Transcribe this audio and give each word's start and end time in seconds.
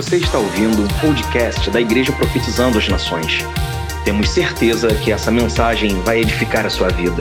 Você 0.00 0.16
está 0.16 0.38
ouvindo 0.38 0.82
um 0.82 0.88
podcast 0.98 1.70
da 1.70 1.78
Igreja 1.78 2.10
Profetizando 2.10 2.78
as 2.78 2.88
Nações. 2.88 3.40
Temos 4.02 4.30
certeza 4.30 4.88
que 5.04 5.12
essa 5.12 5.30
mensagem 5.30 6.00
vai 6.00 6.20
edificar 6.20 6.64
a 6.64 6.70
sua 6.70 6.88
vida. 6.88 7.20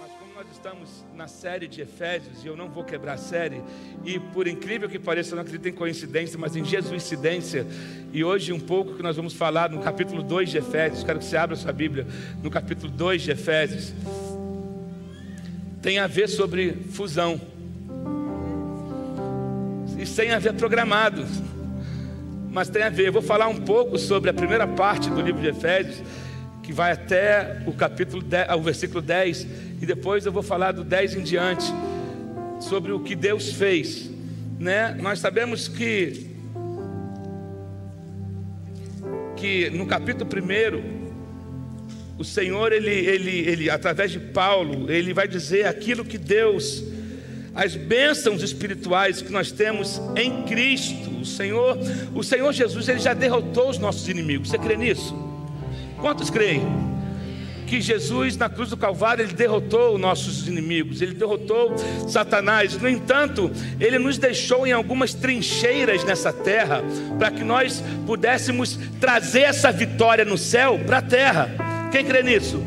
Mas 0.00 0.10
como 0.18 0.32
nós 0.34 0.46
estamos 0.50 1.04
na 1.14 1.28
série 1.28 1.68
de 1.68 1.82
Efésios, 1.82 2.42
e 2.42 2.46
eu 2.46 2.56
não 2.56 2.70
vou 2.70 2.82
quebrar 2.82 3.12
a 3.12 3.18
série, 3.18 3.62
e 4.06 4.18
por 4.18 4.48
incrível 4.48 4.88
que 4.88 4.98
pareça, 4.98 5.32
eu 5.32 5.36
não 5.36 5.42
acredito 5.42 5.68
em 5.68 5.72
coincidência, 5.74 6.38
mas 6.38 6.56
em 6.56 6.64
Jesuicidência, 6.64 7.66
e 8.10 8.24
hoje 8.24 8.54
um 8.54 8.60
pouco 8.60 8.94
que 8.94 9.02
nós 9.02 9.16
vamos 9.16 9.34
falar 9.34 9.68
no 9.68 9.82
capítulo 9.82 10.22
2 10.22 10.48
de 10.48 10.56
Efésios, 10.56 11.04
quero 11.04 11.18
que 11.18 11.26
você 11.26 11.36
abra 11.36 11.56
sua 11.56 11.74
Bíblia, 11.74 12.06
no 12.42 12.50
capítulo 12.50 12.90
2 12.90 13.20
de 13.20 13.32
Efésios, 13.32 13.92
tem 15.82 15.98
a 15.98 16.06
ver 16.06 16.28
sobre 16.28 16.78
fusão, 16.92 17.40
isso 19.98 20.14
tem 20.14 20.30
a 20.30 20.38
ver 20.38 20.54
programado, 20.54 21.26
mas 22.50 22.68
tem 22.68 22.84
a 22.84 22.88
ver, 22.88 23.08
eu 23.08 23.12
vou 23.12 23.22
falar 23.22 23.48
um 23.48 23.60
pouco 23.60 23.98
sobre 23.98 24.30
a 24.30 24.34
primeira 24.34 24.66
parte 24.66 25.10
do 25.10 25.20
livro 25.20 25.40
de 25.40 25.48
Efésios, 25.48 26.00
que 26.62 26.72
vai 26.72 26.92
até 26.92 27.62
o 27.66 27.72
capítulo 27.72 28.22
10, 28.22 28.52
o 28.52 28.60
versículo 28.60 29.02
10, 29.02 29.46
e 29.80 29.86
depois 29.86 30.24
eu 30.24 30.30
vou 30.30 30.42
falar 30.42 30.70
do 30.70 30.84
10 30.84 31.16
em 31.16 31.22
diante, 31.22 31.64
sobre 32.60 32.92
o 32.92 33.00
que 33.00 33.16
Deus 33.16 33.52
fez. 33.52 34.08
Né? 34.60 34.96
Nós 35.00 35.18
sabemos 35.18 35.66
que, 35.66 36.30
que 39.36 39.70
no 39.70 39.86
capítulo 39.86 40.30
1, 40.30 41.01
o 42.22 42.24
Senhor, 42.24 42.70
ele, 42.72 42.88
ele, 42.88 43.38
ele, 43.40 43.68
através 43.68 44.12
de 44.12 44.20
Paulo, 44.20 44.88
ele 44.88 45.12
vai 45.12 45.26
dizer 45.26 45.66
aquilo 45.66 46.04
que 46.04 46.16
Deus, 46.16 46.84
as 47.52 47.74
bênçãos 47.74 48.44
espirituais 48.44 49.20
que 49.20 49.32
nós 49.32 49.50
temos 49.50 50.00
em 50.14 50.44
Cristo. 50.44 51.10
O 51.20 51.26
Senhor, 51.26 51.76
o 52.14 52.22
Senhor 52.22 52.52
Jesus, 52.52 52.88
ele 52.88 53.00
já 53.00 53.12
derrotou 53.12 53.68
os 53.68 53.76
nossos 53.76 54.08
inimigos. 54.08 54.50
Você 54.50 54.56
crê 54.56 54.76
nisso? 54.76 55.12
Quantos 56.00 56.30
creem? 56.30 56.62
Que 57.66 57.80
Jesus 57.80 58.36
na 58.36 58.48
cruz 58.48 58.70
do 58.70 58.76
Calvário 58.76 59.24
ele 59.24 59.32
derrotou 59.32 59.98
nossos 59.98 60.46
inimigos, 60.46 61.02
ele 61.02 61.14
derrotou 61.14 61.74
Satanás. 62.08 62.76
No 62.80 62.88
entanto, 62.88 63.50
ele 63.80 63.98
nos 63.98 64.16
deixou 64.16 64.64
em 64.64 64.70
algumas 64.70 65.12
trincheiras 65.12 66.04
nessa 66.04 66.32
terra 66.32 66.84
para 67.18 67.32
que 67.32 67.42
nós 67.42 67.82
pudéssemos 68.06 68.78
trazer 69.00 69.40
essa 69.40 69.72
vitória 69.72 70.24
no 70.24 70.38
céu 70.38 70.78
para 70.86 70.98
a 70.98 71.02
terra. 71.02 71.71
Quem 71.92 72.04
crê 72.04 72.22
nisso? 72.22 72.60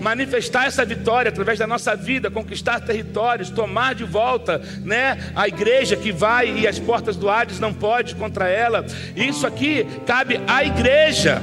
manifestar 0.00 0.66
essa 0.66 0.82
vitória 0.82 1.28
através 1.28 1.58
da 1.58 1.66
nossa 1.66 1.94
vida, 1.94 2.30
conquistar 2.30 2.80
territórios, 2.80 3.50
tomar 3.50 3.94
de 3.94 4.02
volta, 4.02 4.58
né, 4.82 5.18
a 5.36 5.46
igreja 5.46 5.94
que 5.94 6.10
vai 6.10 6.50
e 6.50 6.66
as 6.66 6.78
portas 6.78 7.16
do 7.16 7.28
Hades 7.28 7.60
não 7.60 7.74
pode 7.74 8.14
contra 8.14 8.48
ela. 8.48 8.86
Isso 9.14 9.46
aqui 9.46 9.86
cabe 10.06 10.40
à 10.46 10.64
igreja 10.64 11.42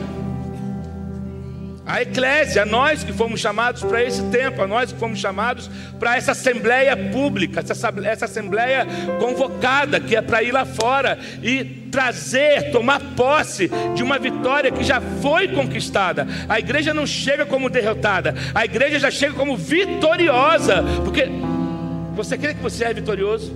a 1.87 2.01
eclésia, 2.01 2.63
a 2.63 2.65
nós 2.65 3.03
que 3.03 3.13
fomos 3.13 3.39
chamados 3.39 3.81
para 3.81 4.03
esse 4.03 4.21
tempo, 4.23 4.61
a 4.61 4.67
nós 4.67 4.91
que 4.91 4.99
fomos 4.99 5.19
chamados 5.19 5.69
para 5.97 6.17
essa 6.17 6.33
assembleia 6.33 6.97
pública, 6.97 7.61
essa, 7.61 7.93
essa 8.03 8.25
assembleia 8.25 8.85
convocada, 9.19 9.97
que 9.97 10.13
é 10.13 10.21
para 10.21 10.43
ir 10.43 10.51
lá 10.51 10.65
fora 10.65 11.17
e 11.41 11.63
trazer, 11.89 12.71
tomar 12.71 12.99
posse 13.15 13.71
de 13.95 14.03
uma 14.03 14.19
vitória 14.19 14.69
que 14.69 14.83
já 14.83 14.99
foi 15.21 15.47
conquistada. 15.47 16.27
A 16.49 16.59
igreja 16.59 16.93
não 16.93 17.07
chega 17.07 17.45
como 17.45 17.69
derrotada, 17.69 18.35
a 18.53 18.65
igreja 18.65 18.99
já 18.99 19.09
chega 19.09 19.33
como 19.33 19.55
vitoriosa, 19.55 20.83
porque 21.05 21.29
você 22.15 22.37
crê 22.37 22.53
que 22.53 22.61
você 22.61 22.83
é 22.83 22.93
vitorioso? 22.93 23.55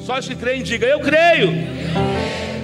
Só 0.00 0.18
os 0.18 0.26
que 0.26 0.34
creem, 0.34 0.62
diga: 0.62 0.86
Eu 0.86 1.00
creio. 1.00 1.52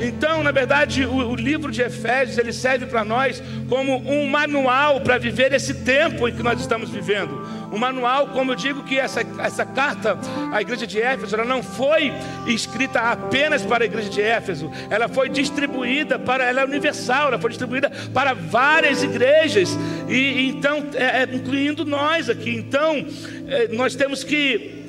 Então, 0.06 0.42
na 0.42 0.52
verdade, 0.52 1.06
o, 1.06 1.30
o 1.30 1.34
livro 1.34 1.72
de 1.72 1.80
Efésios 1.80 2.36
ele 2.36 2.52
serve 2.52 2.84
para 2.84 3.04
nós 3.04 3.42
como 3.70 3.96
um 3.96 4.28
manual 4.28 5.00
para 5.00 5.16
viver 5.16 5.52
esse 5.54 5.72
tempo 5.82 6.28
em 6.28 6.34
que 6.34 6.42
nós 6.42 6.60
estamos 6.60 6.90
vivendo. 6.90 7.42
Um 7.72 7.78
manual, 7.78 8.28
como 8.28 8.52
eu 8.52 8.54
digo, 8.54 8.84
que 8.84 8.98
essa, 8.98 9.22
essa 9.38 9.64
carta 9.64 10.18
à 10.52 10.60
igreja 10.60 10.86
de 10.86 11.00
Éfeso, 11.00 11.34
ela 11.34 11.44
não 11.44 11.62
foi 11.62 12.12
escrita 12.46 13.00
apenas 13.00 13.62
para 13.62 13.84
a 13.84 13.86
igreja 13.86 14.10
de 14.10 14.20
Éfeso, 14.20 14.70
ela 14.90 15.08
foi 15.08 15.28
distribuída 15.28 16.18
para, 16.18 16.44
ela 16.44 16.60
é 16.60 16.64
universal, 16.64 17.28
ela 17.28 17.38
foi 17.38 17.50
distribuída 17.50 17.90
para 18.12 18.34
várias 18.34 19.02
igrejas, 19.02 19.76
e 20.08 20.48
então, 20.48 20.84
é, 20.94 21.22
é, 21.22 21.28
incluindo 21.32 21.84
nós 21.84 22.28
aqui. 22.28 22.50
Então, 22.50 23.04
é, 23.48 23.68
nós 23.68 23.94
temos 23.94 24.22
que 24.22 24.84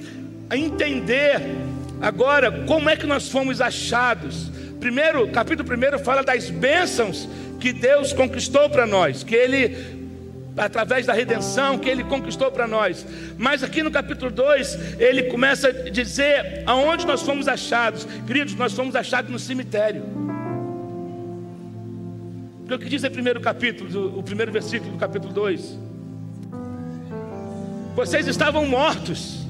entender 0.51 1.41
agora 2.01 2.51
como 2.67 2.89
é 2.89 2.95
que 2.95 3.07
nós 3.07 3.29
fomos 3.29 3.61
achados 3.61 4.53
primeiro, 4.85 5.27
capítulo 5.29 5.67
1 5.67 5.97
fala 5.97 6.21
das 6.21 6.51
bênçãos 6.51 7.27
que 7.59 7.73
Deus 7.73 8.13
conquistou 8.13 8.69
para 8.69 8.85
nós, 8.85 9.23
que 9.23 9.33
Ele, 9.33 9.75
através 10.55 11.07
da 11.07 11.13
redenção, 11.13 11.79
que 11.79 11.89
Ele 11.89 12.03
conquistou 12.03 12.51
para 12.51 12.67
nós. 12.67 13.03
Mas 13.35 13.63
aqui 13.63 13.81
no 13.81 13.89
capítulo 13.89 14.29
2, 14.29 14.99
ele 14.99 15.23
começa 15.23 15.69
a 15.69 15.89
dizer 15.89 16.61
aonde 16.67 17.03
nós 17.07 17.23
fomos 17.23 17.47
achados. 17.47 18.07
Queridos, 18.27 18.53
nós 18.53 18.73
fomos 18.73 18.95
achados 18.95 19.31
no 19.31 19.39
cemitério. 19.39 20.03
Porque 22.59 22.75
o 22.75 22.77
que 22.77 22.87
diz 22.87 23.03
o 23.03 23.09
primeiro 23.09 23.41
capítulo, 23.41 24.19
o 24.19 24.21
primeiro 24.21 24.51
versículo 24.51 24.91
do 24.91 24.99
capítulo 24.99 25.33
2? 25.33 25.79
Vocês 27.95 28.27
estavam 28.27 28.67
mortos. 28.67 29.47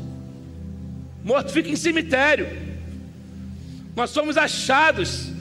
Morto 1.26 1.52
fica 1.52 1.68
em 1.68 1.76
cemitério. 1.76 2.75
Nós 3.96 4.10
somos 4.10 4.38
achados 4.38 5.32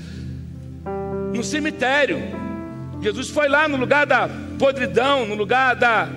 no 1.35 1.43
cemitério. 1.43 2.23
Jesus 3.03 3.29
foi 3.29 3.49
lá 3.49 3.67
no 3.67 3.77
lugar 3.77 4.07
da 4.07 4.29
podridão, 4.59 5.27
no 5.27 5.35
lugar 5.35 5.75
da, 5.75 6.09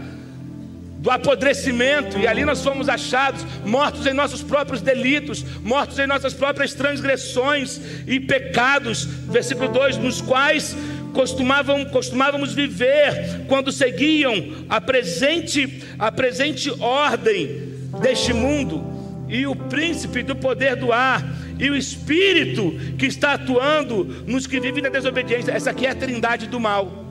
do 0.99 1.09
apodrecimento, 1.09 2.19
e 2.19 2.27
ali 2.27 2.45
nós 2.45 2.63
fomos 2.63 2.87
achados, 2.87 3.43
mortos 3.65 4.05
em 4.05 4.13
nossos 4.13 4.43
próprios 4.43 4.81
delitos, 4.81 5.43
mortos 5.63 5.97
em 5.97 6.05
nossas 6.05 6.35
próprias 6.35 6.75
transgressões 6.75 7.81
e 8.05 8.19
pecados. 8.19 9.03
Versículo 9.03 9.69
2: 9.69 9.97
nos 9.97 10.21
quais 10.21 10.77
costumavam, 11.13 11.85
costumávamos 11.85 12.53
viver 12.53 13.45
quando 13.47 13.71
seguiam 13.71 14.65
a 14.69 14.79
presente, 14.79 15.83
a 15.97 16.11
presente 16.11 16.69
ordem 16.79 17.73
deste 17.99 18.31
mundo 18.31 18.95
e 19.27 19.47
o 19.47 19.55
príncipe 19.55 20.21
do 20.21 20.35
poder 20.35 20.75
do 20.75 20.93
ar 20.93 21.23
e 21.59 21.69
o 21.69 21.75
Espírito 21.75 22.73
que 22.97 23.06
está 23.06 23.34
atuando 23.34 24.03
nos 24.28 24.45
que 24.45 24.59
vivem 24.59 24.84
na 24.84 24.90
desobediência. 24.90 25.51
Essa 25.51 25.72
aqui 25.72 25.85
é 25.85 25.91
a 25.91 25.95
trindade 25.95 26.47
do 26.47 26.59
mal. 26.59 27.06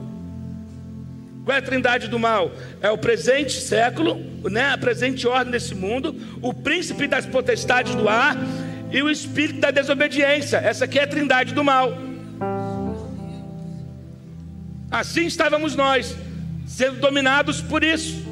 Qual 1.43 1.55
é 1.55 1.59
a 1.59 1.63
trindade 1.63 2.07
do 2.07 2.19
mal? 2.19 2.51
É 2.81 2.89
o 2.91 2.97
presente 2.97 3.53
século, 3.53 4.21
né? 4.49 4.73
a 4.73 4.77
presente 4.77 5.27
ordem 5.27 5.51
desse 5.51 5.73
mundo, 5.73 6.15
o 6.41 6.53
príncipe 6.53 7.07
das 7.07 7.25
potestades 7.25 7.95
do 7.95 8.09
ar 8.09 8.35
e 8.91 9.01
o 9.01 9.09
espírito 9.09 9.59
da 9.59 9.71
desobediência. 9.71 10.57
Essa 10.57 10.85
aqui 10.85 10.99
é 10.99 11.03
a 11.03 11.07
trindade 11.07 11.53
do 11.53 11.63
mal. 11.63 11.97
Assim 14.91 15.25
estávamos 15.25 15.75
nós, 15.75 16.15
sendo 16.65 16.99
dominados 16.99 17.61
por 17.61 17.83
isso 17.83 18.27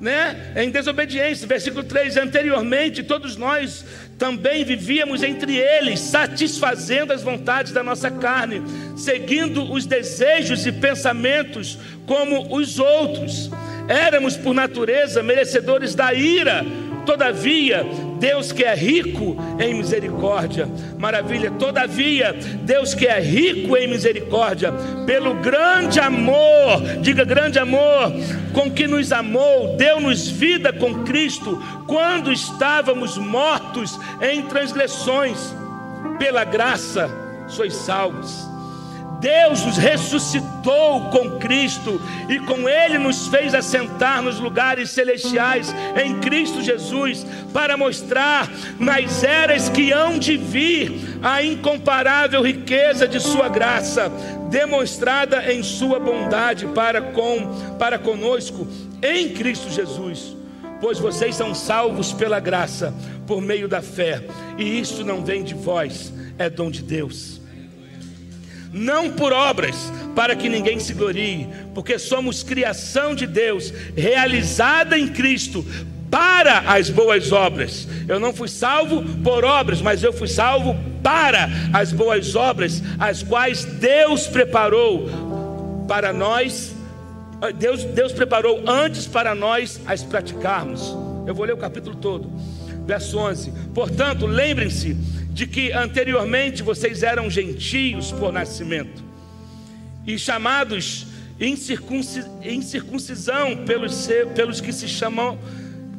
né? 0.00 0.52
em 0.56 0.70
desobediência. 0.70 1.46
Versículo 1.46 1.84
3: 1.84 2.16
Anteriormente, 2.16 3.02
todos 3.02 3.36
nós 3.36 3.84
também 4.18 4.64
vivíamos 4.64 5.22
entre 5.22 5.56
eles, 5.56 6.00
satisfazendo 6.00 7.12
as 7.12 7.22
vontades 7.22 7.72
da 7.72 7.82
nossa 7.82 8.10
carne, 8.10 8.62
seguindo 8.96 9.70
os 9.70 9.84
desejos 9.84 10.66
e 10.66 10.72
pensamentos 10.72 11.78
como 12.06 12.56
os 12.56 12.78
outros. 12.78 13.50
Éramos, 13.88 14.36
por 14.36 14.54
natureza, 14.54 15.22
merecedores 15.22 15.94
da 15.94 16.12
ira 16.12 16.64
Todavia, 17.06 17.86
Deus 18.18 18.50
que 18.50 18.64
é 18.64 18.74
rico 18.74 19.36
em 19.58 19.74
misericórdia, 19.74 20.68
maravilha. 20.98 21.52
Todavia, 21.52 22.34
Deus 22.62 22.92
que 22.94 23.06
é 23.06 23.20
rico 23.20 23.76
em 23.76 23.86
misericórdia, 23.86 24.72
pelo 25.06 25.34
grande 25.34 26.00
amor, 26.00 26.82
diga 27.00 27.24
grande 27.24 27.58
amor, 27.58 28.12
com 28.52 28.70
que 28.70 28.86
nos 28.86 29.12
amou, 29.12 29.76
deu-nos 29.76 30.28
vida 30.28 30.72
com 30.72 31.04
Cristo, 31.04 31.62
quando 31.86 32.32
estávamos 32.32 33.16
mortos 33.16 33.98
em 34.20 34.42
transgressões, 34.42 35.54
pela 36.18 36.44
graça 36.44 37.08
sois 37.46 37.74
salvos. 37.74 38.55
Deus 39.26 39.66
nos 39.66 39.76
ressuscitou 39.76 41.10
com 41.10 41.30
Cristo 41.40 42.00
e 42.28 42.38
com 42.38 42.68
Ele 42.68 42.96
nos 42.96 43.26
fez 43.26 43.56
assentar 43.56 44.22
nos 44.22 44.38
lugares 44.38 44.90
celestiais 44.90 45.74
em 46.00 46.20
Cristo 46.20 46.62
Jesus, 46.62 47.26
para 47.52 47.76
mostrar 47.76 48.48
nas 48.78 49.24
eras 49.24 49.68
que 49.68 49.90
hão 49.90 50.16
de 50.16 50.36
vir 50.36 51.18
a 51.24 51.42
incomparável 51.42 52.40
riqueza 52.40 53.08
de 53.08 53.18
Sua 53.18 53.48
graça, 53.48 54.12
demonstrada 54.48 55.52
em 55.52 55.60
Sua 55.60 55.98
bondade 55.98 56.66
para, 56.68 57.02
com, 57.02 57.52
para 57.80 57.98
conosco 57.98 58.64
em 59.02 59.30
Cristo 59.30 59.68
Jesus 59.70 60.36
pois 60.78 60.98
vocês 60.98 61.34
são 61.34 61.54
salvos 61.54 62.12
pela 62.12 62.38
graça, 62.38 62.92
por 63.26 63.40
meio 63.40 63.66
da 63.66 63.80
fé, 63.80 64.22
e 64.58 64.78
isto 64.78 65.02
não 65.02 65.24
vem 65.24 65.42
de 65.42 65.54
vós, 65.54 66.12
é 66.38 66.50
dom 66.50 66.70
de 66.70 66.82
Deus. 66.82 67.35
Não 68.76 69.10
por 69.10 69.32
obras, 69.32 69.90
para 70.14 70.36
que 70.36 70.50
ninguém 70.50 70.78
se 70.78 70.92
glorie, 70.92 71.48
porque 71.74 71.98
somos 71.98 72.42
criação 72.42 73.14
de 73.14 73.26
Deus, 73.26 73.72
realizada 73.96 74.98
em 74.98 75.08
Cristo, 75.08 75.64
para 76.10 76.58
as 76.58 76.90
boas 76.90 77.32
obras. 77.32 77.88
Eu 78.06 78.20
não 78.20 78.34
fui 78.34 78.48
salvo 78.48 79.02
por 79.22 79.46
obras, 79.46 79.80
mas 79.80 80.02
eu 80.02 80.12
fui 80.12 80.28
salvo 80.28 80.76
para 81.02 81.48
as 81.72 81.90
boas 81.90 82.36
obras, 82.36 82.82
as 82.98 83.22
quais 83.22 83.64
Deus 83.64 84.26
preparou 84.26 85.08
para 85.88 86.12
nós. 86.12 86.74
Deus, 87.58 87.82
Deus 87.82 88.12
preparou 88.12 88.62
antes 88.66 89.06
para 89.06 89.34
nós 89.34 89.80
as 89.86 90.02
praticarmos. 90.02 90.94
Eu 91.26 91.34
vou 91.34 91.46
ler 91.46 91.54
o 91.54 91.58
capítulo 91.58 91.96
todo, 91.96 92.30
verso 92.86 93.18
11. 93.18 93.52
Portanto, 93.74 94.26
lembrem-se 94.26 94.96
de 95.36 95.46
que 95.46 95.70
anteriormente 95.70 96.62
vocês 96.62 97.02
eram 97.02 97.28
gentios 97.28 98.10
por 98.10 98.32
nascimento 98.32 99.04
e 100.06 100.18
chamados 100.18 101.08
em 101.38 101.54
circuncisão 101.54 103.54
pelos, 103.66 104.08
pelos 104.34 104.62
que 104.62 104.72
se 104.72 104.88
chamam 104.88 105.38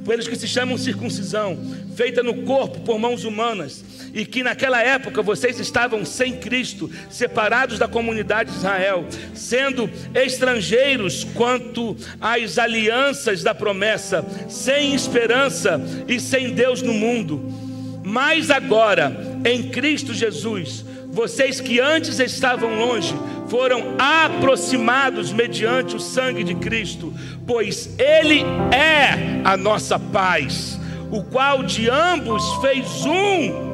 pelos 0.04 0.28
que 0.28 0.38
se 0.38 0.48
chamam 0.48 0.78
circuncisão, 0.78 1.60
feita 1.96 2.24
no 2.24 2.46
corpo 2.46 2.80
por 2.80 2.98
mãos 2.98 3.26
humanas, 3.26 3.84
e 4.14 4.26
que 4.26 4.42
naquela 4.42 4.82
época 4.82 5.22
vocês 5.22 5.60
estavam 5.60 6.06
sem 6.06 6.38
Cristo, 6.38 6.90
separados 7.10 7.78
da 7.78 7.90
comunidade 7.90 8.50
de 8.50 8.58
Israel, 8.58 9.06
sendo 9.36 9.90
estrangeiros 10.16 11.26
quanto 11.26 11.98
às 12.22 12.58
alianças 12.58 13.44
da 13.44 13.54
promessa, 13.54 14.26
sem 14.48 14.96
esperança 14.96 15.82
e 16.08 16.22
sem 16.22 16.54
Deus 16.54 16.82
no 16.82 16.94
mundo. 16.94 17.67
Mas 18.08 18.50
agora, 18.50 19.42
em 19.44 19.64
Cristo 19.64 20.14
Jesus, 20.14 20.86
vocês 21.10 21.60
que 21.60 21.82
antes 21.82 22.22
estavam 22.22 22.80
longe, 22.80 23.14
foram 23.50 23.96
aproximados 24.00 25.34
mediante 25.34 25.98
o 25.98 26.00
sangue 26.00 26.42
de 26.42 26.56
Cristo, 26.56 27.14
pois 27.46 28.00
Ele 28.00 28.46
é 28.74 29.42
a 29.44 29.58
nossa 29.58 30.00
paz, 30.00 30.80
o 31.12 31.22
qual 31.22 31.64
de 31.64 31.90
ambos 31.90 32.50
fez 32.62 33.04
um 33.06 33.68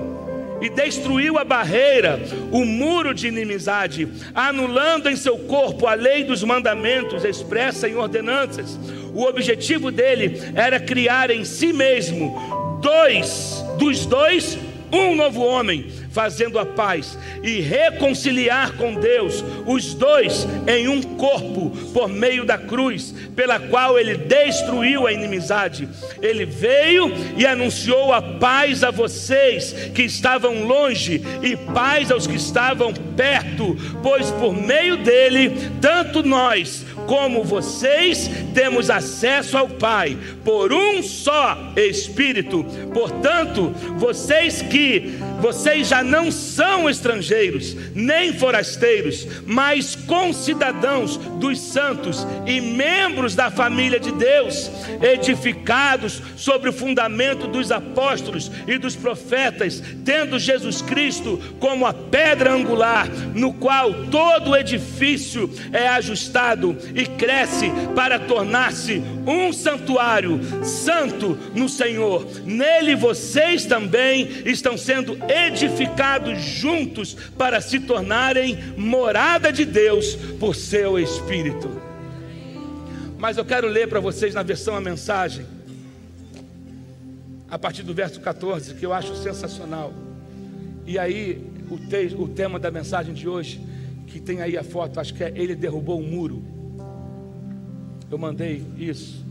e 0.63 0.67
destruiu 0.67 1.37
a 1.37 1.43
barreira, 1.43 2.19
o 2.51 2.65
muro 2.65 3.13
de 3.13 3.27
inimizade, 3.27 4.07
anulando 4.33 5.11
em 5.11 5.15
seu 5.15 5.37
corpo 5.37 5.85
a 5.85 5.93
lei 5.93 6.23
dos 6.23 6.41
mandamentos 6.41 7.23
expressa 7.23 7.87
em 7.87 7.95
ordenanças. 7.95 8.79
O 9.13 9.25
objetivo 9.25 9.91
dele 9.91 10.41
era 10.55 10.79
criar 10.79 11.29
em 11.29 11.45
si 11.45 11.71
mesmo 11.71 12.79
dois, 12.81 13.52
dos 13.77 14.05
dois, 14.05 14.57
um 14.93 15.15
novo 15.15 15.41
homem 15.41 15.87
fazendo 16.11 16.59
a 16.59 16.65
paz 16.65 17.17
e 17.41 17.59
reconciliar 17.59 18.73
com 18.73 18.93
Deus 18.93 19.43
os 19.65 19.95
dois 19.95 20.47
em 20.67 20.87
um 20.87 21.01
corpo 21.01 21.71
por 21.91 22.07
meio 22.07 22.45
da 22.45 22.57
cruz, 22.57 23.13
pela 23.35 23.59
qual 23.59 23.97
ele 23.97 24.15
destruiu 24.15 25.07
a 25.07 25.11
inimizade. 25.11 25.89
Ele 26.21 26.45
veio 26.45 27.11
e 27.35 27.45
anunciou 27.45 28.13
a 28.13 28.21
paz 28.21 28.83
a 28.83 28.91
vocês 28.91 29.73
que 29.95 30.03
estavam 30.03 30.63
longe 30.63 31.21
e 31.41 31.55
paz 31.73 32.11
aos 32.11 32.27
que 32.27 32.35
estavam 32.35 32.93
perto, 32.93 33.75
pois 34.03 34.29
por 34.31 34.53
meio 34.53 34.97
dele, 34.97 35.51
tanto 35.81 36.21
nós 36.21 36.85
como 37.07 37.43
vocês 37.43 38.29
temos 38.53 38.89
acesso 38.89 39.57
ao 39.57 39.67
Pai 39.67 40.17
por 40.43 40.71
um 40.71 41.01
só 41.03 41.57
Espírito. 41.75 42.65
Portanto, 42.93 43.73
vocês 43.97 44.61
que 44.61 44.82
vocês 45.39 45.87
já 45.87 46.03
não 46.03 46.31
são 46.31 46.89
estrangeiros, 46.89 47.75
nem 47.93 48.33
forasteiros, 48.33 49.27
mas 49.45 49.95
concidadãos 49.95 51.17
dos 51.17 51.59
santos 51.59 52.25
e 52.45 52.61
membros 52.61 53.35
da 53.35 53.51
família 53.51 53.99
de 53.99 54.11
Deus, 54.11 54.71
edificados 55.01 56.21
sobre 56.35 56.69
o 56.69 56.73
fundamento 56.73 57.47
dos 57.47 57.71
apóstolos 57.71 58.51
e 58.67 58.77
dos 58.77 58.95
profetas, 58.95 59.83
tendo 60.05 60.39
Jesus 60.39 60.81
Cristo 60.81 61.39
como 61.59 61.85
a 61.85 61.93
pedra 61.93 62.53
angular, 62.53 63.07
no 63.33 63.53
qual 63.53 63.93
todo 64.05 64.51
o 64.51 64.57
edifício 64.57 65.49
é 65.71 65.87
ajustado 65.89 66.77
e 66.95 67.05
cresce 67.05 67.71
para 67.95 68.19
tornar-se 68.19 69.03
um 69.25 69.51
santuário 69.51 70.39
santo 70.63 71.37
no 71.53 71.67
Senhor. 71.67 72.25
Nele 72.45 72.95
vocês 72.95 73.65
também 73.65 74.29
estão 74.45 74.62
sendo 74.77 75.17
edificados 75.29 76.41
juntos 76.41 77.13
para 77.37 77.59
se 77.59 77.79
tornarem 77.81 78.57
morada 78.77 79.51
de 79.51 79.65
Deus 79.65 80.15
por 80.39 80.55
seu 80.55 80.97
Espírito. 80.97 81.69
Mas 83.17 83.37
eu 83.37 83.45
quero 83.45 83.67
ler 83.67 83.87
para 83.87 83.99
vocês 83.99 84.33
na 84.33 84.43
versão 84.43 84.75
a 84.75 84.81
mensagem, 84.81 85.45
a 87.49 87.59
partir 87.59 87.83
do 87.83 87.93
verso 87.93 88.19
14, 88.19 88.73
que 88.73 88.85
eu 88.85 88.93
acho 88.93 89.15
sensacional. 89.15 89.93
E 90.85 90.97
aí, 90.97 91.41
o, 91.69 91.77
te, 91.77 92.15
o 92.17 92.27
tema 92.27 92.59
da 92.59 92.71
mensagem 92.71 93.13
de 93.13 93.27
hoje, 93.27 93.61
que 94.07 94.19
tem 94.19 94.41
aí 94.41 94.57
a 94.57 94.63
foto, 94.63 94.99
acho 94.99 95.13
que 95.13 95.23
é 95.23 95.31
Ele 95.35 95.55
derrubou 95.55 95.99
o 95.99 96.03
muro. 96.03 96.43
Eu 98.11 98.17
mandei 98.17 98.63
isso. 98.77 99.22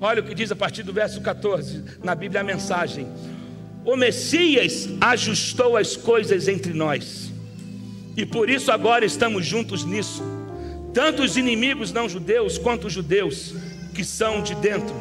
Olha 0.00 0.22
o 0.22 0.24
que 0.24 0.34
diz 0.34 0.50
a 0.50 0.56
partir 0.56 0.82
do 0.82 0.92
verso 0.94 1.20
14, 1.20 1.84
na 2.02 2.14
Bíblia 2.14 2.40
a 2.40 2.44
mensagem: 2.44 3.06
O 3.84 3.96
Messias 3.96 4.88
ajustou 5.00 5.76
as 5.76 5.94
coisas 5.94 6.48
entre 6.48 6.72
nós, 6.72 7.30
e 8.16 8.24
por 8.24 8.48
isso 8.48 8.72
agora 8.72 9.04
estamos 9.04 9.44
juntos 9.44 9.84
nisso, 9.84 10.22
tanto 10.94 11.22
os 11.22 11.36
inimigos 11.36 11.92
não 11.92 12.08
judeus 12.08 12.56
quanto 12.56 12.86
os 12.86 12.92
judeus 12.94 13.54
que 13.94 14.02
são 14.02 14.42
de 14.42 14.54
dentro. 14.54 14.94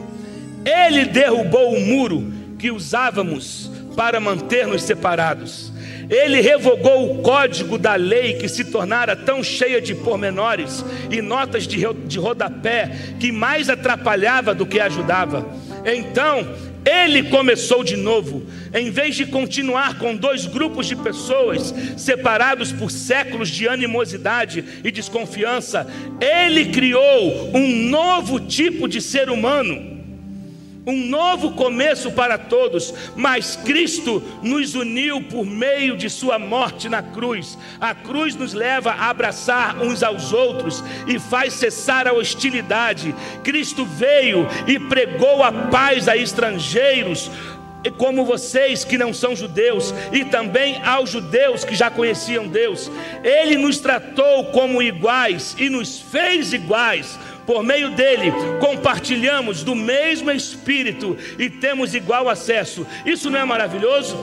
Ele 0.65 1.05
derrubou 1.05 1.73
o 1.73 1.79
muro 1.79 2.33
que 2.59 2.69
usávamos 2.69 3.71
para 3.95 4.19
manter-nos 4.19 4.83
separados 4.83 5.68
ele 6.09 6.41
revogou 6.41 7.11
o 7.11 7.21
código 7.21 7.77
da 7.77 7.93
lei 7.95 8.33
que 8.33 8.49
se 8.49 8.65
tornara 8.65 9.15
tão 9.15 9.43
cheia 9.43 9.79
de 9.79 9.93
pormenores 9.93 10.83
e 11.11 11.21
notas 11.21 11.67
de, 11.67 11.85
de 12.07 12.17
rodapé 12.17 12.89
que 13.19 13.31
mais 13.31 13.69
atrapalhava 13.69 14.55
do 14.55 14.65
que 14.65 14.79
ajudava. 14.79 15.47
Então, 15.85 16.47
ele 16.83 17.23
começou 17.23 17.83
de 17.83 17.95
novo, 17.95 18.43
em 18.73 18.89
vez 18.89 19.15
de 19.15 19.27
continuar 19.27 19.99
com 19.99 20.15
dois 20.15 20.45
grupos 20.47 20.87
de 20.87 20.95
pessoas 20.95 21.73
separados 21.95 22.71
por 22.71 22.89
séculos 22.89 23.49
de 23.49 23.67
animosidade 23.67 24.63
e 24.83 24.89
desconfiança, 24.89 25.85
ele 26.19 26.65
criou 26.65 27.51
um 27.53 27.67
novo 27.89 28.39
tipo 28.39 28.87
de 28.87 28.99
ser 28.99 29.29
humano 29.29 29.98
um 30.89 31.05
novo 31.05 31.51
começo 31.51 32.11
para 32.11 32.37
todos, 32.37 32.93
mas 33.15 33.55
Cristo 33.55 34.23
nos 34.41 34.73
uniu 34.73 35.21
por 35.21 35.45
meio 35.45 35.95
de 35.95 36.09
Sua 36.09 36.39
morte 36.39 36.89
na 36.89 37.03
cruz. 37.03 37.57
A 37.79 37.93
cruz 37.93 38.35
nos 38.35 38.53
leva 38.53 38.91
a 38.91 39.09
abraçar 39.09 39.77
uns 39.81 40.01
aos 40.01 40.33
outros 40.33 40.83
e 41.07 41.19
faz 41.19 41.53
cessar 41.53 42.07
a 42.07 42.13
hostilidade. 42.13 43.13
Cristo 43.43 43.85
veio 43.85 44.47
e 44.67 44.79
pregou 44.79 45.43
a 45.43 45.51
paz 45.51 46.07
a 46.07 46.17
estrangeiros 46.17 47.29
como 47.97 48.25
vocês 48.25 48.83
que 48.83 48.97
não 48.97 49.13
são 49.13 49.33
judeus, 49.33 49.93
e 50.11 50.25
também 50.25 50.81
aos 50.83 51.09
judeus 51.09 51.63
que 51.63 51.73
já 51.73 51.89
conheciam 51.89 52.45
Deus. 52.45 52.91
Ele 53.23 53.57
nos 53.57 53.79
tratou 53.79 54.45
como 54.51 54.81
iguais 54.81 55.55
e 55.57 55.69
nos 55.69 55.97
fez 55.97 56.51
iguais 56.51 57.17
por 57.49 57.63
meio 57.63 57.89
dele 57.89 58.31
compartilhamos 58.59 59.63
do 59.63 59.73
mesmo 59.73 60.29
Espírito 60.29 61.17
e 61.39 61.49
temos 61.49 61.95
igual 61.95 62.29
acesso. 62.29 62.85
Isso 63.03 63.27
não 63.31 63.39
é 63.39 63.43
maravilhoso? 63.43 64.15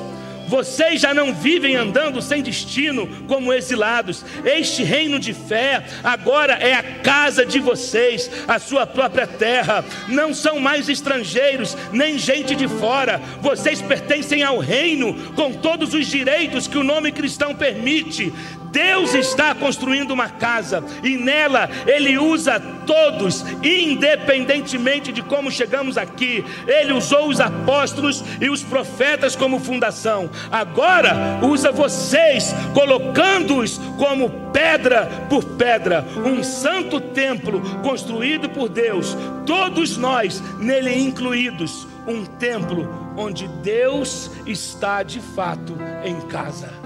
Vocês 0.47 1.01
já 1.01 1.13
não 1.13 1.35
vivem 1.35 1.75
andando 1.75 2.23
sem 2.23 2.41
destino 2.41 3.09
como 3.27 3.53
exilados. 3.53 4.25
Este 4.45 4.85
reino 4.85 5.19
de 5.19 5.35
fé 5.35 5.85
agora 6.05 6.53
é 6.53 6.75
a 6.75 6.83
casa 7.01 7.45
de 7.45 7.59
vocês, 7.59 8.31
a 8.47 8.61
sua 8.61 8.87
própria 8.87 9.27
terra. 9.27 9.85
Não 10.07 10.33
são 10.33 10.61
mais 10.61 10.89
estrangeiros, 10.89 11.77
nem 11.93 12.21
gente 12.21 12.55
de 12.55 12.69
fora. 12.69 13.21
Vocês 13.41 13.83
pertencem 13.83 14.45
ao 14.45 14.61
reino 14.61 15.33
com 15.33 15.53
todos 15.53 15.95
os 15.95 16.07
direitos 16.07 16.69
que 16.69 16.79
o 16.79 16.85
nome 16.85 17.11
cristão 17.11 17.57
permite. 17.57 18.33
Deus 18.77 19.15
está 19.15 19.55
construindo 19.55 20.11
uma 20.11 20.29
casa 20.29 20.85
e 21.03 21.17
nela 21.17 21.71
Ele 21.87 22.19
usa 22.19 22.61
todos, 22.61 23.43
independentemente 23.63 25.11
de 25.13 25.23
como 25.23 25.51
chegamos 25.51 25.97
aqui. 25.97 26.45
Ele 26.67 26.93
usou 26.93 27.29
os 27.29 27.41
apóstolos 27.41 28.23
e 28.39 28.51
os 28.51 28.63
profetas 28.63 29.35
como 29.35 29.59
fundação. 29.59 30.29
Agora 30.53 31.41
usa 31.43 31.73
vocês, 31.73 32.55
colocando-os 32.75 33.79
como 33.97 34.29
pedra 34.53 35.07
por 35.31 35.43
pedra, 35.43 36.05
um 36.27 36.45
santo 36.45 37.01
templo 37.01 37.63
construído 37.83 38.51
por 38.51 38.69
Deus, 38.69 39.17
todos 39.47 39.97
nós 39.97 40.43
nele 40.59 40.95
incluídos, 40.95 41.89
um 42.07 42.27
templo 42.27 43.15
onde 43.17 43.49
Deus 43.49 44.31
está 44.45 45.03
de 45.03 45.19
fato 45.19 45.79
em 46.05 46.21
casa. 46.29 46.86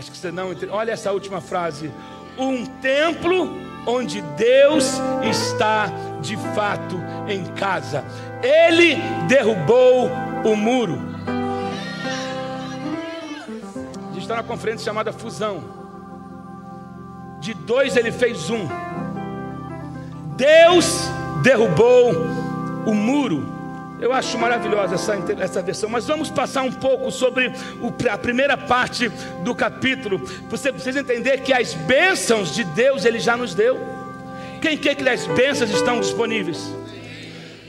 Acho 0.00 0.10
que 0.12 0.16
você 0.16 0.32
não 0.32 0.50
entende. 0.50 0.72
Olha 0.72 0.92
essa 0.92 1.12
última 1.12 1.42
frase. 1.42 1.92
Um 2.38 2.64
templo 2.64 3.54
onde 3.86 4.22
Deus 4.22 4.94
está 5.22 5.92
de 6.22 6.38
fato 6.54 6.96
em 7.28 7.44
casa. 7.52 8.02
Ele 8.42 8.96
derrubou 9.28 10.10
o 10.42 10.56
muro. 10.56 10.98
A 14.08 14.12
gente 14.14 14.22
está 14.22 14.36
na 14.36 14.42
conferência 14.42 14.86
chamada 14.86 15.12
Fusão. 15.12 15.62
De 17.38 17.52
dois 17.52 17.94
ele 17.94 18.10
fez 18.10 18.48
um. 18.48 18.66
Deus 20.34 21.10
derrubou 21.42 22.14
o 22.86 22.94
muro. 22.94 23.59
Eu 24.00 24.14
acho 24.14 24.38
maravilhosa 24.38 24.94
essa, 24.94 25.14
essa 25.38 25.62
versão, 25.62 25.90
mas 25.90 26.06
vamos 26.06 26.30
passar 26.30 26.62
um 26.62 26.72
pouco 26.72 27.10
sobre 27.10 27.52
o, 27.82 27.92
a 28.10 28.16
primeira 28.16 28.56
parte 28.56 29.10
do 29.44 29.54
capítulo. 29.54 30.18
Você 30.48 30.72
precisa 30.72 31.00
entender 31.00 31.42
que 31.42 31.52
as 31.52 31.74
bênçãos 31.74 32.54
de 32.54 32.64
Deus 32.64 33.04
Ele 33.04 33.20
já 33.20 33.36
nos 33.36 33.54
deu. 33.54 33.78
Quem 34.62 34.78
quer 34.78 34.94
que 34.94 35.06
as 35.06 35.26
bênçãos 35.26 35.70
estão 35.70 36.00
disponíveis? 36.00 36.74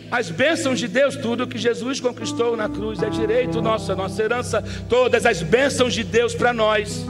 As 0.10 0.30
bênçãos 0.30 0.80
de 0.80 0.88
Deus, 0.88 1.18
tudo 1.18 1.48
que 1.48 1.58
Jesus 1.58 2.00
conquistou 2.00 2.56
na 2.56 2.70
cruz 2.70 3.02
é 3.04 3.10
direito 3.10 3.62
nosso, 3.62 3.92
é 3.92 3.96
nossa 3.96 4.22
herança, 4.22 4.64
todas 4.88 5.26
as 5.26 5.42
bênçãos 5.42 5.94
de 5.94 6.04
Deus 6.04 6.34
para 6.34 6.54
nós. 6.54 7.06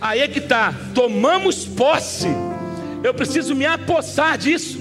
Aí 0.00 0.20
é 0.20 0.28
que 0.28 0.38
está, 0.38 0.74
tomamos 0.94 1.66
posse. 1.66 2.28
Eu 3.04 3.12
preciso 3.12 3.54
me 3.54 3.66
apossar 3.66 4.38
disso. 4.38 4.78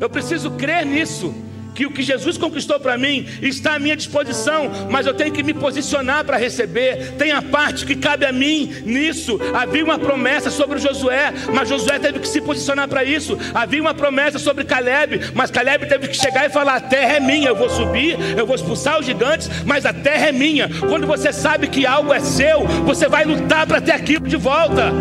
Eu 0.00 0.08
preciso 0.08 0.52
crer 0.52 0.86
nisso 0.86 1.34
que 1.78 1.86
o 1.86 1.92
que 1.92 2.02
Jesus 2.02 2.36
conquistou 2.36 2.80
para 2.80 2.98
mim 2.98 3.24
está 3.40 3.74
à 3.74 3.78
minha 3.78 3.94
disposição, 3.94 4.68
mas 4.90 5.06
eu 5.06 5.14
tenho 5.14 5.32
que 5.32 5.44
me 5.44 5.54
posicionar 5.54 6.24
para 6.24 6.36
receber. 6.36 7.12
Tem 7.12 7.30
a 7.30 7.40
parte 7.40 7.86
que 7.86 7.94
cabe 7.94 8.26
a 8.26 8.32
mim 8.32 8.82
nisso. 8.84 9.38
Havia 9.54 9.84
uma 9.84 9.96
promessa 9.96 10.50
sobre 10.50 10.80
Josué, 10.80 11.32
mas 11.54 11.68
Josué 11.68 12.00
teve 12.00 12.18
que 12.18 12.26
se 12.26 12.40
posicionar 12.40 12.88
para 12.88 13.04
isso. 13.04 13.38
Havia 13.54 13.80
uma 13.80 13.94
promessa 13.94 14.40
sobre 14.40 14.64
Caleb, 14.64 15.30
mas 15.34 15.52
Caleb 15.52 15.86
teve 15.86 16.08
que 16.08 16.16
chegar 16.16 16.46
e 16.46 16.50
falar: 16.50 16.74
a 16.74 16.80
terra 16.80 17.18
é 17.18 17.20
minha, 17.20 17.50
eu 17.50 17.54
vou 17.54 17.70
subir, 17.70 18.18
eu 18.36 18.44
vou 18.44 18.56
expulsar 18.56 18.98
os 18.98 19.06
gigantes, 19.06 19.48
mas 19.64 19.86
a 19.86 19.92
terra 19.92 20.30
é 20.30 20.32
minha. 20.32 20.68
Quando 20.80 21.06
você 21.06 21.32
sabe 21.32 21.68
que 21.68 21.86
algo 21.86 22.12
é 22.12 22.18
seu, 22.18 22.66
você 22.84 23.08
vai 23.08 23.24
lutar 23.24 23.68
para 23.68 23.80
ter 23.80 23.92
aquilo 23.92 24.26
de 24.26 24.36
volta. 24.36 24.92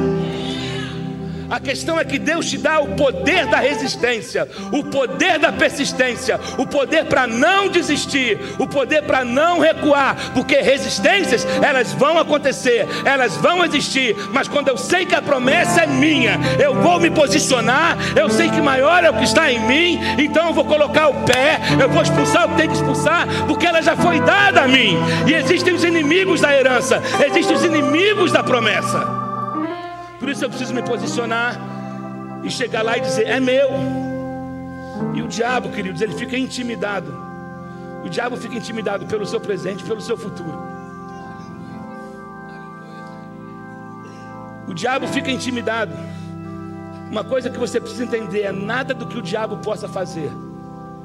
A 1.49 1.59
questão 1.59 1.99
é 1.99 2.03
que 2.03 2.19
Deus 2.19 2.49
te 2.49 2.57
dá 2.57 2.79
o 2.79 2.95
poder 2.95 3.45
da 3.47 3.57
resistência, 3.57 4.47
o 4.71 4.83
poder 4.83 5.39
da 5.39 5.51
persistência, 5.51 6.39
o 6.57 6.65
poder 6.65 7.05
para 7.05 7.25
não 7.25 7.69
desistir, 7.69 8.37
o 8.59 8.67
poder 8.67 9.03
para 9.03 9.23
não 9.23 9.59
recuar, 9.59 10.15
porque 10.33 10.57
resistências 10.57 11.47
elas 11.61 11.93
vão 11.93 12.19
acontecer, 12.19 12.85
elas 13.05 13.37
vão 13.37 13.63
existir, 13.63 14.15
mas 14.33 14.47
quando 14.47 14.67
eu 14.67 14.77
sei 14.77 15.05
que 15.05 15.15
a 15.15 15.21
promessa 15.21 15.81
é 15.81 15.87
minha, 15.87 16.37
eu 16.59 16.75
vou 16.75 16.99
me 16.99 17.09
posicionar, 17.09 17.97
eu 18.15 18.29
sei 18.29 18.49
que 18.49 18.61
maior 18.61 19.03
é 19.03 19.09
o 19.09 19.13
que 19.13 19.23
está 19.23 19.51
em 19.51 19.59
mim, 19.59 19.99
então 20.17 20.47
eu 20.47 20.53
vou 20.53 20.65
colocar 20.65 21.07
o 21.07 21.23
pé, 21.23 21.59
eu 21.79 21.89
vou 21.89 22.01
expulsar 22.01 22.45
o 22.45 22.49
que 22.49 22.57
tem 22.57 22.67
que 22.67 22.75
expulsar, 22.75 23.25
porque 23.47 23.65
ela 23.65 23.81
já 23.81 23.95
foi 23.95 24.19
dada 24.19 24.61
a 24.63 24.67
mim. 24.67 24.97
E 25.25 25.33
existem 25.33 25.73
os 25.73 25.83
inimigos 25.83 26.41
da 26.41 26.53
herança, 26.53 27.01
existem 27.25 27.55
os 27.55 27.63
inimigos 27.63 28.31
da 28.31 28.43
promessa. 28.43 29.16
Por 30.27 30.31
isso 30.31 30.43
eu 30.43 30.50
preciso 30.50 30.74
me 30.74 30.84
posicionar 30.84 31.57
e 32.43 32.51
chegar 32.51 32.81
lá 32.81 32.98
e 32.98 33.00
dizer: 33.00 33.27
é 33.27 33.39
meu. 33.39 33.69
E 35.15 35.22
o 35.22 35.27
diabo, 35.29 35.69
queridos, 35.69 36.01
ele 36.01 36.13
fica 36.15 36.38
intimidado. 36.38 37.17
O 38.03 38.10
diabo 38.10 38.36
fica 38.36 38.53
intimidado 38.55 39.05
pelo 39.05 39.25
seu 39.25 39.39
presente, 39.39 39.86
pelo 39.86 40.01
seu 40.01 40.17
futuro. 40.17 40.62
O 44.67 44.74
diabo 44.74 45.07
fica 45.07 45.31
intimidado. 45.31 45.93
Uma 47.10 47.24
coisa 47.24 47.50
que 47.50 47.57
você 47.57 47.79
precisa 47.79 48.03
entender 48.03 48.41
é 48.41 48.51
nada 48.51 48.93
do 48.93 49.07
que 49.07 49.17
o 49.17 49.22
diabo 49.22 49.55
possa 49.60 49.88
fazer 49.88 50.29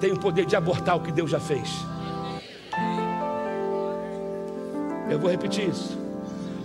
tem 0.01 0.11
o 0.11 0.19
poder 0.19 0.47
de 0.47 0.57
abortar 0.57 0.97
o 0.97 1.01
que 1.01 1.13
Deus 1.13 1.31
já 1.31 1.39
fez. 1.39 1.71
Eu 5.09 5.21
vou 5.21 5.31
repetir 5.31 5.69
isso. 5.69 6.02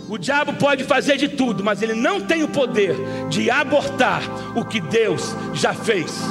O 0.09 0.17
diabo 0.17 0.53
pode 0.53 0.85
fazer 0.85 1.17
de 1.17 1.27
tudo, 1.27 1.63
mas 1.63 1.81
ele 1.81 1.93
não 1.93 2.21
tem 2.21 2.43
o 2.43 2.47
poder 2.47 2.95
de 3.29 3.49
abortar 3.51 4.21
o 4.55 4.63
que 4.63 4.79
Deus 4.79 5.35
já 5.53 5.73
fez. 5.73 6.21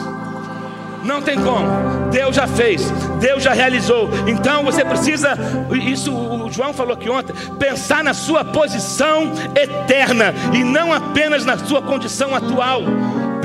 Não 1.04 1.20
tem 1.20 1.36
como. 1.36 2.10
Deus 2.10 2.34
já 2.34 2.46
fez, 2.46 2.90
Deus 3.20 3.42
já 3.42 3.52
realizou. 3.52 4.08
Então 4.26 4.64
você 4.64 4.84
precisa, 4.84 5.38
isso 5.72 6.12
o 6.12 6.50
João 6.50 6.72
falou 6.72 6.94
aqui 6.94 7.08
ontem, 7.08 7.34
pensar 7.58 8.02
na 8.02 8.14
sua 8.14 8.44
posição 8.44 9.32
eterna 9.54 10.34
e 10.54 10.64
não 10.64 10.92
apenas 10.92 11.44
na 11.44 11.58
sua 11.58 11.82
condição 11.82 12.34
atual. 12.34 12.82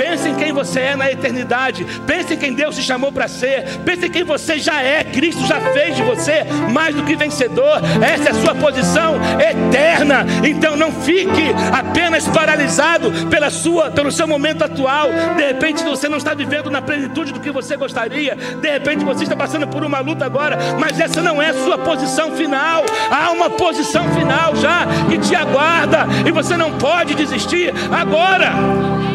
Pense 0.01 0.27
em 0.27 0.34
quem 0.34 0.51
você 0.51 0.79
é 0.79 0.96
na 0.96 1.12
eternidade. 1.12 1.86
Pense 2.08 2.34
em 2.34 2.38
quem 2.38 2.55
Deus 2.55 2.75
te 2.75 2.81
chamou 2.81 3.12
para 3.12 3.27
ser. 3.27 3.63
Pense 3.86 4.08
em 4.08 4.10
quem 4.10 4.24
você 4.24 4.58
já 4.58 4.81
é. 4.81 5.03
Cristo 5.03 5.46
já 5.46 5.62
fez 5.62 5.96
de 5.96 6.01
você 6.01 6.43
mais 6.74 6.96
do 6.96 7.03
que 7.03 7.15
vencedor. 7.15 7.79
Essa 8.01 8.29
é 8.29 8.31
a 8.31 8.34
sua 8.34 8.55
posição 8.55 9.20
eterna. 9.39 10.25
Então 10.43 10.75
não 10.75 10.91
fique 10.91 11.53
apenas 11.72 12.27
paralisado 12.27 13.12
pela 13.29 13.51
sua, 13.51 13.91
pelo 13.91 14.12
seu 14.12 14.27
momento 14.27 14.63
atual. 14.63 15.10
De 15.38 15.43
repente 15.46 15.84
você 15.84 16.10
não 16.10 16.17
está 16.17 16.34
vivendo 16.34 16.72
na 16.72 16.81
plenitude 16.81 17.31
do 17.31 17.39
que 17.39 17.51
você 17.51 17.77
gostaria. 17.77 18.36
De 18.36 18.72
repente 18.72 19.05
você 19.05 19.22
está 19.22 19.36
passando 19.36 19.67
por 19.67 19.84
uma 19.84 20.00
luta 20.00 20.25
agora, 20.25 20.58
mas 20.79 21.00
essa 21.00 21.22
não 21.22 21.39
é 21.39 21.50
a 21.50 21.63
sua 21.63 21.77
posição 21.77 22.31
final. 22.31 22.84
Há 23.12 23.29
uma 23.29 23.51
posição 23.51 24.12
final 24.15 24.55
já 24.55 24.88
que 25.08 25.20
te 25.20 25.36
aguarda 25.36 26.08
e 26.25 26.31
você 26.31 26.58
não 26.58 26.72
pode 26.79 27.13
desistir 27.13 27.72
agora. 27.91 29.11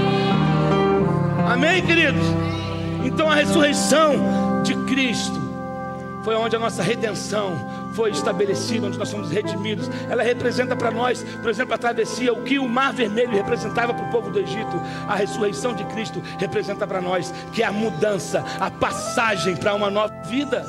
Amém, 1.57 1.83
queridos? 1.83 2.21
Então 3.03 3.31
a 3.31 3.35
ressurreição 3.35 4.63
de 4.63 4.75
Cristo 4.85 5.41
foi 6.23 6.35
onde 6.35 6.55
a 6.55 6.59
nossa 6.59 6.83
redenção 6.83 7.89
foi 7.95 8.11
estabelecida, 8.11 8.87
onde 8.87 8.99
nós 8.99 9.09
somos 9.09 9.31
redimidos. 9.31 9.89
Ela 10.11 10.23
representa 10.23 10.77
para 10.77 10.91
nós, 10.91 11.25
por 11.41 11.49
exemplo, 11.49 11.73
a 11.73 11.79
travessia, 11.79 12.31
o 12.31 12.43
que 12.43 12.59
o 12.59 12.69
Mar 12.69 12.93
Vermelho 12.93 13.31
representava 13.31 13.95
para 13.95 14.05
o 14.05 14.11
povo 14.11 14.31
do 14.31 14.39
Egito. 14.39 14.79
A 15.09 15.17
ressurreição 15.17 15.73
de 15.73 15.83
Cristo 15.85 16.23
representa 16.39 16.87
para 16.87 17.01
nós 17.01 17.33
que 17.55 17.63
é 17.63 17.67
a 17.67 17.73
mudança, 17.73 18.45
a 18.61 18.71
passagem 18.71 19.57
para 19.57 19.75
uma 19.75 19.89
nova 19.89 20.13
vida. 20.25 20.63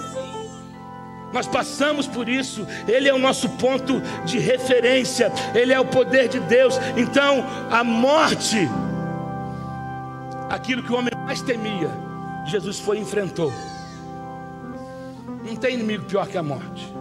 Nós 1.33 1.47
passamos 1.47 2.07
por 2.07 2.29
isso, 2.29 2.65
Ele 2.87 3.09
é 3.09 3.13
o 3.13 3.19
nosso 3.19 3.49
ponto 3.57 4.01
de 4.23 4.39
referência, 4.39 5.33
Ele 5.53 5.73
é 5.73 5.79
o 5.81 5.83
poder 5.83 6.29
de 6.29 6.39
Deus. 6.39 6.79
Então, 6.95 7.45
a 7.69 7.83
morte 7.83 8.69
aquilo 10.49 10.83
que 10.83 10.91
o 10.91 10.97
homem 10.97 11.11
mais 11.25 11.41
temia, 11.41 11.89
Jesus 12.45 12.79
foi 12.79 12.97
e 12.97 13.01
enfrentou. 13.01 13.51
Não 15.43 15.55
tem 15.55 15.75
inimigo 15.75 16.05
pior 16.05 16.27
que 16.27 16.37
a 16.37 16.43
morte. 16.43 16.93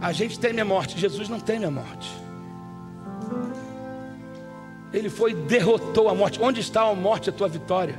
A 0.00 0.12
gente 0.12 0.38
teme 0.38 0.60
a 0.60 0.64
morte, 0.64 0.98
Jesus 0.98 1.28
não 1.28 1.40
teme 1.40 1.64
a 1.64 1.70
morte. 1.70 2.12
Ele 4.92 5.10
foi 5.10 5.32
e 5.32 5.34
derrotou 5.34 6.08
a 6.08 6.14
morte. 6.14 6.40
Onde 6.40 6.60
está 6.60 6.82
a 6.82 6.94
morte, 6.94 7.30
a 7.30 7.32
tua 7.32 7.48
vitória? 7.48 7.98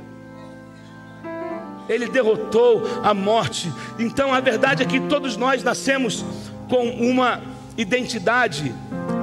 Ele 1.88 2.08
derrotou 2.08 2.82
a 3.02 3.12
morte. 3.12 3.72
Então 3.98 4.32
a 4.32 4.40
verdade 4.40 4.82
é 4.82 4.86
que 4.86 5.00
todos 5.00 5.36
nós 5.36 5.62
nascemos 5.62 6.24
com 6.68 6.88
uma 6.88 7.42
identidade 7.76 8.74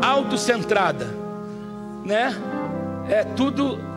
autocentrada, 0.01 1.05
né? 2.05 2.34
É 3.10 3.24
tudo 3.24 3.92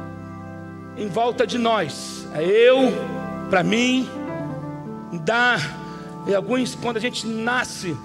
em 0.97 1.09
volta 1.09 1.47
de 1.47 1.59
nós. 1.59 2.27
É 2.35 2.45
eu, 2.45 2.93
para 3.51 3.63
mim, 3.63 4.09
dá. 5.25 5.59
E 6.27 6.35
alguns, 6.35 6.75
quando 6.75 6.97
a 6.97 7.01
gente 7.01 7.27
nasce, 7.27 7.97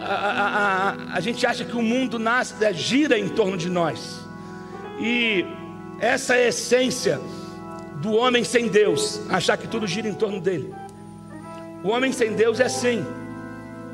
a, 0.00 0.04
a, 0.04 0.90
a, 0.90 0.96
a, 1.14 1.20
gente 1.20 1.46
acha 1.46 1.64
que 1.64 1.76
o 1.76 1.82
mundo 1.82 2.18
nasce, 2.18 2.54
é, 2.64 2.72
gira 2.72 3.18
em 3.18 3.28
torno 3.28 3.56
de 3.56 3.68
nós. 3.68 4.20
E 4.98 5.44
essa 5.98 6.34
é 6.34 6.44
a 6.44 6.48
essência 6.48 7.20
do 8.00 8.12
homem 8.12 8.42
sem 8.42 8.68
Deus, 8.68 9.20
achar 9.28 9.56
que 9.56 9.68
tudo 9.68 9.86
gira 9.86 10.08
em 10.08 10.14
torno 10.14 10.40
dele. 10.40 10.74
O 11.84 11.88
homem 11.88 12.12
sem 12.12 12.34
Deus 12.34 12.60
é 12.60 12.64
assim. 12.64 13.04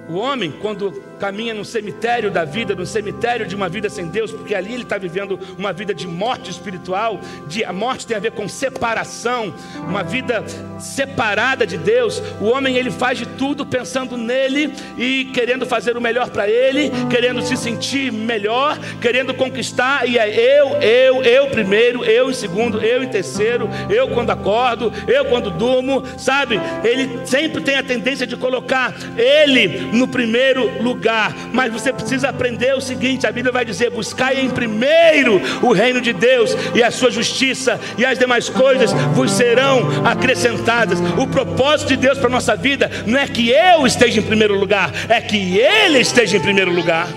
O 0.09 0.15
homem, 0.15 0.53
quando 0.53 1.03
caminha 1.19 1.53
no 1.53 1.65
cemitério 1.65 2.31
da 2.31 2.45
vida, 2.45 2.75
no 2.75 2.87
cemitério 2.87 3.47
de 3.47 3.55
uma 3.55 3.69
vida 3.69 3.89
sem 3.89 4.07
Deus, 4.07 4.31
porque 4.31 4.55
ali 4.55 4.73
ele 4.73 4.83
está 4.85 4.97
vivendo 4.97 5.39
uma 5.59 5.73
vida 5.73 5.95
de 5.95 6.07
morte 6.07 6.51
espiritual. 6.51 7.21
De, 7.47 7.65
a 7.65 7.73
morte 7.73 8.07
tem 8.07 8.17
a 8.17 8.21
ver 8.21 8.33
com 8.33 8.49
separação, 8.49 9.53
uma 9.87 10.03
vida 10.03 10.45
separada 10.79 11.67
de 11.67 11.77
Deus. 11.77 12.23
O 12.41 12.47
homem 12.47 12.77
ele 12.77 12.91
faz 12.91 13.19
de 13.19 13.27
tudo 13.27 13.67
pensando 13.67 14.17
nele 14.17 14.73
e 14.97 15.27
querendo 15.27 15.67
fazer 15.67 15.97
o 15.97 16.01
melhor 16.01 16.31
para 16.31 16.49
ele, 16.49 16.91
querendo 17.11 17.43
se 17.43 17.57
sentir 17.57 18.13
melhor, 18.13 18.79
querendo 19.01 19.35
conquistar. 19.35 20.09
E 20.09 20.19
é 20.19 20.29
eu, 20.29 20.77
eu, 20.81 21.23
eu 21.23 21.47
primeiro, 21.49 22.05
eu 22.05 22.31
em 22.31 22.35
segundo, 22.35 22.81
eu 22.81 23.03
em 23.03 23.09
terceiro, 23.09 23.69
eu 23.91 24.09
quando 24.09 24.31
acordo, 24.31 24.93
eu 25.07 25.25
quando 25.25 25.51
durmo, 25.51 26.03
sabe? 26.17 26.61
Ele 26.85 27.27
sempre 27.27 27.61
tem 27.63 27.77
a 27.77 27.83
tendência 27.83 28.27
de 28.27 28.37
colocar 28.37 28.95
ele 29.17 29.69
no 29.93 30.07
primeiro 30.07 30.83
lugar, 30.83 31.08
mas 31.53 31.73
você 31.73 31.93
precisa 31.93 32.29
aprender 32.29 32.75
o 32.75 32.81
seguinte: 32.81 33.27
a 33.27 33.33
Bíblia 33.33 33.53
vai 33.53 33.65
dizer, 33.65 33.91
buscai 33.91 34.41
em 34.41 34.51
primeiro 34.51 35.41
o 35.63 35.73
reino 35.73 36.01
de 36.01 36.13
Deus 36.13 36.55
e 36.75 36.83
a 36.83 36.91
sua 36.91 37.11
justiça, 37.11 37.81
e 37.97 38.05
as 38.05 38.19
demais 38.19 38.49
coisas 38.49 38.93
vos 39.15 39.31
serão 39.33 40.07
acrescentadas. 40.07 40.99
O 41.17 41.27
propósito 41.27 41.89
de 41.89 41.97
Deus 41.97 42.19
para 42.19 42.29
a 42.29 42.31
nossa 42.31 42.57
vida 42.57 42.91
não 43.07 43.19
é 43.19 43.27
que 43.27 43.51
eu 43.51 43.87
esteja 43.87 44.21
em 44.21 44.23
primeiro 44.23 44.59
lugar, 44.59 44.93
é 45.09 45.21
que 45.21 45.59
Ele 45.59 45.99
esteja 46.01 46.37
em 46.37 46.41
primeiro 46.41 46.73
lugar. 46.73 47.09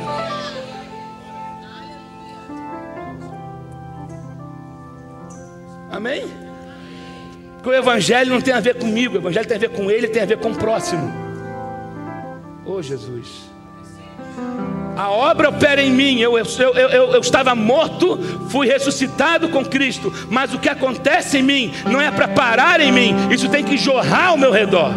Amém? 5.92 6.24
Porque 7.56 7.70
o 7.70 7.74
Evangelho 7.74 8.32
não 8.32 8.42
tem 8.42 8.54
a 8.54 8.60
ver 8.60 8.76
comigo, 8.76 9.16
o 9.16 9.18
Evangelho 9.20 9.48
tem 9.48 9.58
a 9.58 9.60
ver 9.60 9.70
com 9.70 9.92
Ele, 9.92 10.08
tem 10.08 10.24
a 10.24 10.26
ver 10.26 10.38
com 10.38 10.52
o 10.52 10.56
próximo. 10.56 11.12
Oh 12.66 12.82
Jesus. 12.82 13.51
A 14.96 15.10
obra 15.10 15.50
opera 15.50 15.82
em 15.82 15.92
mim. 15.92 16.20
Eu, 16.20 16.38
eu, 16.38 16.46
eu, 16.46 17.14
eu, 17.14 17.22
estava 17.22 17.56
morto, 17.56 18.18
fui 18.50 18.68
ressuscitado 18.68 19.50
com 19.50 19.66
Cristo. 19.66 20.14
Mas 20.30 20.54
o 20.54 20.60
que 20.60 20.70
acontece 20.70 21.38
em 21.40 21.44
mim 21.44 21.74
não 21.86 22.00
é 22.00 22.12
para 22.12 22.28
parar 22.28 22.80
em 22.80 22.92
mim, 22.92 23.16
isso 23.32 23.50
tem 23.50 23.64
que 23.64 23.78
jorrar 23.78 24.28
ao 24.30 24.38
meu 24.38 24.52
redor. 24.52 24.92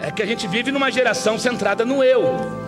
É 0.00 0.10
que 0.10 0.22
a 0.22 0.26
gente 0.26 0.46
vive 0.46 0.70
numa 0.70 0.90
geração 0.90 1.38
centrada 1.38 1.84
no 1.84 2.04
eu. 2.04 2.63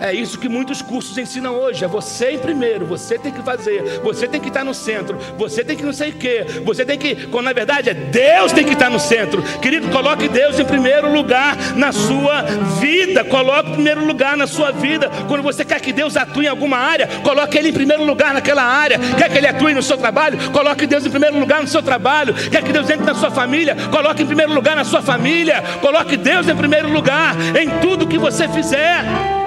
É 0.00 0.12
isso 0.12 0.38
que 0.38 0.48
muitos 0.48 0.82
cursos 0.82 1.16
ensinam 1.16 1.54
hoje. 1.54 1.84
É 1.84 1.88
você 1.88 2.32
em 2.32 2.38
primeiro, 2.38 2.84
você 2.84 3.18
tem 3.18 3.32
que 3.32 3.42
fazer, 3.42 4.00
você 4.02 4.28
tem 4.28 4.40
que 4.40 4.48
estar 4.48 4.64
no 4.64 4.74
centro, 4.74 5.18
você 5.38 5.64
tem 5.64 5.76
que 5.76 5.82
não 5.82 5.92
sei 5.92 6.10
o 6.10 6.14
quê, 6.14 6.44
você 6.64 6.84
tem 6.84 6.98
que, 6.98 7.26
quando 7.26 7.46
na 7.46 7.52
verdade 7.52 7.90
é 7.90 7.94
Deus 7.94 8.52
tem 8.52 8.64
que 8.64 8.74
estar 8.74 8.90
no 8.90 9.00
centro. 9.00 9.42
Querido, 9.60 9.88
coloque 9.88 10.28
Deus 10.28 10.58
em 10.58 10.64
primeiro 10.64 11.12
lugar 11.12 11.56
na 11.76 11.92
sua 11.92 12.42
vida, 12.78 13.24
coloque 13.24 13.70
em 13.70 13.74
primeiro 13.74 14.04
lugar 14.04 14.36
na 14.36 14.46
sua 14.46 14.70
vida. 14.70 15.10
Quando 15.28 15.42
você 15.42 15.64
quer 15.64 15.80
que 15.80 15.92
Deus 15.92 16.16
atue 16.16 16.44
em 16.44 16.48
alguma 16.48 16.76
área, 16.76 17.08
coloque 17.22 17.56
Ele 17.56 17.70
em 17.70 17.72
primeiro 17.72 18.04
lugar 18.04 18.34
naquela 18.34 18.62
área. 18.62 18.98
Quer 18.98 19.30
que 19.30 19.38
Ele 19.38 19.48
atue 19.48 19.74
no 19.74 19.82
seu 19.82 19.96
trabalho, 19.96 20.38
coloque 20.52 20.86
Deus 20.86 21.06
em 21.06 21.10
primeiro 21.10 21.38
lugar 21.38 21.62
no 21.62 21.68
seu 21.68 21.82
trabalho. 21.82 22.34
Quer 22.50 22.62
que 22.62 22.72
Deus 22.72 22.88
entre 22.90 23.06
na 23.06 23.14
sua 23.14 23.30
família, 23.30 23.74
coloque 23.90 24.22
em 24.22 24.26
primeiro 24.26 24.52
lugar 24.52 24.76
na 24.76 24.84
sua 24.84 25.00
família. 25.00 25.62
Coloque 25.80 26.16
Deus 26.16 26.48
em 26.48 26.56
primeiro 26.56 26.90
lugar 26.92 27.34
em 27.56 27.80
tudo 27.80 28.06
que 28.06 28.18
você 28.18 28.46
fizer 28.48 29.45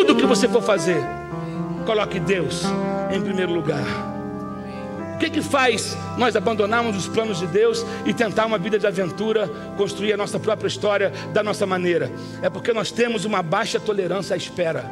tudo 0.00 0.16
que 0.16 0.24
você 0.24 0.48
for 0.48 0.62
fazer, 0.62 0.96
coloque 1.84 2.18
Deus 2.18 2.62
em 3.12 3.20
primeiro 3.20 3.52
lugar. 3.52 3.84
O 5.14 5.18
que 5.18 5.28
que 5.28 5.42
faz 5.42 5.94
nós 6.16 6.34
abandonarmos 6.34 6.96
os 6.96 7.06
planos 7.06 7.38
de 7.38 7.46
Deus 7.46 7.84
e 8.06 8.14
tentar 8.14 8.46
uma 8.46 8.56
vida 8.56 8.78
de 8.78 8.86
aventura, 8.86 9.46
construir 9.76 10.14
a 10.14 10.16
nossa 10.16 10.40
própria 10.40 10.68
história 10.68 11.12
da 11.34 11.42
nossa 11.42 11.66
maneira? 11.66 12.10
É 12.40 12.48
porque 12.48 12.72
nós 12.72 12.90
temos 12.90 13.26
uma 13.26 13.42
baixa 13.42 13.78
tolerância 13.78 14.32
à 14.32 14.38
espera. 14.38 14.90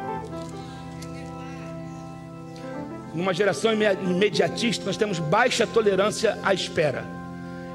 Numa 3.11 3.33
geração 3.33 3.71
imediatista, 3.73 4.85
nós 4.85 4.95
temos 4.95 5.17
baixa 5.17 5.65
tolerância 5.65 6.37
à 6.43 6.53
espera. 6.53 7.03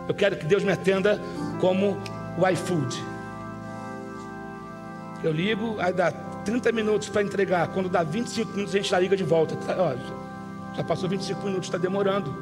Eu 0.07 0.15
quero 0.15 0.37
que 0.37 0.47
Deus 0.47 0.63
me 0.63 0.71
atenda 0.71 1.21
como 1.61 2.01
o 2.39 2.49
iFood. 2.49 2.97
Eu 5.25 5.33
ligo, 5.33 5.77
aí 5.81 5.93
dá 5.93 6.13
30 6.45 6.73
minutos 6.73 7.09
para 7.09 7.23
entregar. 7.23 7.69
Quando 7.69 7.89
dá 7.89 8.03
25 8.03 8.53
minutos, 8.53 8.75
a 8.75 8.79
gente 8.79 8.91
já 8.91 8.99
liga 8.99 9.17
de 9.17 9.25
volta. 9.25 9.57
Tá, 9.57 9.77
ó, 9.79 9.95
já 10.77 10.85
passou 10.85 11.09
25 11.09 11.45
minutos, 11.45 11.67
está 11.69 11.79
demorando. 11.79 12.35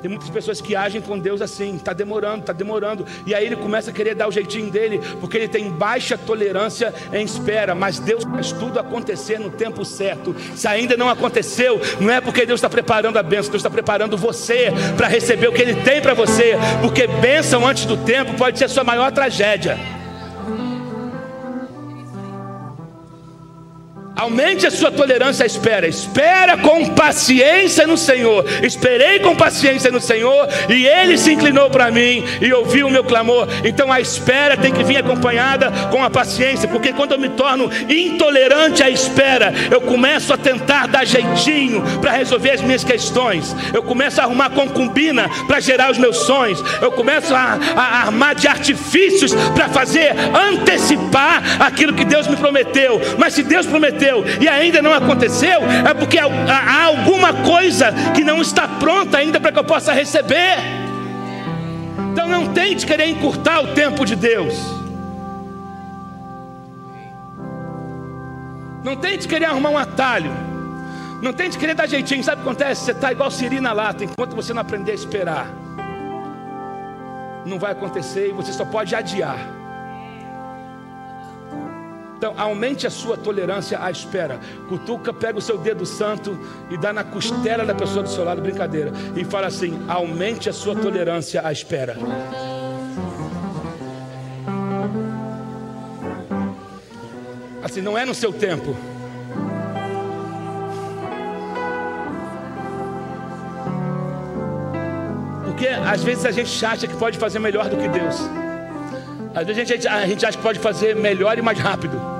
Tem 0.00 0.10
muitas 0.10 0.28
pessoas 0.28 0.60
que 0.60 0.76
agem 0.76 1.00
com 1.00 1.18
Deus 1.18 1.40
assim, 1.40 1.76
está 1.76 1.92
demorando, 1.92 2.40
está 2.40 2.52
demorando. 2.52 3.06
E 3.26 3.34
aí 3.34 3.46
ele 3.46 3.56
começa 3.56 3.90
a 3.90 3.92
querer 3.92 4.14
dar 4.14 4.28
o 4.28 4.30
jeitinho 4.30 4.70
dele, 4.70 5.00
porque 5.20 5.36
ele 5.36 5.48
tem 5.48 5.70
baixa 5.70 6.18
tolerância 6.18 6.94
em 7.12 7.24
espera. 7.24 7.74
Mas 7.74 7.98
Deus 7.98 8.24
faz 8.24 8.52
tudo 8.52 8.78
acontecer 8.78 9.40
no 9.40 9.50
tempo 9.50 9.84
certo. 9.84 10.36
Se 10.54 10.68
ainda 10.68 10.96
não 10.96 11.08
aconteceu, 11.08 11.80
não 11.98 12.12
é 12.12 12.20
porque 12.20 12.44
Deus 12.44 12.58
está 12.58 12.68
preparando 12.68 13.18
a 13.18 13.22
bênção, 13.22 13.50
Deus 13.50 13.60
está 13.60 13.70
preparando 13.70 14.16
você 14.16 14.72
para 14.96 15.08
receber 15.08 15.48
o 15.48 15.52
que 15.52 15.62
Ele 15.62 15.74
tem 15.82 16.00
para 16.00 16.14
você. 16.14 16.56
Porque 16.80 17.06
bênção 17.06 17.66
antes 17.66 17.86
do 17.86 17.96
tempo 17.96 18.34
pode 18.34 18.58
ser 18.58 18.66
a 18.66 18.68
sua 18.68 18.84
maior 18.84 19.10
tragédia. 19.10 19.96
Aumente 24.16 24.66
a 24.66 24.70
sua 24.70 24.90
tolerância 24.90 25.42
à 25.42 25.46
espera. 25.46 25.86
Espera 25.86 26.56
com 26.56 26.86
paciência 26.94 27.86
no 27.86 27.98
Senhor. 27.98 28.46
Esperei 28.62 29.20
com 29.20 29.36
paciência 29.36 29.90
no 29.90 30.00
Senhor 30.00 30.48
e 30.70 30.86
Ele 30.86 31.18
se 31.18 31.34
inclinou 31.34 31.68
para 31.68 31.90
mim 31.90 32.24
e 32.40 32.50
ouviu 32.50 32.86
o 32.86 32.90
meu 32.90 33.04
clamor. 33.04 33.46
Então 33.62 33.92
a 33.92 34.00
espera 34.00 34.56
tem 34.56 34.72
que 34.72 34.82
vir 34.82 34.96
acompanhada 34.96 35.70
com 35.90 36.02
a 36.02 36.08
paciência, 36.08 36.66
porque 36.66 36.94
quando 36.94 37.12
eu 37.12 37.18
me 37.18 37.28
torno 37.28 37.70
intolerante 37.90 38.82
à 38.82 38.88
espera, 38.88 39.52
eu 39.70 39.82
começo 39.82 40.32
a 40.32 40.38
tentar 40.38 40.88
dar 40.88 41.04
jeitinho 41.04 41.82
para 42.00 42.12
resolver 42.12 42.52
as 42.52 42.62
minhas 42.62 42.84
questões. 42.84 43.54
Eu 43.74 43.82
começo 43.82 44.18
a 44.18 44.24
arrumar 44.24 44.48
concubina 44.48 45.28
para 45.46 45.60
gerar 45.60 45.90
os 45.90 45.98
meus 45.98 46.16
sonhos. 46.20 46.64
Eu 46.80 46.90
começo 46.90 47.34
a, 47.34 47.58
a 47.76 48.00
armar 48.04 48.34
de 48.34 48.48
artifícios 48.48 49.34
para 49.54 49.68
fazer 49.68 50.14
antecipar 50.34 51.42
aquilo 51.60 51.92
que 51.92 52.04
Deus 52.04 52.26
me 52.26 52.36
prometeu. 52.36 52.98
Mas 53.18 53.34
se 53.34 53.42
Deus 53.42 53.66
prometeu 53.66 54.05
aconteceu 54.06 54.24
e 54.40 54.48
ainda 54.48 54.80
não 54.80 54.92
aconteceu, 54.92 55.60
é 55.88 55.94
porque 55.94 56.18
há 56.18 56.84
alguma 56.84 57.32
coisa 57.44 57.92
que 58.14 58.22
não 58.22 58.40
está 58.40 58.68
pronta 58.68 59.18
ainda 59.18 59.40
para 59.40 59.52
que 59.52 59.58
eu 59.58 59.64
possa 59.64 59.92
receber. 59.92 60.56
Então 62.12 62.28
não 62.28 62.52
tente 62.52 62.86
querer 62.86 63.08
encurtar 63.08 63.60
o 63.60 63.68
tempo 63.74 64.04
de 64.04 64.16
Deus. 64.16 64.54
Não 68.84 68.96
tente 68.96 69.26
querer 69.26 69.46
arrumar 69.46 69.70
um 69.70 69.78
atalho. 69.78 70.30
Não 71.20 71.32
tente 71.32 71.58
querer 71.58 71.74
dar 71.74 71.86
jeitinho. 71.86 72.22
Sabe 72.22 72.40
o 72.40 72.44
que 72.44 72.50
acontece? 72.50 72.84
Você 72.84 72.92
está 72.92 73.10
igual 73.10 73.30
Siri 73.30 73.60
na 73.60 73.72
lata. 73.72 74.04
Enquanto 74.04 74.36
você 74.36 74.54
não 74.54 74.62
aprender 74.62 74.92
a 74.92 74.94
esperar, 74.94 75.46
não 77.44 77.58
vai 77.58 77.72
acontecer 77.72 78.28
e 78.28 78.32
você 78.32 78.52
só 78.52 78.64
pode 78.64 78.94
adiar. 78.94 79.38
Então, 82.26 82.40
aumente 82.40 82.88
a 82.88 82.90
sua 82.90 83.16
tolerância 83.16 83.80
à 83.80 83.88
espera. 83.88 84.40
Cutuca, 84.68 85.12
pega 85.12 85.38
o 85.38 85.40
seu 85.40 85.56
dedo 85.56 85.86
santo 85.86 86.36
e 86.68 86.76
dá 86.76 86.92
na 86.92 87.04
costela 87.04 87.64
da 87.64 87.72
pessoa 87.72 88.02
do 88.02 88.08
seu 88.08 88.24
lado, 88.24 88.42
brincadeira. 88.42 88.90
E 89.14 89.24
fala 89.24 89.46
assim: 89.46 89.80
aumente 89.86 90.48
a 90.48 90.52
sua 90.52 90.74
tolerância 90.74 91.40
à 91.46 91.52
espera. 91.52 91.96
Assim, 97.62 97.80
não 97.80 97.96
é 97.96 98.04
no 98.04 98.12
seu 98.12 98.32
tempo. 98.32 98.74
Porque 105.44 105.68
às 105.68 106.02
vezes 106.02 106.26
a 106.26 106.32
gente 106.32 106.66
acha 106.66 106.88
que 106.88 106.96
pode 106.96 107.18
fazer 107.18 107.38
melhor 107.38 107.68
do 107.68 107.76
que 107.76 107.86
Deus. 107.86 108.16
Às 109.32 109.46
vezes 109.46 109.62
a 109.62 109.64
gente, 109.64 109.86
a 109.86 110.06
gente 110.08 110.26
acha 110.26 110.36
que 110.36 110.42
pode 110.42 110.58
fazer 110.58 110.96
melhor 110.96 111.38
e 111.38 111.42
mais 111.42 111.60
rápido. 111.60 112.15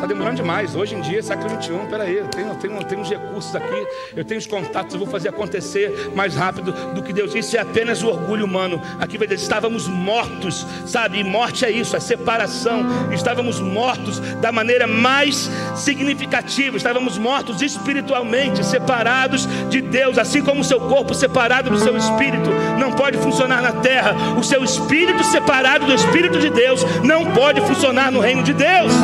Está 0.00 0.08
demorando 0.08 0.36
demais. 0.36 0.74
Hoje 0.74 0.94
em 0.94 1.02
dia, 1.02 1.22
século 1.22 1.62
XXI, 1.62 1.86
peraí, 1.90 2.16
eu 2.16 2.26
tenho, 2.28 2.54
tenho, 2.54 2.82
tenho 2.84 3.04
recursos 3.04 3.54
aqui, 3.54 3.86
eu 4.16 4.24
tenho 4.24 4.40
os 4.40 4.46
contatos, 4.46 4.94
eu 4.94 4.98
vou 4.98 5.06
fazer 5.06 5.28
acontecer 5.28 6.10
mais 6.14 6.34
rápido 6.34 6.72
do 6.94 7.02
que 7.02 7.12
Deus. 7.12 7.34
Isso 7.34 7.54
é 7.54 7.60
apenas 7.60 8.02
o 8.02 8.08
orgulho 8.08 8.46
humano. 8.46 8.80
Aqui 8.98 9.18
vai 9.18 9.28
dizer, 9.28 9.42
estávamos 9.42 9.86
mortos, 9.86 10.66
sabe? 10.86 11.18
E 11.18 11.22
morte 11.22 11.66
é 11.66 11.70
isso, 11.70 11.94
é 11.94 12.00
separação. 12.00 12.82
Estávamos 13.12 13.60
mortos 13.60 14.20
da 14.40 14.50
maneira 14.50 14.86
mais 14.86 15.50
significativa. 15.76 16.78
Estávamos 16.78 17.18
mortos 17.18 17.60
espiritualmente, 17.60 18.64
separados 18.64 19.46
de 19.68 19.82
Deus, 19.82 20.16
assim 20.16 20.42
como 20.42 20.62
o 20.62 20.64
seu 20.64 20.80
corpo 20.80 21.12
separado 21.12 21.68
do 21.68 21.78
seu 21.78 21.94
espírito 21.94 22.48
não 22.78 22.92
pode 22.92 23.18
funcionar 23.18 23.60
na 23.60 23.72
terra. 23.72 24.14
O 24.38 24.42
seu 24.42 24.64
espírito 24.64 25.22
separado 25.24 25.84
do 25.84 25.92
espírito 25.92 26.38
de 26.38 26.48
Deus 26.48 26.82
não 27.04 27.32
pode 27.32 27.60
funcionar 27.60 28.10
no 28.10 28.20
reino 28.20 28.42
de 28.42 28.54
Deus. 28.54 28.94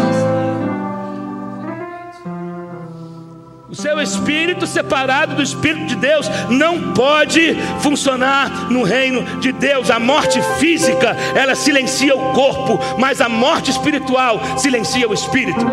Seu 3.76 4.00
espírito 4.00 4.66
separado 4.66 5.36
do 5.36 5.42
espírito 5.42 5.86
de 5.86 5.96
Deus 5.96 6.26
não 6.48 6.94
pode 6.94 7.54
funcionar 7.80 8.70
no 8.70 8.82
reino 8.82 9.22
de 9.40 9.52
Deus. 9.52 9.90
A 9.90 10.00
morte 10.00 10.40
física, 10.58 11.14
ela 11.34 11.54
silencia 11.54 12.16
o 12.16 12.32
corpo, 12.32 12.80
mas 12.98 13.20
a 13.20 13.28
morte 13.28 13.70
espiritual 13.70 14.40
silencia 14.58 15.08
o 15.08 15.14
espírito. 15.14 15.64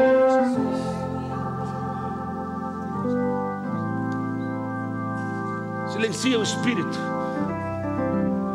Silencia 5.92 6.40
o 6.40 6.44
espírito. 6.44 7.00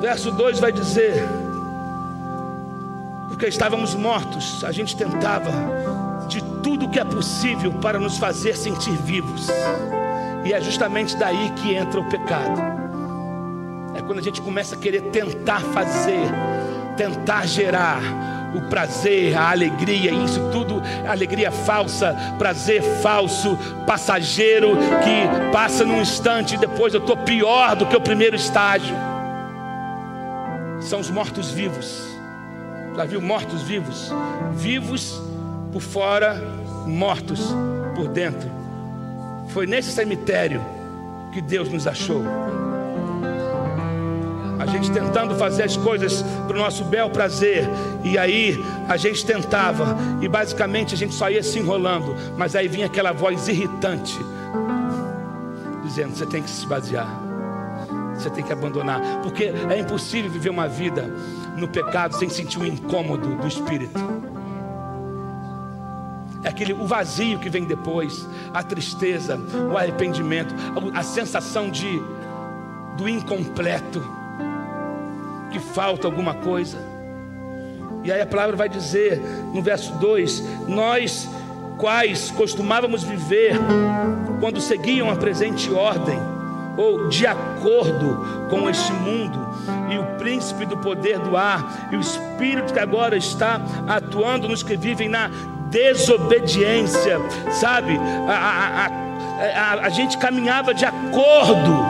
Verso 0.01 0.31
2 0.31 0.61
vai 0.61 0.71
dizer: 0.71 1.27
Porque 3.29 3.47
estávamos 3.47 3.95
mortos, 3.95 4.63
a 4.63 4.71
gente 4.71 4.95
tentava 4.95 5.51
tudo 6.63 6.89
que 6.89 6.99
é 6.99 7.05
possível 7.05 7.73
para 7.75 7.99
nos 7.99 8.19
fazer 8.19 8.57
sentir 8.57 8.93
vivos. 8.93 9.49
E 10.45 10.53
é 10.53 10.61
justamente 10.61 11.17
daí 11.17 11.51
que 11.57 11.75
entra 11.75 12.01
o 12.01 12.09
pecado. 12.09 12.61
É 13.95 14.01
quando 14.01 14.19
a 14.19 14.23
gente 14.23 14.41
começa 14.41 14.75
a 14.75 14.79
querer 14.79 15.03
tentar 15.11 15.61
fazer, 15.61 16.29
tentar 16.97 17.47
gerar 17.47 18.01
o 18.55 18.63
prazer, 18.63 19.37
a 19.37 19.51
alegria, 19.51 20.11
isso 20.11 20.41
tudo, 20.51 20.83
alegria 21.07 21.51
falsa, 21.51 22.17
prazer 22.39 22.83
falso, 23.03 23.59
passageiro 23.87 24.77
que 25.03 25.53
passa 25.53 25.85
num 25.85 26.01
instante 26.01 26.55
e 26.55 26.59
depois 26.59 26.95
eu 26.95 27.01
estou 27.01 27.17
pior 27.19 27.77
do 27.77 27.87
que 27.87 27.97
o 27.97 28.01
primeiro 28.01 28.37
estágio. 28.37 28.97
São 30.81 31.01
os 31.01 31.11
mortos-vivos. 31.11 32.07
Já 32.97 33.05
viu 33.05 33.21
mortos-vivos? 33.21 34.11
Vivos 34.55 35.28
por 35.73 35.81
fora, 35.81 36.35
mortos 36.87 37.55
por 37.95 38.09
dentro. 38.09 38.49
Foi 39.49 39.67
nesse 39.67 39.91
cemitério 39.91 40.61
que 41.33 41.41
Deus 41.41 41.69
nos 41.69 41.87
achou. 41.87 42.23
A 44.59 44.67
gente 44.67 44.91
tentando 44.91 45.35
fazer 45.37 45.63
as 45.63 45.77
coisas 45.77 46.23
para 46.47 46.57
o 46.57 46.59
nosso 46.59 46.85
bel 46.85 47.09
prazer, 47.11 47.65
e 48.03 48.19
aí 48.19 48.59
a 48.89 48.97
gente 48.97 49.25
tentava, 49.25 49.97
e 50.21 50.29
basicamente 50.29 50.95
a 50.95 50.97
gente 50.97 51.15
só 51.15 51.31
ia 51.31 51.43
se 51.43 51.59
enrolando, 51.59 52.17
mas 52.37 52.57
aí 52.57 52.67
vinha 52.67 52.87
aquela 52.87 53.13
voz 53.13 53.47
irritante, 53.47 54.19
dizendo: 55.85 56.17
você 56.17 56.27
tem 56.27 56.43
que 56.43 56.51
se 56.51 56.59
esvaziar, 56.63 57.09
você 58.17 58.29
tem 58.31 58.43
que 58.43 58.53
abandonar, 58.53 59.01
porque 59.23 59.45
é 59.45 59.79
impossível 59.79 60.31
viver 60.31 60.51
uma 60.51 60.67
vida 60.67 61.03
no 61.57 61.69
pecado 61.69 62.17
sem 62.17 62.29
sentir 62.29 62.59
o 62.59 62.67
incômodo 62.67 63.37
do 63.37 63.47
espírito 63.47 63.99
é 66.43 66.49
aquele 66.49 66.73
o 66.73 66.87
vazio 66.87 67.39
que 67.39 67.49
vem 67.49 67.65
depois, 67.65 68.29
a 68.55 68.63
tristeza, 68.63 69.39
o 69.71 69.77
arrependimento, 69.77 70.55
a, 70.95 71.03
sensação 71.03 71.71
de 71.71 72.01
do 72.97 73.09
incompleto, 73.09 74.03
que 75.51 75.59
falta 75.59 76.07
alguma 76.07 76.35
coisa. 76.35 76.79
E 78.05 78.13
aí 78.13 78.21
a 78.21 78.27
palavra 78.27 78.57
vai 78.57 78.69
dizer 78.69 79.21
no 79.53 79.63
verso 79.63 79.93
2: 79.95 80.43
Nós, 80.69 81.29
quais 81.77 82.31
costumávamos 82.31 83.03
viver 83.03 83.57
quando 84.41 84.61
seguiam 84.61 85.11
a 85.11 85.17
presente 85.17 85.73
ordem, 85.73 86.19
ou 86.77 87.09
de 87.09 87.27
acordo 87.27 88.49
com 88.49 88.71
este 88.71 88.93
mundo, 88.93 89.39
e 89.93 89.99
o 89.99 90.19
príncipe 90.19 90.65
do 90.65 90.77
poder 90.79 91.19
do 91.19 91.37
ar, 91.37 91.89
e 91.91 91.97
o 91.97 92.01
espírito 92.01 92.73
que 92.73 92.79
agora 92.79 93.17
está 93.17 93.61
atuando 93.89 94.49
nos 94.49 94.63
que 94.63 94.77
vivem 94.77 95.09
na 95.09 95.31
desobediência, 95.71 97.19
sabe? 97.53 97.99
A, 98.29 98.33
a, 98.33 98.87
a, 99.61 99.87
a, 99.87 99.89
gente 99.89 100.19
caminhava 100.19 100.75
de 100.75 100.85
acordo 100.85 101.85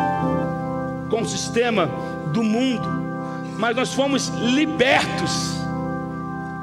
com 1.11 1.23
o 1.23 1.27
sistema 1.27 1.89
do 2.33 2.43
mundo, 2.43 2.89
mas 3.59 3.75
nós 3.75 3.95
fomos 3.95 4.29
libertos 4.29 5.59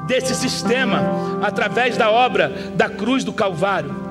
desse 0.06 0.34
sistema 0.34 1.02
através 1.42 1.96
da 1.96 2.10
obra 2.10 2.48
da 2.74 2.88
cruz 2.88 3.24
do 3.24 3.32
Calvário 3.32 4.06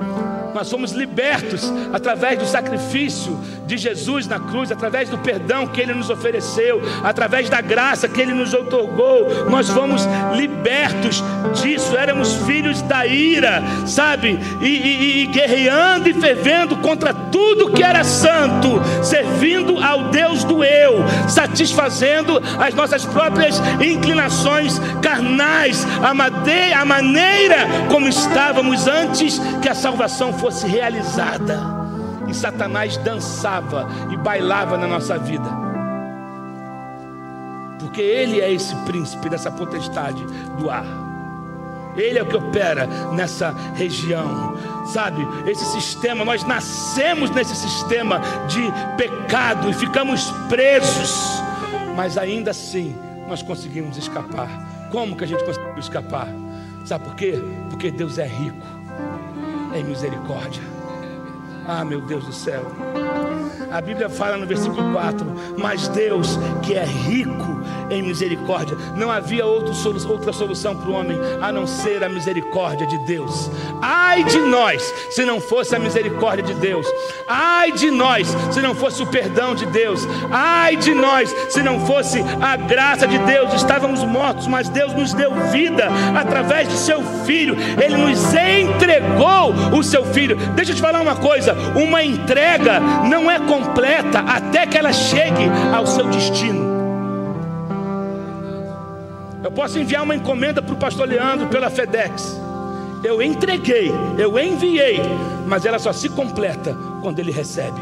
nós 0.56 0.68
somos 0.68 0.92
libertos 0.92 1.70
através 1.92 2.38
do 2.38 2.46
sacrifício 2.46 3.38
de 3.66 3.76
Jesus 3.76 4.26
na 4.26 4.40
cruz, 4.40 4.72
através 4.72 5.10
do 5.10 5.18
perdão 5.18 5.66
que 5.66 5.82
Ele 5.82 5.92
nos 5.92 6.08
ofereceu, 6.08 6.80
através 7.04 7.50
da 7.50 7.60
graça 7.60 8.08
que 8.08 8.22
Ele 8.22 8.32
nos 8.32 8.54
otorgou, 8.54 9.50
nós 9.50 9.68
fomos 9.68 10.08
libertos 10.34 11.22
disso, 11.60 11.94
éramos 11.94 12.32
filhos 12.46 12.80
da 12.80 13.06
ira, 13.06 13.62
sabe? 13.86 14.38
E, 14.62 14.66
e, 14.66 15.22
e 15.22 15.26
guerreando 15.26 16.08
e 16.08 16.14
fervendo 16.14 16.76
contra 16.76 17.12
tudo 17.12 17.72
que 17.72 17.82
era 17.82 18.02
santo, 18.02 18.80
servindo 19.02 19.78
ao 19.84 20.04
Deus 20.04 20.42
do 20.42 20.64
eu, 20.64 21.04
satisfazendo 21.28 22.40
as 22.58 22.72
nossas 22.72 23.04
próprias 23.04 23.60
inclinações 23.78 24.78
carnais, 25.02 25.86
a, 26.02 26.80
a 26.80 26.84
maneira 26.86 27.58
como 27.90 28.08
estávamos 28.08 28.86
antes 28.86 29.38
que 29.60 29.68
a 29.68 29.74
salvação 29.74 30.32
fosse 30.32 30.45
fosse 30.46 30.68
realizada. 30.68 31.58
E 32.28 32.34
Satanás 32.34 32.96
dançava 32.98 33.88
e 34.12 34.16
bailava 34.16 34.76
na 34.76 34.86
nossa 34.86 35.18
vida. 35.18 35.48
Porque 37.80 38.00
ele 38.00 38.40
é 38.40 38.52
esse 38.52 38.74
príncipe 38.84 39.28
dessa 39.28 39.50
potestade 39.50 40.24
do 40.56 40.70
ar. 40.70 40.86
Ele 41.96 42.18
é 42.18 42.22
o 42.22 42.26
que 42.26 42.36
opera 42.36 42.86
nessa 43.12 43.50
região, 43.74 44.56
sabe? 44.86 45.26
Esse 45.50 45.64
sistema, 45.64 46.24
nós 46.24 46.44
nascemos 46.44 47.30
nesse 47.30 47.56
sistema 47.56 48.20
de 48.46 48.62
pecado 48.96 49.68
e 49.70 49.74
ficamos 49.74 50.30
presos, 50.48 51.42
mas 51.96 52.18
ainda 52.18 52.52
assim 52.52 52.94
nós 53.26 53.42
conseguimos 53.42 53.96
escapar. 53.96 54.48
Como 54.92 55.16
que 55.16 55.24
a 55.24 55.26
gente 55.26 55.42
conseguiu 55.44 55.78
escapar? 55.78 56.28
Sabe 56.84 57.04
por 57.04 57.16
quê? 57.16 57.42
Porque 57.70 57.90
Deus 57.90 58.18
é 58.18 58.26
rico 58.26 58.75
em 59.78 59.84
misericórdia. 59.84 60.75
Ah, 61.68 61.84
meu 61.84 62.00
Deus 62.00 62.24
do 62.24 62.32
céu. 62.32 62.64
A 63.72 63.80
Bíblia 63.80 64.08
fala 64.08 64.36
no 64.36 64.46
versículo 64.46 64.92
4: 64.92 65.26
Mas 65.58 65.88
Deus, 65.88 66.38
que 66.62 66.74
é 66.74 66.84
rico 66.84 67.56
em 67.90 68.02
misericórdia, 68.02 68.76
não 68.96 69.10
havia 69.10 69.44
outra 69.46 70.32
solução 70.32 70.76
para 70.76 70.88
o 70.88 70.94
homem 70.94 71.18
a 71.40 71.52
não 71.52 71.66
ser 71.66 72.02
a 72.02 72.08
misericórdia 72.08 72.86
de 72.86 72.98
Deus. 72.98 73.50
Ai 73.82 74.24
de 74.24 74.38
nós, 74.38 74.82
se 75.10 75.24
não 75.24 75.40
fosse 75.40 75.74
a 75.74 75.78
misericórdia 75.78 76.42
de 76.42 76.54
Deus. 76.54 76.86
Ai 77.26 77.72
de 77.72 77.90
nós, 77.90 78.28
se 78.50 78.60
não 78.60 78.74
fosse 78.74 79.02
o 79.02 79.06
perdão 79.06 79.54
de 79.54 79.66
Deus. 79.66 80.06
Ai 80.30 80.76
de 80.76 80.94
nós, 80.94 81.34
se 81.48 81.62
não 81.62 81.84
fosse 81.84 82.20
a 82.40 82.56
graça 82.56 83.06
de 83.06 83.18
Deus. 83.18 83.52
Estávamos 83.54 84.02
mortos, 84.04 84.46
mas 84.46 84.68
Deus 84.68 84.92
nos 84.94 85.12
deu 85.12 85.32
vida 85.50 85.88
através 86.18 86.68
de 86.68 86.76
seu 86.76 87.02
filho. 87.24 87.56
Ele 87.82 87.96
nos 87.96 88.32
entregou 88.32 89.52
o 89.76 89.82
seu 89.82 90.04
filho. 90.04 90.36
Deixa 90.54 90.72
eu 90.72 90.76
te 90.76 90.82
falar 90.82 91.00
uma 91.00 91.16
coisa: 91.16 91.55
uma 91.74 92.02
entrega 92.02 92.80
não 93.08 93.30
é 93.30 93.38
completa 93.38 94.20
até 94.20 94.66
que 94.66 94.76
ela 94.76 94.92
chegue 94.92 95.44
ao 95.74 95.86
seu 95.86 96.06
destino. 96.08 96.76
Eu 99.42 99.52
posso 99.52 99.78
enviar 99.78 100.02
uma 100.02 100.16
encomenda 100.16 100.60
para 100.60 100.74
o 100.74 100.76
pastor 100.76 101.08
Leandro 101.08 101.46
pela 101.46 101.70
FedEx. 101.70 102.40
Eu 103.04 103.22
entreguei, 103.22 103.92
eu 104.18 104.36
enviei, 104.38 105.00
mas 105.46 105.64
ela 105.64 105.78
só 105.78 105.92
se 105.92 106.08
completa 106.08 106.76
quando 107.00 107.20
ele 107.20 107.30
recebe. 107.30 107.80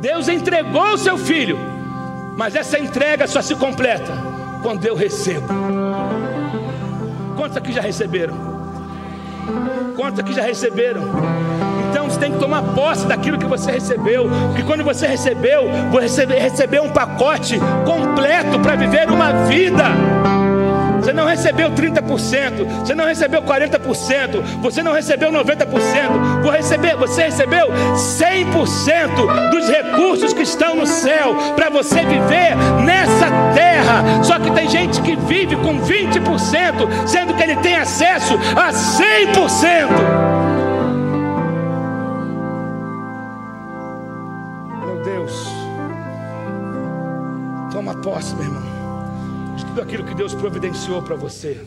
Deus 0.00 0.28
entregou 0.28 0.94
o 0.94 0.98
seu 0.98 1.16
filho, 1.16 1.58
mas 2.36 2.56
essa 2.56 2.78
entrega 2.78 3.28
só 3.28 3.40
se 3.40 3.54
completa 3.54 4.12
quando 4.62 4.84
eu 4.84 4.96
recebo. 4.96 5.46
Quantos 7.36 7.56
aqui 7.56 7.72
já 7.72 7.80
receberam? 7.80 8.49
Quantos 10.00 10.18
aqui 10.18 10.32
já 10.32 10.40
receberam? 10.40 11.02
Então 11.90 12.08
você 12.08 12.18
tem 12.18 12.32
que 12.32 12.38
tomar 12.38 12.62
posse 12.74 13.06
daquilo 13.06 13.36
que 13.36 13.44
você 13.44 13.70
recebeu, 13.70 14.30
porque 14.46 14.62
quando 14.62 14.82
você 14.82 15.06
recebeu, 15.06 15.68
você 15.90 16.24
recebeu 16.24 16.84
um 16.84 16.88
pacote 16.88 17.60
completo 17.84 18.58
para 18.60 18.76
viver 18.76 19.10
uma 19.10 19.44
vida. 19.44 19.84
Você 21.10 21.14
não 21.14 21.26
recebeu 21.26 21.70
30%, 21.72 22.84
você 22.86 22.94
não 22.94 23.04
recebeu 23.04 23.42
40%, 23.42 24.60
você 24.62 24.80
não 24.80 24.92
recebeu 24.92 25.32
90%, 25.32 25.66
você 26.40 26.56
recebeu, 26.56 26.98
você 26.98 27.22
recebeu 27.24 27.66
100% 27.66 29.50
dos 29.50 29.68
recursos 29.68 30.32
que 30.32 30.42
estão 30.42 30.76
no 30.76 30.86
céu 30.86 31.34
para 31.56 31.68
você 31.68 32.04
viver 32.04 32.54
nessa 32.84 33.26
terra. 33.52 34.22
Só 34.22 34.38
que 34.38 34.52
tem 34.52 34.68
gente 34.70 35.02
que 35.02 35.16
vive 35.16 35.56
com 35.56 35.80
20%, 35.80 37.08
sendo 37.08 37.34
que 37.34 37.42
ele 37.42 37.56
tem 37.56 37.74
acesso 37.74 38.34
a 38.54 38.70
100%. 38.70 39.88
Meu 44.86 45.02
Deus, 45.02 45.48
toma 47.72 47.96
posse, 47.96 48.32
meu 48.36 48.44
irmão 48.44 48.79
tudo 49.70 49.82
aquilo 49.82 50.04
que 50.04 50.14
Deus 50.14 50.34
providenciou 50.34 51.00
para 51.00 51.14
você. 51.14 51.64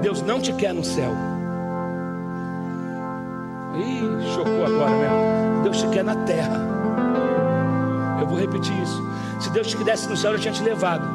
Deus 0.00 0.22
não 0.22 0.40
te 0.40 0.54
quer 0.54 0.72
no 0.72 0.82
céu. 0.82 1.12
Ih, 3.76 4.32
chocou 4.34 4.64
agora 4.64 4.90
mesmo. 4.90 5.62
Deus 5.64 5.82
te 5.82 5.88
quer 5.88 6.02
na 6.02 6.16
terra. 6.24 6.58
Eu 8.20 8.26
vou 8.26 8.38
repetir 8.38 8.74
isso. 8.82 9.02
Se 9.38 9.50
Deus 9.50 9.66
te 9.66 9.76
quisesse 9.76 10.08
no 10.08 10.16
céu, 10.16 10.32
eu 10.32 10.38
tinha 10.38 10.54
te 10.54 10.62
levado. 10.62 11.06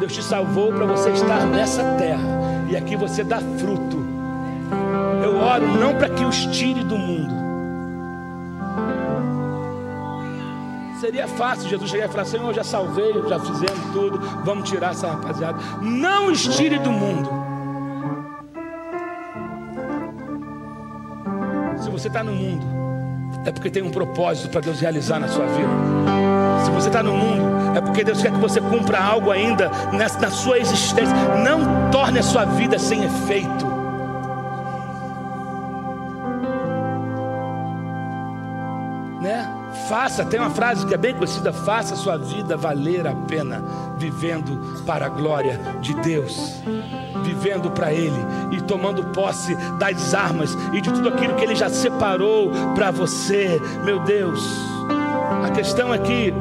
Deus 0.00 0.12
te 0.12 0.22
salvou 0.22 0.72
para 0.72 0.86
você 0.86 1.10
estar 1.10 1.46
nessa 1.46 1.84
terra. 1.96 2.24
E 2.68 2.76
aqui 2.76 2.96
você 2.96 3.22
dá 3.22 3.38
fruto. 3.38 4.04
Eu 5.22 5.36
oro 5.36 5.66
não 5.78 5.94
para 5.94 6.08
que 6.08 6.24
os 6.24 6.46
tire 6.46 6.82
do 6.82 6.98
mundo. 6.98 7.47
Seria 11.00 11.28
fácil 11.28 11.68
Jesus 11.68 11.90
chegar 11.90 12.06
e 12.06 12.08
falar: 12.08 12.24
Senhor, 12.24 12.52
já 12.52 12.64
salvei, 12.64 13.12
já 13.28 13.38
fizemos 13.38 13.92
tudo, 13.92 14.18
vamos 14.44 14.68
tirar 14.68 14.90
essa 14.90 15.08
rapaziada. 15.08 15.58
Não 15.80 16.26
os 16.26 16.42
tire 16.56 16.78
do 16.78 16.90
mundo. 16.90 17.30
Se 21.78 21.88
você 21.88 22.08
está 22.08 22.24
no 22.24 22.32
mundo, 22.32 22.66
é 23.46 23.52
porque 23.52 23.70
tem 23.70 23.82
um 23.82 23.90
propósito 23.90 24.50
para 24.50 24.60
Deus 24.60 24.80
realizar 24.80 25.20
na 25.20 25.28
sua 25.28 25.46
vida. 25.46 25.68
Se 26.64 26.70
você 26.72 26.88
está 26.88 27.02
no 27.02 27.12
mundo, 27.12 27.76
é 27.76 27.80
porque 27.80 28.02
Deus 28.02 28.20
quer 28.20 28.32
que 28.32 28.38
você 28.38 28.60
cumpra 28.60 28.98
algo 28.98 29.30
ainda 29.30 29.70
na 29.92 30.30
sua 30.30 30.58
existência. 30.58 31.14
Não 31.44 31.90
torne 31.92 32.18
a 32.18 32.22
sua 32.24 32.44
vida 32.44 32.76
sem 32.76 33.04
efeito. 33.04 33.77
Faça, 39.88 40.22
tem 40.22 40.38
uma 40.38 40.50
frase 40.50 40.84
que 40.86 40.92
é 40.92 40.98
bem 40.98 41.14
conhecida: 41.14 41.52
faça 41.52 41.96
sua 41.96 42.18
vida 42.18 42.56
valer 42.56 43.06
a 43.06 43.14
pena, 43.14 43.64
vivendo 43.96 44.82
para 44.84 45.06
a 45.06 45.08
glória 45.08 45.58
de 45.80 45.94
Deus, 45.94 46.62
vivendo 47.24 47.70
para 47.70 47.92
Ele 47.92 48.18
e 48.52 48.60
tomando 48.60 49.02
posse 49.06 49.54
das 49.78 50.12
armas 50.12 50.56
e 50.74 50.80
de 50.82 50.92
tudo 50.92 51.08
aquilo 51.08 51.34
que 51.36 51.44
Ele 51.44 51.54
já 51.54 51.70
separou 51.70 52.50
para 52.74 52.90
você, 52.90 53.60
meu 53.82 54.00
Deus. 54.00 54.46
A 55.42 55.50
questão 55.50 55.92
é 55.92 55.98
que 55.98 56.34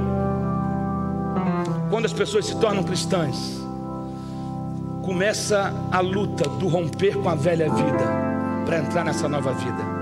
quando 1.89 2.05
as 2.05 2.13
pessoas 2.13 2.45
se 2.45 2.55
tornam 2.57 2.83
cristãs, 2.83 3.65
começa 5.03 5.73
a 5.89 6.01
luta 6.01 6.49
do 6.49 6.67
romper 6.67 7.17
com 7.17 7.29
a 7.29 7.35
velha 7.35 7.71
vida 7.73 8.05
para 8.65 8.79
entrar 8.79 9.05
nessa 9.05 9.29
nova 9.29 9.53
vida. 9.53 9.96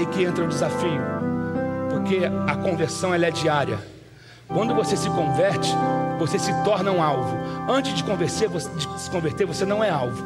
Aí 0.00 0.06
que 0.06 0.24
entra 0.24 0.44
o 0.44 0.48
desafio, 0.48 1.00
porque 1.90 2.20
a 2.46 2.56
conversão 2.56 3.14
ela 3.14 3.26
é 3.26 3.30
diária. 3.30 3.78
Quando 4.48 4.74
você 4.74 4.96
se 4.96 5.08
converte, 5.10 5.70
você 6.18 6.38
se 6.38 6.52
torna 6.64 6.90
um 6.90 7.02
alvo. 7.02 7.36
Antes 7.68 7.94
de, 7.94 8.02
você, 8.02 8.48
de 8.48 9.00
se 9.00 9.10
converter, 9.10 9.46
você 9.46 9.64
não 9.64 9.84
é 9.84 9.90
alvo, 9.90 10.24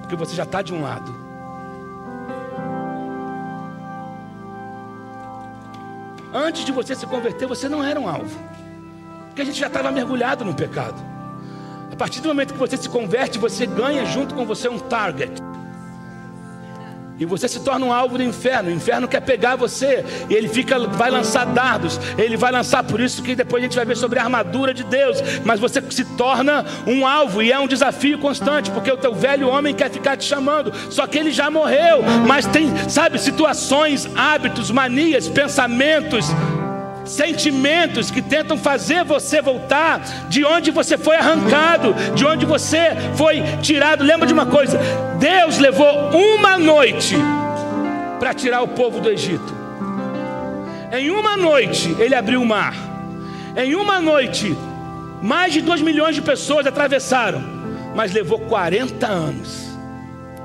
porque 0.00 0.14
você 0.14 0.34
já 0.34 0.44
está 0.44 0.62
de 0.62 0.72
um 0.72 0.82
lado. 0.82 1.12
Antes 6.32 6.64
de 6.64 6.72
você 6.72 6.94
se 6.94 7.06
converter, 7.06 7.46
você 7.46 7.68
não 7.68 7.82
era 7.82 7.98
um 7.98 8.08
alvo. 8.08 8.38
Porque 9.28 9.42
a 9.42 9.44
gente 9.44 9.58
já 9.58 9.68
estava 9.68 9.90
mergulhado 9.90 10.44
no 10.44 10.54
pecado. 10.54 11.00
A 11.92 11.96
partir 11.96 12.20
do 12.20 12.28
momento 12.28 12.52
que 12.52 12.58
você 12.58 12.76
se 12.76 12.88
converte, 12.88 13.38
você 13.38 13.66
ganha 13.66 14.04
junto 14.04 14.34
com 14.34 14.44
você 14.44 14.68
um 14.68 14.78
target. 14.78 15.32
E 17.18 17.24
você 17.24 17.46
se 17.46 17.60
torna 17.60 17.86
um 17.86 17.92
alvo 17.92 18.18
do 18.18 18.24
inferno. 18.24 18.68
O 18.68 18.72
inferno 18.72 19.06
quer 19.06 19.20
pegar 19.20 19.54
você. 19.54 20.04
E 20.28 20.34
ele 20.34 20.48
fica, 20.48 20.78
vai 20.78 21.10
lançar 21.10 21.46
dardos. 21.46 22.00
Ele 22.18 22.36
vai 22.36 22.50
lançar, 22.50 22.82
por 22.82 23.00
isso 23.00 23.22
que 23.22 23.36
depois 23.36 23.62
a 23.62 23.66
gente 23.66 23.76
vai 23.76 23.84
ver 23.84 23.96
sobre 23.96 24.18
a 24.18 24.24
armadura 24.24 24.74
de 24.74 24.82
Deus. 24.82 25.18
Mas 25.44 25.60
você 25.60 25.82
se 25.90 26.04
torna 26.16 26.64
um 26.86 27.06
alvo. 27.06 27.42
E 27.42 27.52
é 27.52 27.58
um 27.58 27.68
desafio 27.68 28.18
constante. 28.18 28.70
Porque 28.70 28.90
o 28.90 28.96
teu 28.96 29.14
velho 29.14 29.48
homem 29.48 29.74
quer 29.74 29.90
ficar 29.90 30.16
te 30.16 30.24
chamando. 30.24 30.72
Só 30.90 31.06
que 31.06 31.18
ele 31.18 31.30
já 31.30 31.50
morreu. 31.50 32.02
Mas 32.26 32.46
tem, 32.46 32.72
sabe, 32.88 33.18
situações, 33.20 34.08
hábitos, 34.16 34.70
manias, 34.70 35.28
pensamentos 35.28 36.26
sentimentos 37.04 38.10
que 38.10 38.22
tentam 38.22 38.56
fazer 38.56 39.04
você 39.04 39.40
voltar 39.40 40.00
de 40.28 40.44
onde 40.44 40.70
você 40.70 40.96
foi 40.96 41.16
arrancado, 41.16 41.94
de 42.14 42.24
onde 42.24 42.46
você 42.46 42.96
foi 43.16 43.42
tirado. 43.62 44.02
Lembra 44.02 44.26
de 44.26 44.32
uma 44.32 44.46
coisa: 44.46 44.78
Deus 45.18 45.58
levou 45.58 46.10
uma 46.10 46.58
noite 46.58 47.16
para 48.18 48.34
tirar 48.34 48.62
o 48.62 48.68
povo 48.68 49.00
do 49.00 49.10
Egito. 49.10 49.54
Em 50.92 51.10
uma 51.10 51.36
noite 51.36 51.94
ele 51.98 52.14
abriu 52.14 52.40
o 52.40 52.46
mar. 52.46 52.74
Em 53.56 53.74
uma 53.74 54.00
noite, 54.00 54.56
mais 55.22 55.52
de 55.52 55.60
dois 55.60 55.80
milhões 55.80 56.14
de 56.14 56.22
pessoas 56.22 56.66
atravessaram, 56.66 57.42
mas 57.94 58.12
levou 58.12 58.40
40 58.40 59.06
anos 59.06 59.64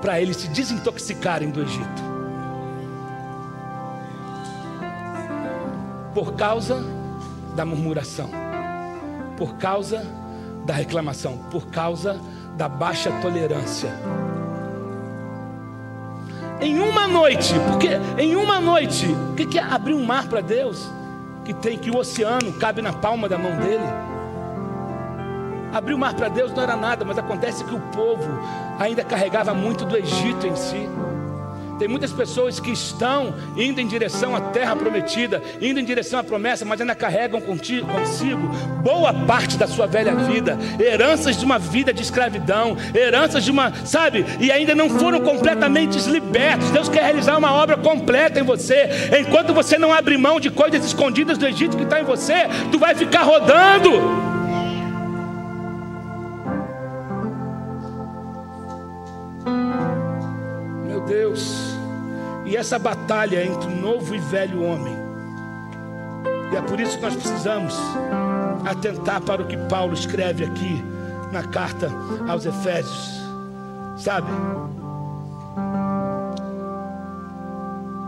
para 0.02 0.22
eles 0.22 0.38
se 0.38 0.48
desintoxicarem 0.48 1.50
do 1.50 1.62
Egito. 1.62 2.09
Por 6.14 6.34
causa 6.34 6.84
da 7.56 7.66
murmuração, 7.66 8.30
por 9.38 9.56
causa 9.56 10.06
da 10.66 10.74
reclamação, 10.74 11.38
por 11.50 11.68
causa 11.68 12.20
da 12.56 12.68
baixa 12.68 13.12
tolerância. 13.22 13.90
Em 16.62 16.80
uma 16.80 17.08
noite, 17.08 17.54
porque 17.72 17.90
em 18.22 18.36
uma 18.36 18.60
noite, 18.60 19.08
o 19.08 19.34
que 19.34 19.58
é 19.58 19.64
abrir 19.64 19.94
um 19.94 20.06
mar 20.06 20.28
para 20.28 20.42
Deus? 20.42 20.90
Que 21.46 21.54
tem 21.54 21.78
que 21.78 21.90
o 21.90 21.98
oceano 21.98 22.54
cabe 22.54 22.82
na 22.82 22.92
palma 22.92 23.30
da 23.30 23.38
mão 23.38 23.56
dele. 23.58 23.86
Abrir 25.72 25.94
o 25.94 25.98
mar 25.98 26.14
para 26.16 26.28
Deus 26.28 26.52
não 26.52 26.64
era 26.64 26.76
nada, 26.76 27.06
mas 27.06 27.18
acontece 27.18 27.64
que 27.64 27.74
o 27.74 27.80
povo 27.80 28.28
ainda 28.78 29.04
carregava 29.04 29.54
muito 29.54 29.86
do 29.86 29.96
Egito 29.96 30.46
em 30.46 30.56
si. 30.56 30.90
Tem 31.80 31.88
muitas 31.88 32.12
pessoas 32.12 32.60
que 32.60 32.72
estão 32.72 33.34
indo 33.56 33.80
em 33.80 33.88
direção 33.88 34.36
à 34.36 34.42
terra 34.42 34.76
prometida, 34.76 35.42
indo 35.62 35.80
em 35.80 35.86
direção 35.86 36.20
à 36.20 36.24
promessa, 36.24 36.66
mas 36.66 36.82
ainda 36.82 36.94
carregam 36.94 37.40
consigo 37.40 38.48
boa 38.84 39.14
parte 39.14 39.58
da 39.58 39.66
sua 39.66 39.88
velha 39.88 40.14
vida, 40.14 40.58
heranças 40.78 41.38
de 41.38 41.46
uma 41.46 41.58
vida 41.58 41.94
de 41.94 42.02
escravidão, 42.02 42.76
heranças 42.94 43.46
de 43.46 43.52
uma, 43.52 43.74
sabe, 43.86 44.26
e 44.42 44.52
ainda 44.52 44.76
não 44.76 44.90
foram 44.90 45.22
completamente 45.22 45.98
libertos. 46.10 46.70
Deus 46.72 46.90
quer 46.90 47.04
realizar 47.04 47.38
uma 47.38 47.54
obra 47.54 47.78
completa 47.78 48.42
em 48.42 48.44
você. 48.44 48.90
Enquanto 49.18 49.54
você 49.54 49.78
não 49.78 49.94
abre 49.94 50.18
mão 50.18 50.38
de 50.38 50.50
coisas 50.50 50.84
escondidas 50.84 51.38
do 51.38 51.48
Egito 51.48 51.78
que 51.78 51.84
está 51.84 52.02
em 52.02 52.04
você, 52.04 52.48
tu 52.72 52.78
vai 52.78 52.94
ficar 52.94 53.24
rodando. 53.24 54.39
E 62.50 62.58
essa 62.58 62.80
batalha 62.80 63.46
entre 63.46 63.72
o 63.72 63.76
novo 63.76 64.16
e 64.16 64.18
velho 64.18 64.64
homem. 64.64 64.98
E 66.52 66.56
é 66.56 66.62
por 66.64 66.80
isso 66.80 66.98
que 66.98 67.04
nós 67.04 67.16
precisamos 67.16 67.78
atentar 68.66 69.22
para 69.22 69.44
o 69.44 69.46
que 69.46 69.56
Paulo 69.56 69.94
escreve 69.94 70.44
aqui 70.44 70.84
na 71.32 71.44
carta 71.44 71.92
aos 72.28 72.48
Efésios. 72.48 73.22
Sabe? 73.98 74.32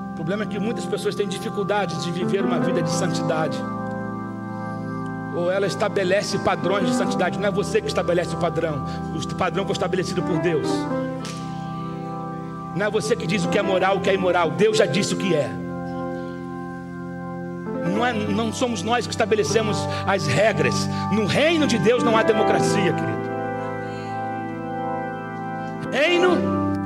O 0.10 0.16
problema 0.16 0.42
é 0.42 0.48
que 0.48 0.58
muitas 0.58 0.88
pessoas 0.88 1.14
têm 1.14 1.28
dificuldades 1.28 2.04
de 2.04 2.12
viver 2.12 2.44
uma 2.44 2.60
vida 2.60 2.82
de 2.82 2.90
santidade. 2.90 3.60
Ou 5.36 5.52
ela 5.52 5.68
estabelece 5.68 6.40
padrões 6.40 6.88
de 6.88 6.96
santidade. 6.96 7.38
Não 7.38 7.48
é 7.48 7.52
você 7.52 7.80
que 7.80 7.88
estabelece 7.88 8.34
o 8.34 8.40
padrão. 8.40 8.84
O 9.16 9.36
padrão 9.36 9.66
foi 9.66 9.74
estabelecido 9.74 10.24
por 10.24 10.40
Deus. 10.40 10.68
Não 12.76 12.86
é 12.86 12.90
você 12.90 13.16
que 13.16 13.28
diz 13.28 13.44
o 13.46 13.50
que 13.50 13.58
é 13.58 13.62
moral, 13.62 13.98
o 13.98 14.02
que 14.02 14.10
é 14.10 14.14
imoral. 14.14 14.52
Deus 14.52 14.78
já 14.78 14.86
disse 14.86 15.14
o 15.14 15.18
que 15.18 15.36
é. 15.36 15.50
Não, 17.94 18.06
é, 18.06 18.14
não 18.14 18.54
somos 18.54 18.82
nós 18.84 19.06
que 19.06 19.14
estabelecemos 19.14 19.78
as 20.08 20.26
regras. 20.28 20.88
No 21.12 21.26
reino 21.26 21.68
de 21.68 21.78
Deus 21.78 22.04
não 22.04 22.16
há 22.16 22.24
democracia, 22.24 22.94
querido. 22.94 23.22
Reino 25.92 26.38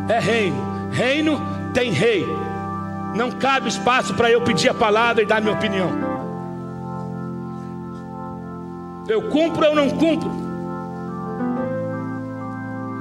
é 0.09 0.19
reino. 0.19 0.89
Reino 0.91 1.41
tem 1.73 1.91
rei. 1.91 2.25
Não 3.15 3.31
cabe 3.31 3.69
espaço 3.69 4.13
para 4.13 4.31
eu 4.31 4.41
pedir 4.41 4.69
a 4.69 4.73
palavra 4.73 5.21
e 5.21 5.25
dar 5.25 5.41
minha 5.41 5.53
opinião. 5.53 5.89
Eu 9.07 9.29
cumpro 9.29 9.67
ou 9.67 9.75
não 9.75 9.89
cumpro. 9.89 10.44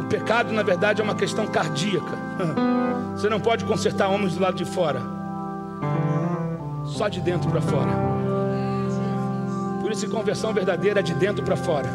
O 0.05 0.09
pecado, 0.09 0.53
na 0.53 0.63
verdade, 0.63 1.01
é 1.01 1.05
uma 1.05 1.15
questão 1.15 1.47
cardíaca. 1.47 2.19
Você 3.17 3.29
não 3.29 3.41
pode 3.41 3.65
consertar 3.65 4.09
homens 4.09 4.35
do 4.35 4.43
lado 4.43 4.57
de 4.57 4.65
fora, 4.65 5.01
só 6.85 7.09
de 7.09 7.21
dentro 7.21 7.51
para 7.51 7.61
fora. 7.61 7.93
Por 9.81 9.91
isso, 9.91 10.09
conversão 10.11 10.53
verdadeira 10.53 11.01
é 11.01 11.03
de 11.03 11.15
dentro 11.15 11.45
para 11.45 11.57
fora. 11.57 11.89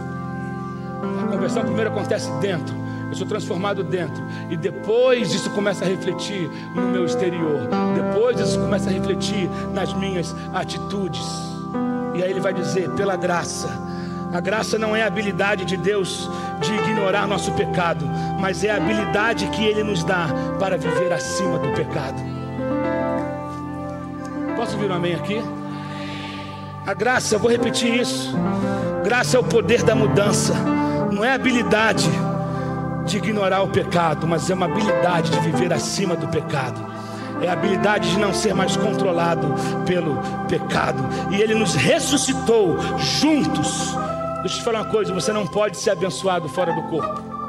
A 1.21 1.31
conversão 1.31 1.63
primeiro 1.63 1.91
acontece 1.91 2.31
dentro. 2.39 2.75
Eu 3.09 3.15
sou 3.15 3.27
transformado 3.27 3.83
dentro. 3.83 4.23
E 4.49 4.57
depois 4.57 5.33
isso 5.33 5.49
começa 5.51 5.83
a 5.83 5.87
refletir 5.87 6.49
no 6.75 6.83
meu 6.89 7.05
exterior. 7.05 7.67
Depois 7.95 8.39
isso 8.39 8.59
começa 8.59 8.89
a 8.89 8.93
refletir 8.93 9.49
nas 9.73 9.93
minhas 9.93 10.35
atitudes. 10.53 11.25
E 12.15 12.23
aí 12.23 12.29
ele 12.29 12.39
vai 12.39 12.53
dizer: 12.53 12.89
pela 12.91 13.15
graça, 13.15 13.88
A 14.31 14.39
graça 14.39 14.77
não 14.77 14.95
é 14.95 15.01
a 15.01 15.07
habilidade 15.07 15.65
de 15.65 15.75
Deus 15.75 16.29
de 16.61 16.71
ignorar 16.73 17.27
nosso 17.27 17.51
pecado, 17.53 18.05
mas 18.39 18.63
é 18.63 18.69
a 18.69 18.77
habilidade 18.77 19.47
que 19.47 19.65
Ele 19.65 19.83
nos 19.83 20.03
dá 20.03 20.27
para 20.59 20.77
viver 20.77 21.11
acima 21.11 21.57
do 21.57 21.69
pecado. 21.69 22.21
Posso 24.55 24.73
ouvir 24.73 24.91
um 24.91 24.95
amém 24.95 25.15
aqui? 25.15 25.41
A 26.85 26.93
graça, 26.93 27.35
eu 27.35 27.39
vou 27.39 27.49
repetir 27.49 27.93
isso. 27.99 28.31
Graça 29.03 29.37
é 29.37 29.39
o 29.39 29.43
poder 29.43 29.81
da 29.81 29.95
mudança, 29.95 30.53
não 31.11 31.25
é 31.25 31.31
a 31.31 31.35
habilidade 31.35 32.09
de 33.05 33.17
ignorar 33.17 33.63
o 33.63 33.69
pecado, 33.69 34.27
mas 34.27 34.47
é 34.49 34.53
uma 34.53 34.67
habilidade 34.67 35.31
de 35.31 35.39
viver 35.39 35.73
acima 35.73 36.15
do 36.15 36.27
pecado. 36.27 36.85
É 37.41 37.47
a 37.47 37.53
habilidade 37.53 38.11
de 38.11 38.19
não 38.19 38.33
ser 38.33 38.53
mais 38.53 38.75
controlado 38.75 39.55
pelo 39.85 40.21
pecado. 40.47 41.03
E 41.31 41.41
Ele 41.41 41.55
nos 41.55 41.73
ressuscitou 41.73 42.77
juntos 42.97 43.97
Deixa 44.41 44.55
eu 44.55 44.59
te 44.59 44.63
falar 44.63 44.79
uma 44.79 44.91
coisa: 44.91 45.13
você 45.13 45.33
não 45.33 45.45
pode 45.45 45.77
ser 45.77 45.91
abençoado 45.91 46.47
fora 46.47 46.73
do 46.73 46.81
corpo. 46.83 47.39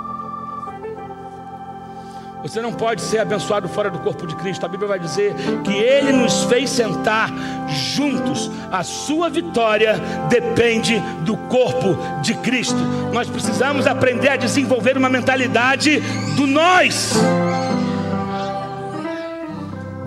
Você 2.42 2.62
não 2.62 2.72
pode 2.72 3.02
ser 3.02 3.18
abençoado 3.18 3.68
fora 3.68 3.90
do 3.90 3.98
corpo 3.98 4.26
de 4.26 4.34
Cristo. 4.34 4.64
A 4.64 4.68
Bíblia 4.68 4.88
vai 4.88 4.98
dizer 4.98 5.34
que 5.62 5.72
Ele 5.72 6.10
nos 6.12 6.44
fez 6.44 6.70
sentar 6.70 7.30
juntos. 7.68 8.50
A 8.72 8.82
sua 8.82 9.28
vitória 9.28 10.00
depende 10.28 10.98
do 11.22 11.36
corpo 11.36 11.98
de 12.22 12.34
Cristo. 12.34 12.78
Nós 13.12 13.28
precisamos 13.28 13.86
aprender 13.86 14.30
a 14.30 14.36
desenvolver 14.36 14.96
uma 14.96 15.10
mentalidade 15.10 16.00
do 16.34 16.46
nós. 16.46 17.12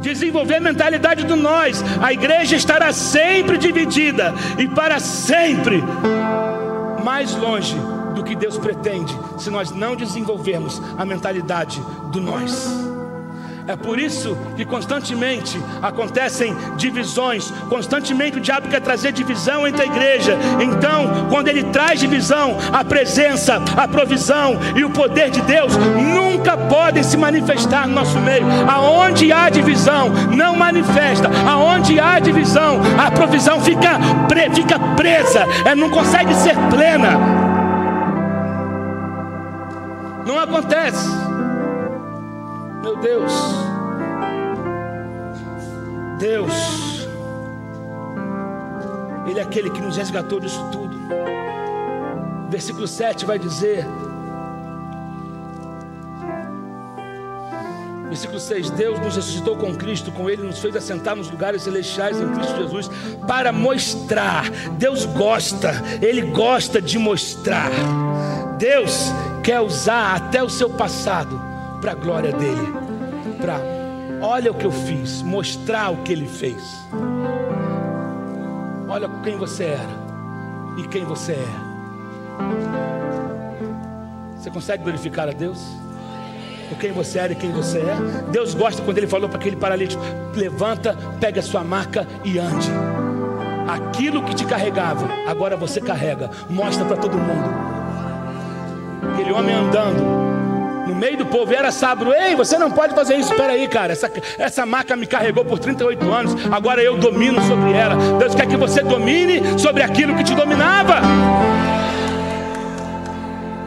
Desenvolver 0.02 0.56
a 0.56 0.60
mentalidade 0.62 1.26
do 1.26 1.36
nós. 1.36 1.84
A 2.02 2.12
igreja 2.12 2.56
estará 2.56 2.92
sempre 2.92 3.60
dividida 3.60 4.34
e 4.58 4.68
para 4.68 5.00
sempre 5.00 5.84
mais 7.04 7.36
longe 7.36 7.76
do 8.16 8.24
que 8.24 8.36
Deus 8.36 8.58
pretende 8.58 9.18
se 9.38 9.50
nós 9.50 9.72
não 9.72 9.96
desenvolvermos 9.96 10.82
a 10.98 11.06
mentalidade 11.06 11.82
do 12.12 12.22
nós. 12.22 12.93
É 13.66 13.78
por 13.78 13.98
isso 13.98 14.38
que 14.58 14.66
constantemente 14.66 15.58
acontecem 15.82 16.54
divisões, 16.76 17.50
constantemente 17.70 18.38
o 18.38 18.42
diabo 18.42 18.68
quer 18.68 18.82
trazer 18.82 19.14
divisão 19.14 19.66
entre 19.66 19.84
a 19.84 19.86
igreja. 19.86 20.38
Então, 20.60 21.28
quando 21.30 21.48
ele 21.48 21.64
traz 21.66 22.00
divisão, 22.00 22.58
a 22.74 22.84
presença, 22.84 23.62
a 23.78 23.88
provisão 23.88 24.60
e 24.76 24.84
o 24.84 24.90
poder 24.90 25.30
de 25.30 25.42
Deus 25.42 25.78
nunca 25.78 26.58
podem 26.58 27.04
se 27.04 27.16
manifestar 27.16 27.88
no 27.88 27.94
nosso 27.94 28.20
meio. 28.20 28.46
Aonde 28.70 29.32
há 29.32 29.50
divisão, 29.50 30.10
não 30.36 30.58
manifesta. 30.58 31.30
Aonde 31.48 32.00
há 32.00 32.20
divisão, 32.20 32.82
a 32.98 33.10
provisão 33.12 33.62
fica, 33.62 33.98
pre, 34.28 34.50
fica 34.50 34.78
presa, 34.98 35.48
é, 35.66 35.74
não 35.74 35.90
consegue 35.90 36.34
ser 36.36 36.58
plena. 36.70 37.18
Não 40.26 40.38
acontece. 40.38 41.23
Meu 42.84 42.98
Deus, 42.98 43.32
Deus, 46.20 46.52
Ele 49.26 49.40
é 49.40 49.42
aquele 49.42 49.70
que 49.70 49.80
nos 49.80 49.96
resgatou 49.96 50.38
disso 50.38 50.62
tudo. 50.70 50.94
Versículo 52.50 52.86
7 52.86 53.26
vai 53.26 53.40
dizer: 53.40 53.86
Versículo 58.10 58.38
6: 58.38 58.70
Deus 58.72 59.00
nos 59.00 59.16
ressuscitou 59.16 59.56
com 59.56 59.74
Cristo, 59.74 60.12
com 60.12 60.30
Ele 60.30 60.44
nos 60.44 60.60
fez 60.60 60.76
assentar 60.76 61.16
nos 61.16 61.32
lugares 61.32 61.62
celestiais 61.62 62.20
em 62.20 62.34
Cristo 62.34 62.58
Jesus, 62.58 62.92
para 63.26 63.54
mostrar. 63.54 64.50
Deus 64.78 65.06
gosta, 65.06 65.72
Ele 66.02 66.24
gosta 66.32 66.82
de 66.82 67.00
mostrar. 67.00 67.72
Deus 68.58 69.06
quer 69.42 69.62
usar 69.62 70.18
até 70.18 70.44
o 70.44 70.50
seu 70.50 70.70
passado 70.70 71.53
para 71.84 71.92
a 71.92 71.96
glória 71.96 72.32
dele, 72.32 72.74
para 73.42 73.60
olha 74.22 74.50
o 74.52 74.56
que 74.56 74.66
eu 74.66 74.72
fiz, 74.72 75.22
mostrar 75.22 75.92
o 75.92 75.98
que 75.98 76.14
ele 76.14 76.30
fez. 76.30 76.64
Olha 78.88 79.10
quem 79.22 79.36
você 79.36 79.66
era 79.66 79.90
e 80.78 80.88
quem 80.88 81.04
você 81.04 81.34
é. 81.34 81.46
Você 84.38 84.50
consegue 84.50 84.84
glorificar 84.84 85.28
a 85.28 85.34
Deus? 85.34 85.60
Por 86.70 86.78
quem 86.78 86.94
você 86.94 87.20
era 87.20 87.34
e 87.34 87.36
quem 87.36 87.52
você 87.52 87.80
é? 87.80 87.98
Deus 88.32 88.54
gosta 88.54 88.82
quando 88.82 88.98
ele 88.98 89.08
falou 89.08 89.28
para 89.28 89.38
aquele 89.38 89.58
paralítico: 89.58 90.02
levanta, 90.34 90.98
pega 91.20 91.42
a 91.42 91.44
sua 91.44 91.66
maca 91.66 92.08
e 92.24 92.40
ande. 92.40 92.72
Aquilo 93.68 94.24
que 94.24 94.34
te 94.34 94.46
carregava, 94.46 95.06
agora 95.28 95.58
você 95.58 95.82
carrega. 95.82 96.32
Mostra 96.50 96.86
para 96.86 96.96
todo 96.96 97.18
mundo. 97.18 97.50
Aquele 99.12 99.34
homem 99.34 99.54
andando, 99.54 100.33
no 100.86 100.96
meio 100.96 101.18
do 101.18 101.26
povo, 101.26 101.54
era 101.54 101.72
sabro, 101.72 102.14
ei, 102.14 102.36
você 102.36 102.58
não 102.58 102.70
pode 102.70 102.94
fazer 102.94 103.16
isso, 103.16 103.32
espera 103.32 103.54
aí, 103.54 103.68
cara, 103.68 103.94
essa, 103.94 104.12
essa 104.38 104.66
maca 104.66 104.96
me 104.96 105.08
carregou 105.08 105.46
por 105.46 105.60
38 105.60 106.12
anos, 106.12 106.36
agora 106.52 106.82
eu 106.82 106.98
domino 106.98 107.42
sobre 107.44 107.72
ela. 107.72 107.96
Deus 108.18 108.36
quer 108.36 108.46
que 108.46 108.58
você 108.58 108.82
domine 108.82 109.58
sobre 109.58 109.82
aquilo 109.82 110.16
que 110.16 110.24
te 110.24 110.36
dominava. 110.36 110.96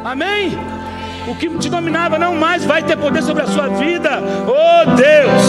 Amém? 0.04 0.58
O 1.26 1.34
que 1.34 1.48
te 1.58 1.68
dominava 1.68 2.18
não 2.18 2.36
mais 2.36 2.64
vai 2.64 2.82
ter 2.82 2.96
poder 2.96 3.22
sobre 3.22 3.42
a 3.42 3.46
sua 3.46 3.68
vida. 3.68 4.22
Oh 4.46 4.94
Deus! 4.94 5.42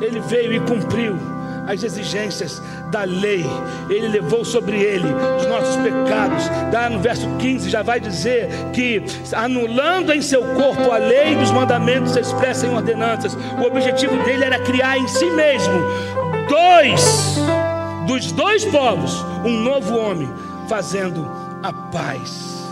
Ele 0.00 0.20
veio 0.20 0.52
e 0.54 0.60
cumpriu 0.60 1.33
as 1.66 1.82
exigências 1.82 2.62
da 2.90 3.04
lei, 3.04 3.44
ele 3.88 4.08
levou 4.08 4.44
sobre 4.44 4.76
ele 4.76 5.06
os 5.38 5.46
nossos 5.46 5.76
pecados. 5.76 6.48
Dá 6.70 6.88
no 6.90 6.98
verso 7.00 7.28
15 7.38 7.70
já 7.70 7.82
vai 7.82 8.00
dizer 8.00 8.48
que 8.72 9.02
anulando 9.32 10.12
em 10.12 10.20
seu 10.20 10.42
corpo 10.54 10.90
a 10.90 10.98
lei 10.98 11.34
dos 11.36 11.50
mandamentos 11.50 12.16
expressa 12.16 12.66
em 12.66 12.74
ordenanças, 12.74 13.34
o 13.34 13.66
objetivo 13.66 14.16
dele 14.24 14.44
era 14.44 14.58
criar 14.58 14.98
em 14.98 15.08
si 15.08 15.30
mesmo 15.30 15.74
dois 16.48 17.38
dos 18.06 18.32
dois 18.32 18.64
povos, 18.66 19.24
um 19.44 19.62
novo 19.62 19.96
homem, 19.96 20.30
fazendo 20.68 21.26
a 21.62 21.72
paz. 21.72 22.62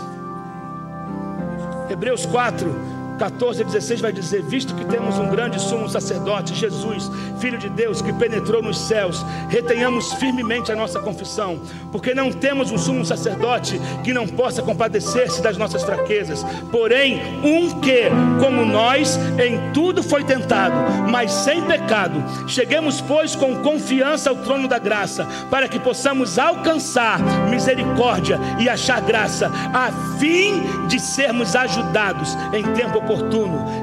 Hebreus 1.89 2.25
4 2.25 2.93
14 3.23 3.61
a 3.61 3.65
16 3.65 4.01
vai 4.01 4.11
dizer: 4.11 4.41
Visto 4.41 4.75
que 4.75 4.83
temos 4.83 5.17
um 5.17 5.29
grande 5.29 5.57
sumo 5.57 5.87
sacerdote, 5.87 6.53
Jesus, 6.53 7.09
Filho 7.39 7.57
de 7.57 7.69
Deus, 7.69 8.01
que 8.01 8.11
penetrou 8.11 8.61
nos 8.61 8.77
céus, 8.77 9.25
retenhamos 9.47 10.11
firmemente 10.15 10.73
a 10.73 10.75
nossa 10.75 10.99
confissão, 10.99 11.57
porque 11.89 12.13
não 12.13 12.33
temos 12.33 12.69
um 12.69 12.77
sumo 12.77 13.05
sacerdote 13.05 13.79
que 14.03 14.13
não 14.13 14.27
possa 14.27 14.61
compadecer-se 14.61 15.41
das 15.41 15.55
nossas 15.55 15.83
fraquezas, 15.83 16.45
porém, 16.69 17.21
um 17.45 17.79
que, 17.79 18.09
como 18.41 18.65
nós, 18.65 19.17
em 19.41 19.71
tudo 19.71 20.03
foi 20.03 20.25
tentado, 20.25 20.75
mas 21.09 21.31
sem 21.31 21.61
pecado. 21.63 22.21
Cheguemos, 22.49 22.99
pois, 22.99 23.37
com 23.37 23.55
confiança 23.61 24.31
ao 24.31 24.35
trono 24.35 24.67
da 24.67 24.79
graça, 24.79 25.25
para 25.49 25.69
que 25.69 25.79
possamos 25.79 26.37
alcançar 26.37 27.21
misericórdia 27.49 28.37
e 28.59 28.67
achar 28.67 28.99
graça, 28.99 29.49
a 29.73 30.17
fim 30.19 30.61
de 30.89 30.99
sermos 30.99 31.55
ajudados 31.55 32.35
em 32.53 32.63
tempo 32.73 32.97
oportuno. 32.97 33.12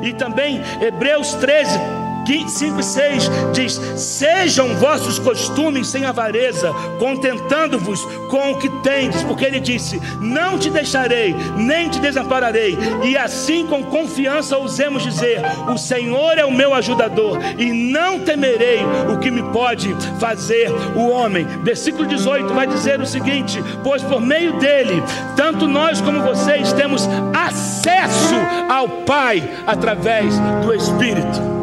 E 0.02 0.12
também 0.12 0.60
Hebreus 0.80 1.34
13, 1.34 1.78
5 2.26 2.80
e 2.80 2.82
6 2.82 3.30
diz: 3.52 3.80
Sejam 3.96 4.74
vossos 4.76 5.18
costumes 5.18 5.88
sem 5.88 6.04
avareza, 6.04 6.72
contentando-vos 6.98 8.04
com 8.28 8.52
o 8.52 8.58
que 8.58 8.68
tendes, 8.82 9.22
porque 9.22 9.44
ele 9.44 9.60
disse: 9.60 10.00
Não 10.20 10.58
te 10.58 10.70
deixarei, 10.70 11.34
nem 11.56 11.88
te 11.88 11.98
desampararei. 11.98 12.76
E 13.04 13.16
assim, 13.16 13.66
com 13.66 13.82
confiança, 13.82 14.56
ousemos 14.56 15.02
dizer: 15.02 15.40
O 15.72 15.76
Senhor 15.76 16.38
é 16.38 16.44
o 16.44 16.52
meu 16.52 16.74
ajudador, 16.74 17.38
e 17.58 17.72
não 17.72 18.20
temerei 18.20 18.80
o 19.12 19.18
que 19.18 19.30
me 19.30 19.42
pode 19.50 19.94
fazer 20.18 20.70
o 20.94 21.08
homem. 21.08 21.44
Versículo 21.62 22.06
18 22.06 22.52
vai 22.54 22.66
dizer 22.66 23.00
o 23.00 23.06
seguinte: 23.06 23.62
Pois 23.82 24.02
por 24.02 24.20
meio 24.20 24.58
dele, 24.58 25.02
tanto 25.36 25.66
nós 25.66 26.00
como 26.00 26.22
vocês 26.22 26.72
temos 26.72 27.08
acesso 27.34 28.36
ao 28.68 28.88
Pai 29.04 29.42
através 29.66 30.34
do 30.64 30.74
Espírito 30.74 31.59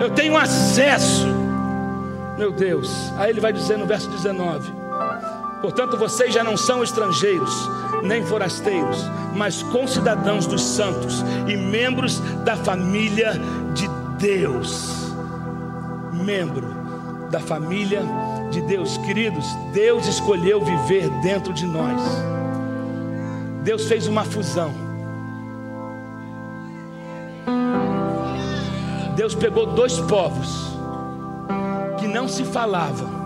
eu 0.00 0.10
tenho 0.10 0.36
acesso, 0.36 1.26
meu 2.36 2.50
Deus. 2.50 3.12
Aí 3.16 3.30
ele 3.30 3.40
vai 3.40 3.52
dizer 3.52 3.78
no 3.78 3.86
verso 3.86 4.08
19: 4.10 4.72
Portanto, 5.60 5.96
vocês 5.96 6.32
já 6.34 6.44
não 6.44 6.56
são 6.56 6.82
estrangeiros, 6.82 7.52
nem 8.02 8.24
forasteiros, 8.24 8.98
mas 9.34 9.62
concidadãos 9.62 10.46
dos 10.46 10.62
santos 10.62 11.24
e 11.48 11.56
membros 11.56 12.20
da 12.44 12.56
família 12.56 13.32
de 13.72 13.88
Deus. 14.18 15.12
Membro 16.12 16.74
da 17.30 17.40
família 17.40 18.02
de 18.50 18.60
Deus, 18.62 18.96
queridos, 18.98 19.46
Deus 19.72 20.06
escolheu 20.06 20.64
viver 20.64 21.08
dentro 21.22 21.52
de 21.52 21.66
nós. 21.66 22.00
Deus 23.62 23.86
fez 23.86 24.06
uma 24.06 24.24
fusão. 24.24 24.83
Deus 29.14 29.34
pegou 29.34 29.66
dois 29.66 29.98
povos 30.00 30.74
que 31.98 32.06
não 32.06 32.28
se 32.28 32.44
falavam, 32.44 33.22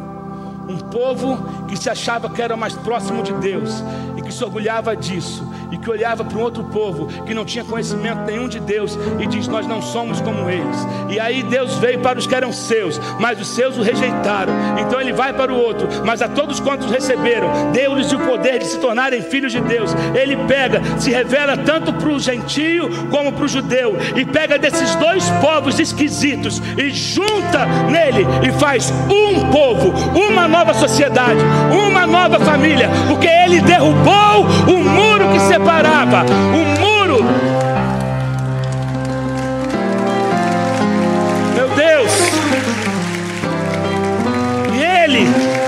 Um 0.68 0.78
povo 0.78 1.38
que 1.66 1.76
se 1.76 1.88
achava 1.88 2.28
que 2.28 2.42
era 2.42 2.54
mais 2.54 2.74
próximo 2.74 3.22
de 3.22 3.32
Deus 3.34 3.82
e 4.16 4.22
que 4.22 4.30
se 4.30 4.44
orgulhava 4.44 4.94
disso 4.94 5.42
e 5.70 5.76
que 5.76 5.90
olhava 5.90 6.24
para 6.24 6.38
um 6.38 6.42
outro 6.42 6.64
povo 6.64 7.06
que 7.24 7.34
não 7.34 7.44
tinha 7.44 7.64
conhecimento 7.64 8.20
nenhum 8.22 8.48
de 8.48 8.60
Deus 8.60 8.98
e 9.18 9.26
diz: 9.26 9.48
Nós 9.48 9.66
não 9.66 9.82
somos 9.82 10.20
como 10.20 10.48
eles. 10.48 10.86
E 11.08 11.18
aí 11.18 11.42
Deus 11.42 11.76
veio 11.78 12.00
para 12.00 12.18
os 12.18 12.26
que 12.26 12.34
eram 12.34 12.52
seus, 12.52 13.00
mas 13.18 13.40
os 13.40 13.48
seus 13.48 13.76
o 13.76 13.82
rejeitaram. 13.82 14.52
Então 14.78 15.00
ele 15.00 15.12
vai 15.12 15.32
para 15.32 15.52
o 15.52 15.58
outro, 15.58 15.88
mas 16.04 16.22
a 16.22 16.28
todos 16.28 16.60
quantos 16.60 16.90
receberam, 16.90 17.72
deu-lhes 17.72 18.12
o 18.12 18.18
poder 18.18 18.58
de 18.58 18.66
se 18.66 18.78
tornarem 18.78 19.22
filhos 19.22 19.52
de 19.52 19.60
Deus. 19.60 19.94
Ele 20.14 20.36
pega, 20.46 20.80
se 20.98 21.10
revela 21.10 21.56
tanto 21.56 21.92
para 21.92 22.08
o 22.08 22.18
gentio 22.18 22.88
como 23.10 23.32
para 23.32 23.44
o 23.44 23.48
judeu 23.48 23.96
e 24.16 24.24
pega 24.24 24.58
desses 24.58 24.94
dois 24.96 25.28
povos 25.40 25.78
esquisitos 25.78 26.62
e 26.76 26.90
junta 26.90 27.66
nele 27.90 28.26
e 28.46 28.52
faz 28.52 28.92
um 29.10 29.50
povo, 29.50 29.92
uma 30.18 30.46
nova 30.48 30.74
sociedade, 30.74 31.40
uma 31.70 32.06
nova 32.06 32.38
família, 32.40 32.88
porque 33.06 33.26
ele 33.26 33.60
derrubou 33.60 34.46
o 34.66 34.78
muro 34.78 35.28
que 35.32 35.40
separava, 35.58 36.24
o 36.54 36.80
muro. 36.80 37.24
Meu 41.54 41.68
Deus! 41.70 42.12
E 44.72 45.04
ele, 45.04 45.26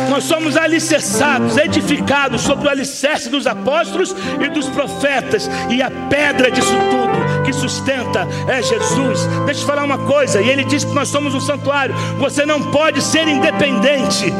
nós 0.09 0.22
somos 0.22 0.57
alicerçados, 0.57 1.57
edificados 1.57 2.43
sobre 2.43 2.68
o 2.68 2.70
alicerce 2.70 3.28
dos 3.28 3.49
apóstolos 3.49 4.14
e 4.41 4.49
dos 4.49 4.68
profetas, 4.68 5.51
e 5.68 5.82
a 5.82 5.91
pedra 6.09 6.53
disso 6.53 6.72
tudo 6.91 7.45
que 7.45 7.53
sustenta 7.53 8.28
é 8.47 8.62
Jesus. 8.62 9.26
Deixa 9.45 9.61
eu 9.61 9.64
te 9.64 9.64
falar 9.64 9.82
uma 9.82 9.99
coisa, 9.99 10.41
e 10.41 10.49
ele 10.49 10.62
diz 10.64 10.84
que 10.84 10.95
nós 10.95 11.09
somos 11.09 11.34
um 11.34 11.41
santuário. 11.41 11.95
Você 12.18 12.47
não 12.47 12.70
pode 12.70 13.03
ser 13.03 13.26
independente 13.26 14.32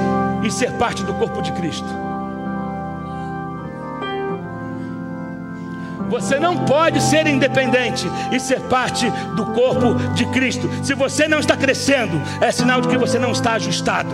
e 0.45 0.51
ser 0.51 0.71
parte 0.73 1.03
do 1.03 1.13
corpo 1.15 1.43
de 1.43 1.51
Cristo. 1.53 2.10
Você 6.11 6.41
não 6.41 6.65
pode 6.65 7.01
ser 7.01 7.27
independente 7.29 8.07
e 8.33 8.41
ser 8.41 8.61
parte 8.63 9.09
do 9.37 9.47
corpo 9.47 9.95
de 10.13 10.27
Cristo. 10.27 10.69
Se 10.83 10.93
você 10.93 11.29
não 11.29 11.39
está 11.39 11.57
crescendo, 11.57 12.21
é 12.41 12.51
sinal 12.51 12.81
de 12.81 12.89
que 12.89 12.99
você 12.99 13.19
não 13.19 13.31
está 13.31 13.53
ajustado. 13.53 14.11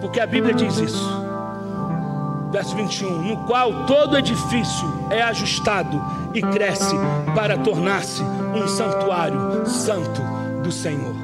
Porque 0.00 0.18
a 0.18 0.26
Bíblia 0.26 0.52
diz 0.52 0.76
isso. 0.78 1.22
Verso 2.50 2.74
21: 2.74 3.22
No 3.22 3.36
qual 3.46 3.86
todo 3.86 4.18
edifício 4.18 5.06
é 5.10 5.22
ajustado 5.22 6.02
e 6.34 6.42
cresce 6.42 6.94
para 7.34 7.56
tornar-se 7.56 8.22
um 8.22 8.66
santuário 8.66 9.64
santo 9.64 10.20
do 10.62 10.72
Senhor. 10.72 11.14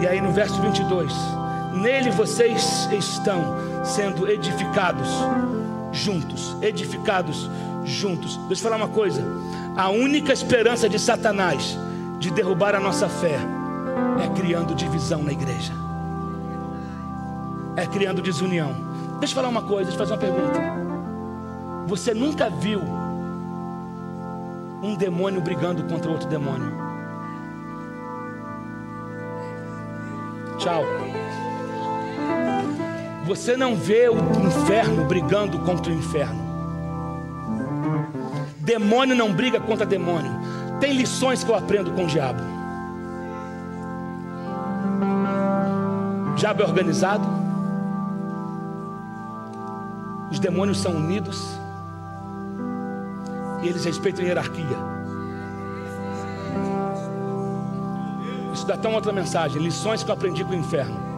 E 0.00 0.06
aí 0.06 0.20
no 0.20 0.32
verso 0.32 0.60
22, 0.60 1.12
nele 1.72 2.10
vocês 2.10 2.88
estão 2.92 3.73
sendo 3.84 4.28
edificados 4.28 5.08
juntos, 5.92 6.56
edificados 6.60 7.48
juntos. 7.84 8.36
Deixa 8.48 8.62
eu 8.62 8.70
falar 8.70 8.76
uma 8.76 8.92
coisa: 8.92 9.22
a 9.76 9.90
única 9.90 10.32
esperança 10.32 10.88
de 10.88 10.98
Satanás 10.98 11.78
de 12.18 12.30
derrubar 12.30 12.74
a 12.74 12.80
nossa 12.80 13.08
fé 13.08 13.38
é 14.22 14.40
criando 14.40 14.74
divisão 14.74 15.22
na 15.22 15.32
igreja, 15.32 15.72
é 17.76 17.86
criando 17.86 18.22
desunião. 18.22 18.74
Deixa 19.20 19.32
eu 19.32 19.36
falar 19.36 19.48
uma 19.48 19.62
coisa, 19.62 19.90
deixa 19.90 20.02
eu 20.02 20.06
fazer 20.06 20.12
uma 20.12 20.18
pergunta. 20.18 20.60
Você 21.86 22.14
nunca 22.14 22.48
viu 22.48 22.80
um 24.82 24.96
demônio 24.96 25.40
brigando 25.40 25.84
contra 25.84 26.10
outro 26.10 26.28
demônio? 26.28 26.72
Tchau. 30.58 30.82
Você 33.26 33.56
não 33.56 33.74
vê 33.74 34.08
o 34.08 34.18
inferno 34.46 35.04
brigando 35.06 35.58
contra 35.60 35.90
o 35.90 35.94
inferno. 35.96 36.44
Demônio 38.58 39.16
não 39.16 39.32
briga 39.32 39.58
contra 39.58 39.86
demônio. 39.86 40.30
Tem 40.78 40.92
lições 40.92 41.42
que 41.42 41.50
eu 41.50 41.56
aprendo 41.56 41.90
com 41.92 42.04
o 42.04 42.06
diabo. 42.06 42.40
O 46.32 46.34
diabo 46.34 46.62
é 46.62 46.66
organizado. 46.66 47.26
Os 50.30 50.38
demônios 50.38 50.80
são 50.80 50.92
unidos. 50.92 51.58
E 53.62 53.68
eles 53.68 53.84
respeitam 53.86 54.22
a 54.22 54.28
hierarquia. 54.28 54.94
Isso 58.52 58.66
dá 58.66 58.76
tão 58.76 58.92
outra 58.92 59.12
mensagem. 59.12 59.62
Lições 59.62 60.02
que 60.02 60.10
eu 60.10 60.14
aprendi 60.14 60.44
com 60.44 60.50
o 60.50 60.54
inferno. 60.54 61.13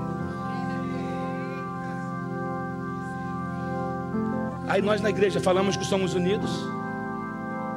Aí 4.76 4.82
nós 4.82 5.00
na 5.00 5.08
igreja 5.08 5.40
falamos 5.40 5.74
que 5.74 5.86
somos 5.86 6.12
unidos 6.12 6.50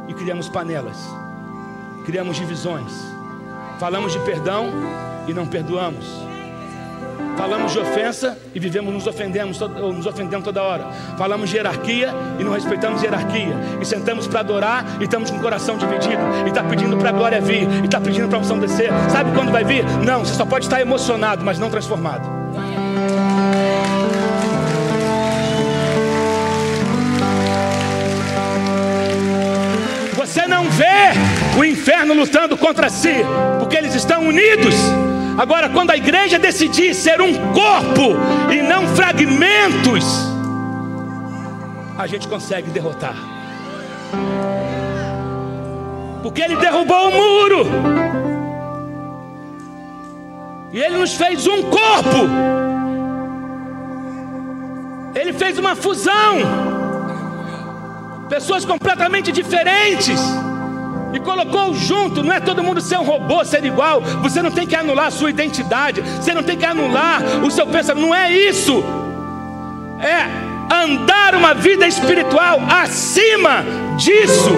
e 0.09 0.13
criamos 0.13 0.49
panelas, 0.49 0.97
criamos 2.05 2.35
divisões, 2.35 2.91
falamos 3.79 4.11
de 4.11 4.19
perdão 4.19 4.67
e 5.25 5.33
não 5.33 5.47
perdoamos. 5.47 6.05
Falamos 7.37 7.71
de 7.71 7.79
ofensa 7.79 8.37
e 8.53 8.59
vivemos 8.59 8.93
nos 8.93 9.07
ofendemos, 9.07 9.61
nos 9.61 10.05
ofendendo 10.05 10.43
toda 10.43 10.61
hora. 10.61 10.91
Falamos 11.17 11.49
de 11.49 11.55
hierarquia 11.55 12.13
e 12.37 12.43
não 12.43 12.51
respeitamos 12.51 13.01
hierarquia. 13.01 13.55
E 13.79 13.85
sentamos 13.85 14.27
para 14.27 14.41
adorar 14.41 14.85
e 14.99 15.05
estamos 15.05 15.31
com 15.31 15.37
o 15.37 15.41
coração 15.41 15.77
dividido. 15.77 16.21
E 16.45 16.49
está 16.49 16.65
pedindo 16.65 16.97
para 16.97 17.11
a 17.11 17.13
glória 17.13 17.39
vir. 17.39 17.65
E 17.81 17.85
está 17.85 18.01
pedindo 18.01 18.27
para 18.27 18.39
a 18.39 18.41
unção 18.41 18.59
descer. 18.59 18.89
Sabe 19.09 19.31
quando 19.33 19.53
vai 19.53 19.63
vir? 19.63 19.85
Não, 20.05 20.25
você 20.25 20.33
só 20.33 20.45
pode 20.45 20.65
estar 20.65 20.81
emocionado, 20.81 21.45
mas 21.45 21.57
não 21.57 21.69
transformado. 21.69 22.27
Não 30.49 30.69
vê 30.69 31.13
o 31.57 31.63
inferno 31.63 32.13
lutando 32.13 32.57
contra 32.57 32.89
si, 32.89 33.23
porque 33.59 33.77
eles 33.77 33.95
estão 33.95 34.27
unidos. 34.27 34.75
Agora, 35.37 35.69
quando 35.69 35.91
a 35.91 35.95
igreja 35.95 36.37
decidir 36.37 36.93
ser 36.93 37.21
um 37.21 37.33
corpo 37.53 38.17
e 38.51 38.61
não 38.61 38.85
fragmentos, 38.87 40.03
a 41.97 42.07
gente 42.07 42.27
consegue 42.27 42.69
derrotar. 42.71 43.15
Porque 46.21 46.41
ele 46.41 46.57
derrubou 46.57 47.09
o 47.09 47.11
muro. 47.11 47.65
E 50.73 50.79
ele 50.79 50.97
nos 50.97 51.13
fez 51.13 51.47
um 51.47 51.63
corpo. 51.63 52.27
Ele 55.15 55.33
fez 55.33 55.57
uma 55.57 55.75
fusão. 55.75 56.78
Pessoas 58.29 58.63
completamente 58.63 59.31
diferentes 59.31 60.19
e 61.13 61.19
colocou 61.19 61.73
junto. 61.73 62.23
Não 62.23 62.31
é 62.31 62.39
todo 62.39 62.63
mundo 62.63 62.79
ser 62.79 62.97
um 62.97 63.03
robô, 63.03 63.43
ser 63.43 63.65
igual. 63.65 64.01
Você 64.21 64.41
não 64.41 64.51
tem 64.51 64.67
que 64.67 64.75
anular 64.75 65.07
a 65.07 65.11
sua 65.11 65.29
identidade, 65.29 66.01
você 66.01 66.33
não 66.33 66.43
tem 66.43 66.57
que 66.57 66.65
anular 66.65 67.21
o 67.43 67.49
seu 67.49 67.65
pensamento. 67.65 68.05
Não 68.05 68.13
é 68.13 68.31
isso. 68.31 68.83
É 69.99 70.49
andar 70.73 71.33
uma 71.35 71.53
vida 71.53 71.87
espiritual 71.87 72.59
acima 72.69 73.65
disso. 73.97 74.51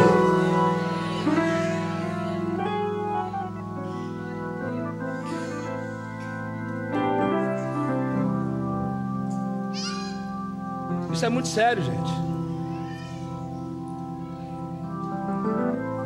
Isso 11.13 11.26
é 11.26 11.30
muito 11.30 11.47
sério, 11.47 11.84
gente. 11.84 12.30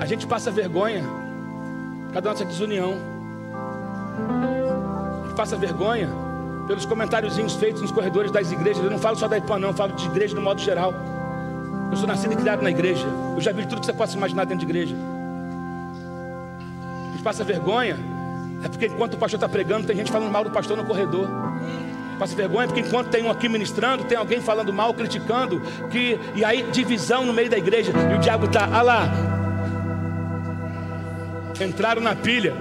A 0.06 0.08
gente 0.08 0.28
passa 0.28 0.51
vergonha 0.51 1.03
cada 2.14 2.30
nossa 2.30 2.45
desunião. 2.45 2.93
A 5.24 5.26
gente 5.26 5.36
passa 5.36 5.58
vergonha 5.58 6.08
pelos 6.68 6.86
comentáriozinhos 6.86 7.56
feitos 7.56 7.82
nos 7.82 7.89
corredores 7.89 8.32
das 8.32 8.51
igrejas. 8.51 8.84
Eu 8.84 8.91
não 8.91 8.99
falo 8.99 9.16
só 9.16 9.28
da 9.28 9.36
IPA, 9.39 9.58
não, 9.58 9.70
eu 9.70 9.74
falo 9.74 9.93
de 9.93 10.06
igreja 10.06 10.36
no 10.36 10.43
modo 10.43 10.62
geral. 10.62 10.93
Eu 11.89 11.97
sou 11.97 12.08
nascido 12.08 12.34
e 12.34 12.36
criado 12.36 12.62
na 12.62 12.70
igreja. 12.70 13.03
Eu 13.34 13.41
já 13.41 13.51
vi 13.51 13.66
tudo 13.66 13.80
que 13.80 13.88
você 13.88 13.93
possa 13.93 14.16
imaginar 14.16 14.45
dentro 14.45 14.64
de 14.64 14.72
igreja. 14.72 14.95
A 17.08 17.12
gente 17.14 17.24
passa 17.24 17.43
vergonha, 17.43 17.97
é 18.64 18.68
porque 18.68 18.86
enquanto 18.86 19.16
o 19.16 19.18
pastor 19.18 19.39
está 19.39 19.49
pregando, 19.49 19.88
tem 19.88 19.95
gente 19.95 20.12
falando 20.12 20.32
mal 20.32 20.43
do 20.43 20.51
pastor 20.51 20.78
no 20.78 20.86
corredor. 20.86 21.28
Passa 22.20 22.36
vergonha 22.36 22.68
porque 22.68 22.82
enquanto 22.82 23.10
tem 23.10 23.24
um 23.24 23.32
aqui 23.32 23.49
ministrando, 23.49 24.03
tem 24.03 24.20
alguém 24.20 24.39
falando 24.39 24.72
mal, 24.72 24.93
criticando, 24.93 25.60
que 25.89 26.20
e 26.36 26.45
aí 26.45 26.62
divisão 26.72 27.26
no 27.26 27.34
meio 27.34 27.49
da 27.49 27.58
igreja 27.58 27.91
e 27.91 28.14
o 28.14 28.20
diabo 28.20 28.45
está, 28.45 28.70
ah 28.72 28.84
lá, 28.84 29.45
entraram 31.64 32.01
na 32.01 32.16
pilha. 32.16 32.53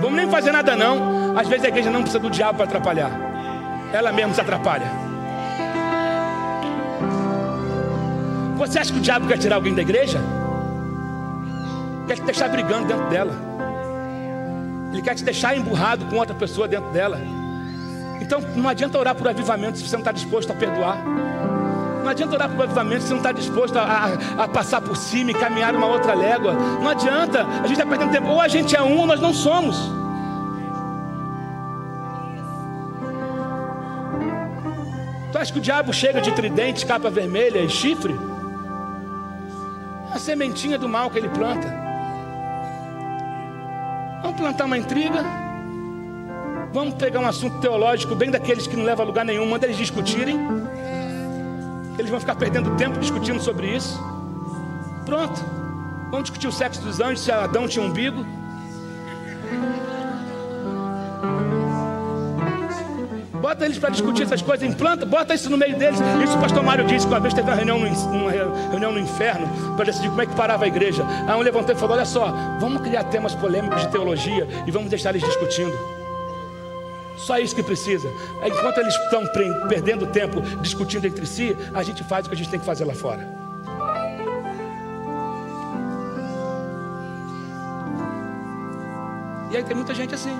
Vamos 0.00 0.16
nem 0.16 0.28
fazer 0.28 0.52
nada 0.52 0.76
não. 0.76 1.36
Às 1.38 1.48
vezes 1.48 1.64
a 1.64 1.68
igreja 1.68 1.90
não 1.90 2.02
precisa 2.02 2.18
do 2.18 2.30
diabo 2.30 2.56
para 2.58 2.66
atrapalhar. 2.66 3.10
Ela 3.92 4.12
mesma 4.12 4.34
se 4.34 4.40
atrapalha. 4.40 4.86
Você 8.56 8.78
acha 8.78 8.92
que 8.92 8.98
o 8.98 9.02
diabo 9.02 9.26
quer 9.26 9.38
tirar 9.38 9.56
alguém 9.56 9.74
da 9.74 9.82
igreja? 9.82 10.20
Quer 12.06 12.16
te 12.16 12.22
deixar 12.22 12.48
brigando 12.48 12.86
dentro 12.86 13.08
dela. 13.08 13.32
Ele 14.92 15.02
quer 15.02 15.14
te 15.14 15.24
deixar 15.24 15.56
emburrado 15.56 16.04
com 16.06 16.16
outra 16.16 16.34
pessoa 16.34 16.68
dentro 16.68 16.90
dela. 16.90 17.20
Então 18.20 18.40
não 18.54 18.68
adianta 18.68 18.98
orar 18.98 19.14
por 19.14 19.26
avivamento 19.28 19.78
se 19.78 19.88
você 19.88 19.96
não 19.96 20.00
está 20.00 20.12
disposto 20.12 20.50
a 20.52 20.54
perdoar. 20.54 20.98
Não 22.02 22.08
adianta 22.08 22.34
orar 22.34 22.50
por 22.50 22.62
avivamento 22.64 23.04
se 23.04 23.10
não 23.10 23.18
está 23.18 23.30
disposto 23.32 23.78
a, 23.78 23.82
a, 23.82 24.44
a, 24.44 24.48
passar 24.48 24.80
por 24.80 24.96
cima 24.96 25.30
e 25.30 25.34
caminhar 25.34 25.74
uma 25.74 25.86
outra 25.86 26.14
légua. 26.14 26.54
Não 26.54 26.88
adianta, 26.88 27.44
a 27.44 27.66
gente 27.66 27.72
está 27.72 27.86
perdendo 27.86 28.12
tempo. 28.12 28.28
Ou 28.28 28.40
a 28.40 28.48
gente 28.48 28.74
é 28.74 28.82
um 28.82 28.98
ou 28.98 29.06
nós 29.06 29.20
não 29.20 29.34
somos. 29.34 29.76
Tu 35.30 35.38
acha 35.38 35.52
que 35.52 35.58
o 35.58 35.62
diabo 35.62 35.92
chega 35.92 36.20
de 36.20 36.32
tridente, 36.32 36.86
capa 36.86 37.10
vermelha 37.10 37.60
e 37.60 37.68
chifre? 37.68 38.18
É 40.10 40.16
a 40.16 40.18
sementinha 40.18 40.78
do 40.78 40.88
mal 40.88 41.10
que 41.10 41.18
ele 41.18 41.28
planta. 41.28 41.68
Vamos 44.22 44.40
plantar 44.40 44.64
uma 44.64 44.76
intriga? 44.78 45.24
Vamos 46.72 46.94
pegar 46.94 47.20
um 47.20 47.26
assunto 47.26 47.58
teológico 47.60 48.14
bem 48.14 48.30
daqueles 48.30 48.66
que 48.66 48.76
não 48.76 48.84
leva 48.84 49.02
a 49.02 49.06
lugar 49.06 49.24
nenhum, 49.24 49.44
manda 49.48 49.66
eles 49.66 49.76
discutirem. 49.76 50.38
Eles 52.00 52.10
vão 52.10 52.18
ficar 52.18 52.34
perdendo 52.34 52.74
tempo 52.76 52.98
discutindo 52.98 53.38
sobre 53.42 53.76
isso. 53.76 54.02
Pronto. 55.04 55.38
Vamos 56.10 56.22
discutir 56.22 56.48
o 56.48 56.52
sexo 56.52 56.80
dos 56.80 56.98
anjos, 56.98 57.20
se 57.20 57.30
Adão 57.30 57.68
tinha 57.68 57.84
umbigo. 57.84 58.24
Bota 63.34 63.66
eles 63.66 63.78
para 63.78 63.90
discutir 63.90 64.22
essas 64.22 64.40
coisas, 64.40 64.66
implanta, 64.66 65.04
bota 65.04 65.34
isso 65.34 65.50
no 65.50 65.58
meio 65.58 65.76
deles. 65.76 66.00
Isso 66.24 66.38
o 66.38 66.40
pastor 66.40 66.62
Mário 66.62 66.86
disse 66.86 67.06
que 67.06 67.12
uma 67.12 67.20
vez 67.20 67.34
teve 67.34 67.50
uma 67.50 67.56
reunião 67.56 67.78
no, 67.78 67.86
uma 67.86 68.30
reunião 68.30 68.92
no 68.92 68.98
inferno 68.98 69.46
para 69.76 69.84
decidir 69.84 70.08
como 70.08 70.22
é 70.22 70.26
que 70.26 70.34
parava 70.34 70.64
a 70.64 70.68
igreja. 70.68 71.04
Aí 71.28 71.34
um 71.34 71.40
levantou 71.40 71.74
e 71.74 71.78
falou: 71.78 71.96
Olha 71.96 72.06
só, 72.06 72.34
vamos 72.58 72.80
criar 72.80 73.04
temas 73.04 73.34
polêmicos 73.34 73.82
de 73.82 73.88
teologia 73.88 74.48
e 74.66 74.70
vamos 74.70 74.88
deixar 74.88 75.10
eles 75.10 75.22
discutindo. 75.22 75.99
Só 77.26 77.38
isso 77.38 77.54
que 77.54 77.62
precisa. 77.62 78.08
Enquanto 78.44 78.78
eles 78.78 78.94
estão 78.94 79.26
perdendo 79.68 80.06
tempo 80.06 80.40
discutindo 80.60 81.06
entre 81.06 81.26
si, 81.26 81.56
a 81.74 81.82
gente 81.82 82.02
faz 82.04 82.26
o 82.26 82.28
que 82.28 82.34
a 82.34 82.38
gente 82.38 82.50
tem 82.50 82.60
que 82.60 82.66
fazer 82.66 82.84
lá 82.84 82.94
fora. 82.94 83.28
E 89.50 89.56
aí 89.56 89.64
tem 89.64 89.74
muita 89.74 89.94
gente 89.94 90.14
assim. 90.14 90.36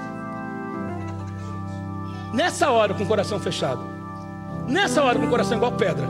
Nessa 2.32 2.70
hora 2.70 2.94
com 2.94 3.02
o 3.02 3.06
coração 3.06 3.40
fechado. 3.40 3.82
Nessa 4.68 5.02
hora 5.02 5.18
com 5.18 5.26
o 5.26 5.30
coração 5.30 5.56
igual 5.56 5.72
pedra. 5.72 6.08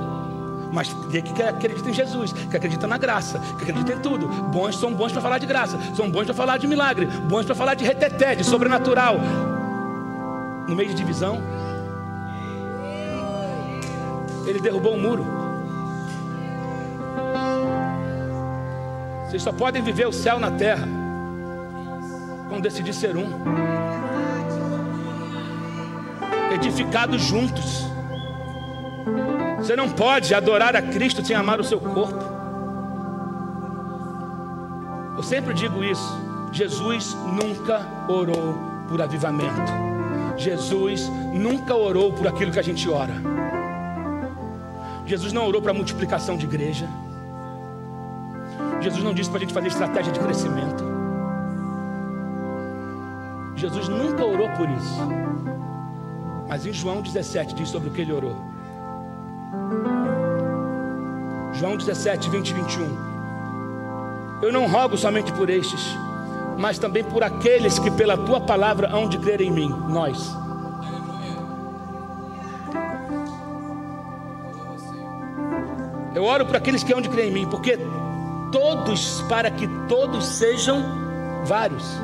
Mas 0.71 0.93
que 1.11 1.43
acredita 1.43 1.89
em 1.89 1.95
Jesus, 1.95 2.33
que 2.33 2.57
acredita 2.57 2.87
na 2.87 2.97
graça, 2.97 3.41
que 3.57 3.63
acredita 3.63 3.93
em 3.95 3.99
tudo. 3.99 4.29
Bons 4.29 4.79
são 4.79 4.95
bons 4.95 5.11
para 5.11 5.21
falar 5.21 5.39
de 5.39 5.47
graça, 5.47 5.77
são 5.97 6.09
bons 6.09 6.27
para 6.27 6.35
falar 6.35 6.59
de 6.59 6.67
milagre, 6.69 7.07
bons 7.07 7.45
para 7.45 7.57
falar 7.57 7.75
de 7.75 7.85
reteté, 7.85 8.37
de 8.37 8.45
sobrenatural. 8.45 9.17
No 10.71 10.77
meio 10.77 10.91
de 10.91 10.95
divisão, 10.95 11.43
ele 14.47 14.61
derrubou 14.61 14.95
um 14.95 15.03
muro. 15.03 15.27
Vocês 19.27 19.43
só 19.43 19.53
podem 19.53 19.83
viver 19.83 20.07
o 20.07 20.13
céu 20.13 20.39
na 20.39 20.53
terra 20.53 20.87
quando 22.49 22.63
decidir 22.63 22.95
ser 22.95 23.17
um 23.17 23.27
edificados 26.55 27.21
juntos. 27.21 27.85
Você 29.59 29.75
não 29.75 29.91
pode 29.91 30.33
adorar 30.33 30.77
a 30.77 30.83
Cristo 30.83 31.27
sem 31.27 31.35
amar 31.35 31.59
o 31.59 31.65
seu 31.65 31.81
corpo. 31.81 32.25
Eu 35.17 35.23
sempre 35.25 35.53
digo 35.53 35.83
isso. 35.83 36.17
Jesus 36.53 37.15
nunca 37.15 37.85
orou 38.09 38.57
por 38.89 39.03
avivamento. 39.03 39.90
Jesus 40.41 41.07
nunca 41.35 41.77
orou 41.77 42.13
por 42.15 42.27
aquilo 42.27 42.51
que 42.51 42.59
a 42.59 42.63
gente 42.63 42.89
ora. 42.89 43.13
Jesus 45.05 45.35
não 45.35 45.47
orou 45.47 45.61
para 45.61 45.75
multiplicação 45.75 46.35
de 46.35 46.47
igreja. 46.47 46.89
Jesus 48.81 49.05
não 49.05 49.13
disse 49.13 49.29
para 49.29 49.37
a 49.37 49.41
gente 49.41 49.53
fazer 49.53 49.69
estratégia 49.69 50.11
de 50.11 50.19
crescimento. 50.19 50.83
Jesus 53.55 53.89
nunca 53.89 54.25
orou 54.25 54.49
por 54.51 54.67
isso. 54.71 55.01
Mas 56.49 56.65
em 56.65 56.73
João 56.73 57.03
17 57.03 57.55
diz 57.55 57.69
sobre 57.69 57.91
o 57.91 57.93
que 57.93 58.01
ele 58.01 58.13
orou. 58.13 58.35
João 61.53 61.77
17, 61.77 62.31
20 62.31 62.49
e 62.49 62.55
21. 62.55 63.11
Eu 64.43 64.51
não 64.51 64.67
rogo 64.67 64.97
somente 64.97 65.31
por 65.35 65.51
estes, 65.51 65.95
mas 66.61 66.79
também 66.79 67.03
por 67.03 67.25
aqueles 67.25 67.79
que 67.79 67.91
pela 67.91 68.19
tua 68.19 68.39
palavra 68.39 68.91
hão 68.95 69.09
de 69.09 69.17
crer 69.17 69.41
em 69.41 69.51
mim, 69.51 69.75
nós. 69.89 70.37
Eu 76.15 76.23
oro 76.23 76.45
por 76.45 76.57
aqueles 76.57 76.83
que 76.83 76.93
hão 76.93 77.01
de 77.01 77.09
crer 77.09 77.29
em 77.29 77.33
mim, 77.33 77.47
porque 77.47 77.79
todos, 78.53 79.23
para 79.23 79.51
que 79.51 79.67
todos 79.89 80.27
sejam 80.27 80.85
vários. 81.47 81.99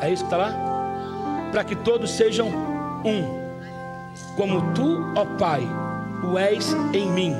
É 0.00 0.08
isso 0.08 0.22
que 0.22 0.32
está 0.32 0.36
lá? 0.36 0.54
Para 1.50 1.64
que 1.64 1.74
todos 1.74 2.12
sejam 2.12 2.46
um, 2.46 3.24
como 4.36 4.72
tu, 4.72 5.04
ó 5.16 5.24
Pai, 5.36 5.66
o 6.22 6.38
és 6.38 6.72
em 6.92 7.10
mim 7.10 7.34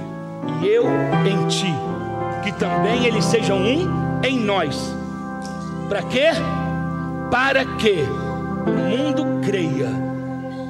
e 0.62 0.66
eu 0.66 0.84
em 0.84 1.46
ti, 1.46 1.72
que 2.42 2.50
também 2.58 3.06
eles 3.06 3.24
sejam 3.24 3.58
um 3.58 4.20
em 4.24 4.40
nós. 4.40 5.00
Para 5.92 6.04
quê? 6.04 6.28
Para 7.30 7.66
que 7.76 8.06
o 8.66 8.70
mundo 8.70 9.42
creia 9.44 9.90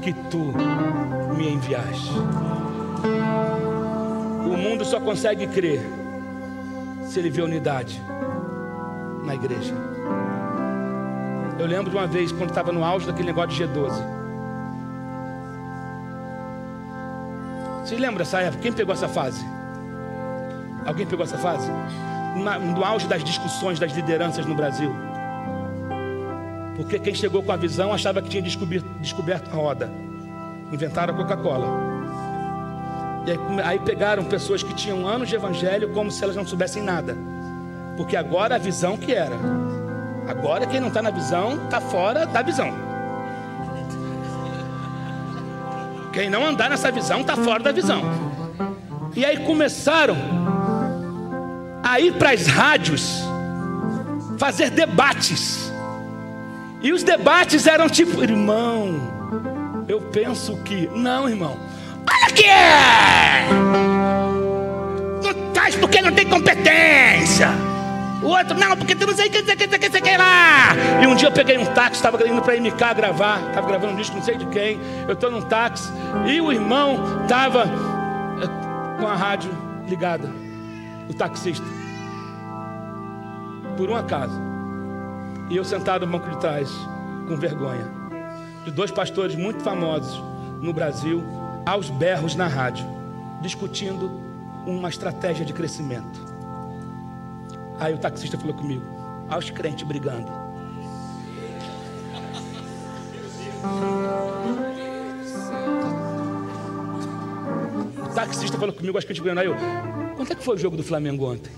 que 0.03 0.13
tu 0.13 0.53
me 1.37 1.49
enviaste. 1.49 2.11
O 4.45 4.57
mundo 4.57 4.85
só 4.85 4.99
consegue 4.99 5.47
crer 5.47 5.81
se 7.05 7.21
ele 7.21 7.31
vê 7.31 7.41
unidade 7.41 8.03
na 9.23 9.37
igreja. 9.37 9.73
Eu 11.57 11.67
lembro 11.67 11.93
de 11.93 11.97
uma 11.97 12.09
vez, 12.09 12.33
quando 12.33 12.51
estava 12.51 12.73
no 12.73 12.83
auge 12.83 13.07
daquele 13.07 13.29
negócio 13.29 13.51
de 13.51 13.63
G12. 13.63 13.93
Vocês 17.85 18.01
lembram 18.01 18.19
dessa 18.19 18.41
época? 18.41 18.61
Quem 18.61 18.73
pegou 18.73 18.93
essa 18.93 19.09
fase? 19.09 19.47
Alguém 20.85 21.07
pegou 21.07 21.25
essa 21.25 21.39
fase? 21.39 21.71
no 22.35 22.85
auge 22.85 23.07
das 23.07 23.23
discussões 23.23 23.79
das 23.79 23.93
lideranças 23.93 24.47
no 24.47 24.55
Brasil. 24.55 25.12
Porque 26.77 26.99
quem 26.99 27.15
chegou 27.15 27.43
com 27.43 27.53
a 27.53 27.57
visão 27.57 27.93
achava 27.93 28.23
que 28.23 28.29
tinha 28.29 28.43
descoberto, 28.43 29.51
a 29.51 29.55
roda. 29.55 29.91
Inventaram 30.73 31.15
a 31.15 31.17
Coca-Cola. 31.17 31.67
E 33.27 33.31
aí, 33.31 33.39
aí 33.65 33.79
pegaram 33.79 34.25
pessoas 34.25 34.63
que 34.63 34.75
tinham 34.75 35.07
anos 35.07 35.29
de 35.29 35.35
evangelho 35.35 35.91
como 35.93 36.11
se 36.11 36.25
elas 36.25 36.35
não 36.35 36.47
soubessem 36.47 36.83
nada. 36.83 37.17
Porque 37.97 38.17
agora 38.17 38.55
a 38.55 38.59
visão 38.59 38.97
que 38.97 39.13
era. 39.13 39.37
Agora 40.27 40.67
quem 40.67 40.81
não 40.81 40.89
está 40.89 41.03
na 41.03 41.11
visão 41.11 41.65
está 41.65 41.81
fora 41.81 42.27
da 42.27 42.43
visão. 42.43 42.73
Quem 46.13 46.29
não 46.29 46.45
andar 46.45 46.69
nessa 46.69 46.91
visão 46.91 47.21
está 47.21 47.37
fora 47.37 47.63
da 47.63 47.73
visão. 47.73 48.03
E 49.15 49.25
aí 49.25 49.45
começaram 49.45 50.17
a 51.83 52.01
ir 52.01 52.15
para 52.15 52.31
as 52.31 52.47
rádios 52.47 53.23
fazer 54.39 54.71
debates. 54.71 55.72
E 56.83 56.93
os 56.93 57.05
debates 57.05 57.67
eram 57.67 57.89
tipo, 57.89 58.23
irmão, 58.25 59.85
eu 59.87 60.01
penso 60.01 60.57
que. 60.65 60.89
Não, 60.89 61.29
irmão. 61.29 61.57
Olha 62.11 62.27
aqui! 62.27 62.47
Não 65.23 65.49
estás 65.49 65.77
porque 65.77 66.03
não 66.03 66.13
tem 66.13 66.27
competência. 66.29 67.49
O 68.21 68.27
outro, 68.27 68.59
não, 68.59 68.77
porque 68.77 68.97
tu 68.97 69.07
não 69.07 69.15
sei 69.15 69.29
o 69.29 69.31
que, 69.31 69.43
que, 69.43 69.57
sei 69.57 69.79
que, 69.79 69.91
sei 69.91 70.01
que 70.01 70.17
lá. 70.17 70.75
E 71.01 71.07
um 71.07 71.15
dia 71.15 71.29
eu 71.29 71.33
peguei 71.33 71.57
um 71.57 71.67
táxi, 71.67 71.97
estava 71.97 72.27
indo 72.27 72.43
para 72.43 72.61
MK 72.61 72.95
gravar, 72.97 73.41
estava 73.49 73.67
gravando 73.67 73.93
um 73.93 73.97
disco, 73.97 74.17
não 74.17 74.23
sei 74.23 74.37
de 74.37 74.47
quem. 74.47 74.81
Eu 75.07 75.15
estou 75.15 75.31
num 75.31 75.43
táxi 75.43 75.93
e 76.27 76.41
o 76.41 76.53
irmão 76.53 77.23
estava 77.23 77.65
eh, 78.43 79.01
com 79.01 79.07
a 79.07 79.15
rádio 79.15 79.51
ligada, 79.89 80.31
o 81.09 81.15
taxista. 81.15 81.67
Por 83.77 83.89
um 83.89 83.97
acaso. 83.97 84.52
E 85.53 85.57
eu 85.59 85.65
sentado 85.67 86.07
no 86.07 86.13
banco 86.13 86.31
de 86.31 86.41
trás, 86.41 86.71
com 87.29 87.37
vergonha. 87.37 87.87
De 88.65 88.71
dois 88.71 88.91
pastores 88.91 89.37
muito 89.37 89.63
famosos 89.63 90.19
no 90.63 90.73
Brasil, 90.73 91.23
aos 91.67 91.91
berros 91.91 92.35
na 92.35 92.47
rádio, 92.47 92.87
discutindo 93.43 94.11
uma 94.67 94.89
estratégia 94.89 95.45
de 95.45 95.53
crescimento. 95.53 96.19
Aí 97.79 97.93
o 97.93 97.99
taxista 97.99 98.39
falou 98.39 98.55
comigo: 98.55 98.83
aos 99.29 99.51
crentes 99.51 99.87
brigando. 99.87 100.33
O 108.11 108.15
taxista 108.15 108.57
falou 108.57 108.75
comigo, 108.75 108.97
acho 108.97 109.07
que 109.07 109.13
a 109.13 109.15
gente 109.15 109.23
brigando. 109.23 109.41
Aí 109.41 109.47
eu, 109.49 110.15
quanto 110.17 110.33
é 110.33 110.35
que 110.35 110.43
foi 110.43 110.55
o 110.55 110.59
jogo 110.59 110.79
do 110.79 110.83
Flamengo 110.83 111.31
ontem? 111.31 111.53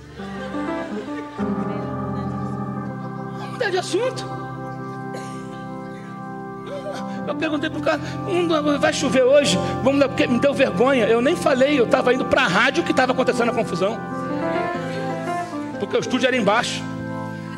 Mudar 3.64 3.70
de 3.70 3.78
assunto. 3.78 4.24
Eu 7.26 7.34
perguntei 7.34 7.70
para 7.70 7.78
o 7.78 7.82
cara, 7.82 8.00
hum, 8.28 8.78
vai 8.78 8.92
chover 8.92 9.22
hoje? 9.22 9.58
Vamos 9.82 10.00
lá, 10.00 10.08
porque 10.08 10.26
me 10.26 10.38
deu 10.38 10.52
vergonha. 10.52 11.06
Eu 11.06 11.22
nem 11.22 11.34
falei, 11.34 11.78
eu 11.78 11.84
estava 11.84 12.12
indo 12.12 12.24
para 12.26 12.42
a 12.42 12.48
rádio 12.48 12.84
que 12.84 12.90
estava 12.90 13.12
acontecendo 13.12 13.50
a 13.50 13.54
confusão. 13.54 13.98
Porque 15.80 15.96
o 15.96 16.00
estúdio 16.00 16.26
era 16.26 16.36
embaixo. 16.36 16.82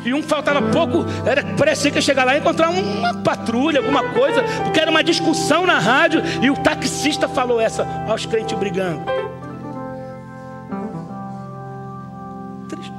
E 0.05 0.13
um 0.13 0.23
faltava 0.23 0.61
pouco, 0.61 1.05
era, 1.25 1.43
parecia 1.57 1.91
que 1.91 1.97
ia 1.97 2.01
chegar 2.01 2.23
lá 2.23 2.35
e 2.35 2.39
encontrar 2.39 2.69
uma 2.69 3.13
patrulha, 3.15 3.79
alguma 3.79 4.03
coisa, 4.13 4.41
porque 4.63 4.79
era 4.79 4.89
uma 4.89 5.03
discussão 5.03 5.65
na 5.65 5.79
rádio 5.79 6.21
e 6.41 6.49
o 6.49 6.55
taxista 6.55 7.27
falou 7.27 7.59
essa, 7.59 7.85
aos 8.07 8.25
crentes 8.25 8.57
brigando. 8.57 9.01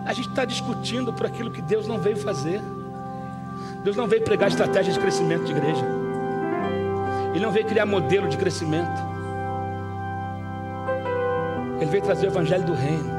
A 0.05 0.13
gente 0.13 0.29
está 0.29 0.45
discutindo 0.45 1.13
por 1.13 1.25
aquilo 1.25 1.51
que 1.51 1.63
Deus 1.63 1.87
não 1.87 1.99
veio 1.99 2.17
fazer. 2.17 2.61
Deus 3.83 3.97
não 3.97 4.07
veio 4.07 4.23
pregar 4.23 4.49
estratégia 4.49 4.93
de 4.93 4.99
crescimento 4.99 5.45
de 5.45 5.53
igreja. 5.53 5.85
Ele 7.35 7.45
não 7.45 7.53
veio 7.53 7.67
criar 7.67 7.87
modelo 7.87 8.29
de 8.29 8.37
crescimento. 8.37 9.09
Ele 11.81 11.91
veio 11.91 12.03
trazer 12.03 12.27
o 12.27 12.31
evangelho 12.31 12.65
do 12.65 12.75
reino, 12.75 13.11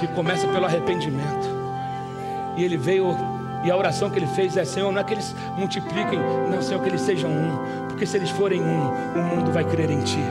que 0.00 0.06
começa 0.08 0.48
pelo 0.48 0.64
arrependimento. 0.64 1.46
E 2.56 2.64
ele 2.64 2.76
veio, 2.76 3.14
e 3.64 3.70
a 3.70 3.76
oração 3.76 4.08
que 4.08 4.18
ele 4.18 4.26
fez 4.28 4.56
é: 4.56 4.64
Senhor, 4.64 4.90
não 4.90 5.00
é 5.00 5.04
que 5.04 5.12
eles 5.12 5.34
multipliquem, 5.56 6.18
não, 6.50 6.62
Senhor, 6.62 6.82
que 6.82 6.88
eles 6.88 7.02
sejam 7.02 7.30
um, 7.30 7.86
porque 7.88 8.06
se 8.06 8.16
eles 8.16 8.30
forem 8.30 8.62
um, 8.62 8.88
o 8.88 9.22
mundo 9.22 9.52
vai 9.52 9.64
crer 9.64 9.90
em 9.90 10.02
Ti. 10.02 10.24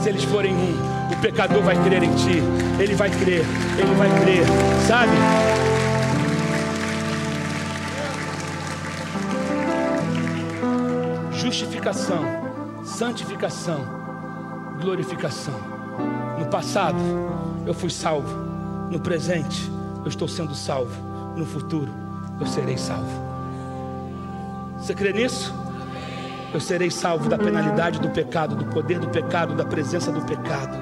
Se 0.00 0.08
eles 0.08 0.24
forem 0.24 0.54
um, 0.54 1.12
o 1.12 1.16
pecador 1.20 1.62
vai 1.62 1.76
crer 1.84 2.02
em 2.02 2.14
Ti, 2.14 2.42
ele 2.80 2.94
vai 2.94 3.10
crer, 3.10 3.44
ele 3.78 3.94
vai 3.96 4.08
crer, 4.22 4.44
sabe? 4.86 5.12
Justificação, 11.56 12.22
santificação, 12.84 13.80
glorificação. 14.78 15.54
No 16.38 16.44
passado 16.48 16.98
eu 17.64 17.72
fui 17.72 17.88
salvo, 17.88 18.28
no 18.90 19.00
presente 19.00 19.70
eu 20.02 20.08
estou 20.08 20.28
sendo 20.28 20.54
salvo, 20.54 20.94
no 21.34 21.46
futuro 21.46 21.90
eu 22.38 22.46
serei 22.46 22.76
salvo. 22.76 23.24
Você 24.76 24.94
crê 24.94 25.14
nisso? 25.14 25.54
Eu 26.52 26.60
serei 26.60 26.90
salvo 26.90 27.26
da 27.30 27.38
penalidade 27.38 28.00
do 28.00 28.10
pecado, 28.10 28.54
do 28.54 28.66
poder 28.66 28.98
do 28.98 29.08
pecado, 29.08 29.54
da 29.54 29.64
presença 29.64 30.12
do 30.12 30.20
pecado. 30.26 30.76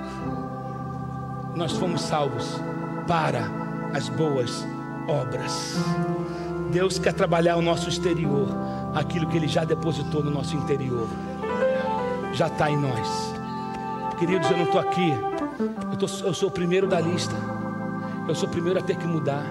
Nós 1.55 1.71
fomos 1.71 2.03
salvos 2.03 2.61
para 3.07 3.49
as 3.93 4.09
boas 4.09 4.67
obras. 5.07 5.77
Deus 6.73 6.99
quer 6.99 7.13
trabalhar 7.13 7.57
o 7.57 7.63
nosso 7.63 7.89
exterior 7.89 8.49
aquilo 8.95 9.27
que 9.27 9.37
Ele 9.37 9.49
já 9.49 9.65
depositou 9.65 10.23
no 10.23 10.31
nosso 10.31 10.57
interior. 10.57 11.09
Já 12.33 12.47
está 12.47 12.71
em 12.71 12.77
nós. 12.77 13.35
Queridos, 14.19 14.51
eu 14.51 14.57
não 14.57 14.65
estou 14.65 14.81
aqui. 14.81 15.11
Eu, 15.91 15.97
tô, 15.97 16.07
eu 16.07 16.35
sou 16.35 16.49
o 16.49 16.53
primeiro 16.53 16.87
da 16.87 17.01
lista. 17.01 17.35
Eu 18.29 18.35
sou 18.35 18.49
o 18.49 18.51
primeiro 18.53 18.79
a 18.79 18.83
ter 18.83 18.97
que 18.97 19.07
mudar. 19.07 19.45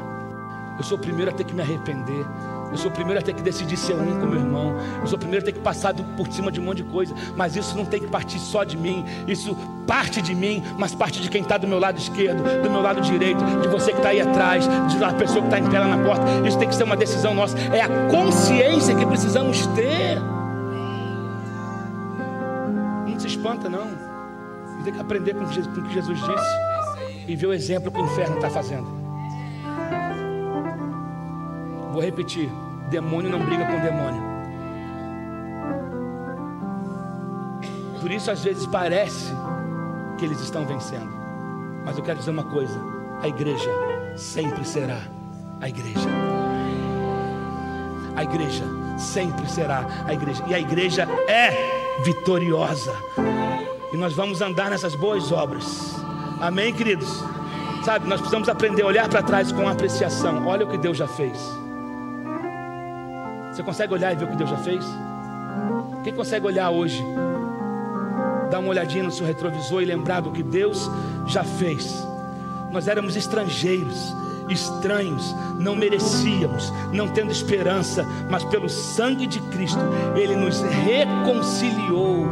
Eu 0.78 0.84
sou 0.84 0.98
o 0.98 1.02
primeiro 1.02 1.32
a 1.32 1.34
ter 1.34 1.44
que 1.44 1.54
me 1.54 1.62
arrepender. 1.62 2.26
Eu 2.74 2.78
sou 2.80 2.90
o 2.90 2.94
primeiro 2.94 3.20
a 3.20 3.24
ter 3.24 3.36
que 3.36 3.42
decidir 3.44 3.78
ser 3.78 3.94
um 3.94 4.20
com 4.20 4.26
meu 4.26 4.40
irmão. 4.40 4.76
Eu 5.00 5.06
sou 5.06 5.16
o 5.16 5.20
primeiro 5.20 5.44
a 5.44 5.46
ter 5.46 5.52
que 5.52 5.60
passar 5.60 5.94
por 5.94 6.28
cima 6.34 6.52
de 6.52 6.60
um 6.60 6.64
monte 6.64 6.78
de 6.78 6.84
coisa. 6.86 7.14
Mas 7.36 7.56
isso 7.56 7.78
não 7.78 7.86
tem 7.86 8.00
que 8.00 8.08
partir 8.08 8.40
só 8.40 8.64
de 8.64 8.76
mim. 8.76 9.06
Isso 9.28 9.56
parte 9.86 10.24
de 10.24 10.34
mim, 10.34 10.64
mas 10.76 10.96
parte 10.96 11.22
de 11.22 11.30
quem 11.30 11.44
está 11.44 11.56
do 11.56 11.68
meu 11.68 11.78
lado 11.78 12.00
esquerdo, 12.00 12.42
do 12.64 12.72
meu 12.72 12.82
lado 12.82 13.00
direito, 13.02 13.44
de 13.62 13.68
você 13.68 13.92
que 13.92 13.98
está 13.98 14.10
aí 14.10 14.22
atrás, 14.22 14.68
de 14.90 14.98
uma 14.98 15.14
pessoa 15.14 15.42
que 15.42 15.48
está 15.48 15.60
em 15.60 15.70
pé 15.70 15.80
lá 15.80 15.88
na 15.88 16.04
porta. 16.04 16.26
Isso 16.48 16.58
tem 16.58 16.68
que 16.68 16.74
ser 16.74 16.84
uma 16.84 16.98
decisão 16.98 17.36
nossa. 17.36 17.56
É 17.60 17.82
a 17.82 18.10
consciência 18.10 18.96
que 18.96 19.06
precisamos 19.06 19.68
ter. 19.68 20.20
Não 23.08 23.20
se 23.20 23.28
espanta, 23.28 23.70
não. 23.70 23.88
Tem 24.84 24.92
que 24.92 25.00
aprender 25.00 25.36
com 25.36 25.44
o 25.44 25.48
que 25.48 25.94
Jesus 25.94 26.20
disse 26.20 26.74
e 27.28 27.36
ver 27.36 27.46
o 27.46 27.54
exemplo 27.54 27.92
que 27.92 28.02
o 28.02 28.04
inferno 28.04 28.38
está 28.38 28.50
fazendo. 28.50 29.03
Vou 31.94 32.02
repetir: 32.02 32.50
demônio 32.90 33.30
não 33.30 33.46
briga 33.46 33.66
com 33.68 33.80
demônio. 33.80 34.34
Por 38.02 38.12
isso, 38.12 38.32
às 38.32 38.44
vezes, 38.44 38.66
parece 38.66 39.32
que 40.18 40.26
eles 40.26 40.40
estão 40.40 40.66
vencendo. 40.66 41.14
Mas 41.86 41.96
eu 41.96 42.04
quero 42.04 42.18
dizer 42.18 42.32
uma 42.32 42.46
coisa: 42.46 42.78
a 43.22 43.28
igreja 43.28 43.70
sempre 44.16 44.66
será 44.66 45.02
a 45.62 45.70
igreja. 45.70 46.10
A 48.16 48.24
igreja 48.24 48.64
sempre 48.98 49.48
será 49.48 49.86
a 50.08 50.14
igreja. 50.14 50.44
E 50.48 50.56
a 50.56 50.60
igreja 50.60 51.08
é 51.28 51.52
vitoriosa. 52.04 52.94
E 53.94 53.98
nós 53.98 54.14
vamos 54.14 54.42
andar 54.42 54.72
nessas 54.72 54.96
boas 54.96 55.32
obras. 55.32 55.96
Amém, 56.42 56.74
queridos? 56.74 57.24
Sabe, 57.84 58.08
nós 58.08 58.20
precisamos 58.20 58.50
aprender 58.50 58.82
a 58.82 58.88
olhar 58.88 59.08
para 59.08 59.22
trás 59.22 59.52
com 59.52 59.68
apreciação. 59.68 60.48
Olha 60.48 60.66
o 60.66 60.70
que 60.70 60.78
Deus 60.78 60.98
já 60.98 61.08
fez. 61.08 61.63
Você 63.54 63.62
consegue 63.62 63.94
olhar 63.94 64.12
e 64.12 64.16
ver 64.16 64.26
o 64.26 64.28
que 64.30 64.36
Deus 64.36 64.50
já 64.50 64.58
fez? 64.58 64.84
Quem 66.04 66.12
consegue 66.12 66.48
olhar 66.48 66.72
hoje? 66.72 67.06
Dar 68.50 68.58
uma 68.58 68.70
olhadinha 68.70 69.04
no 69.04 69.12
seu 69.12 69.28
retrovisor 69.28 69.84
e 69.84 69.86
lembrar 69.86 70.22
do 70.22 70.32
que 70.32 70.42
Deus 70.42 70.90
já 71.28 71.44
fez. 71.44 72.04
Nós 72.72 72.88
éramos 72.88 73.16
estrangeiros, 73.16 74.12
estranhos, 74.50 75.36
não 75.60 75.76
merecíamos, 75.76 76.74
não 76.92 77.08
tendo 77.08 77.32
esperança, 77.32 78.04
mas 78.28 78.44
pelo 78.44 78.68
sangue 78.68 79.28
de 79.28 79.40
Cristo, 79.40 79.80
Ele 80.16 80.36
nos 80.36 80.60
reconciliou. 80.60 82.26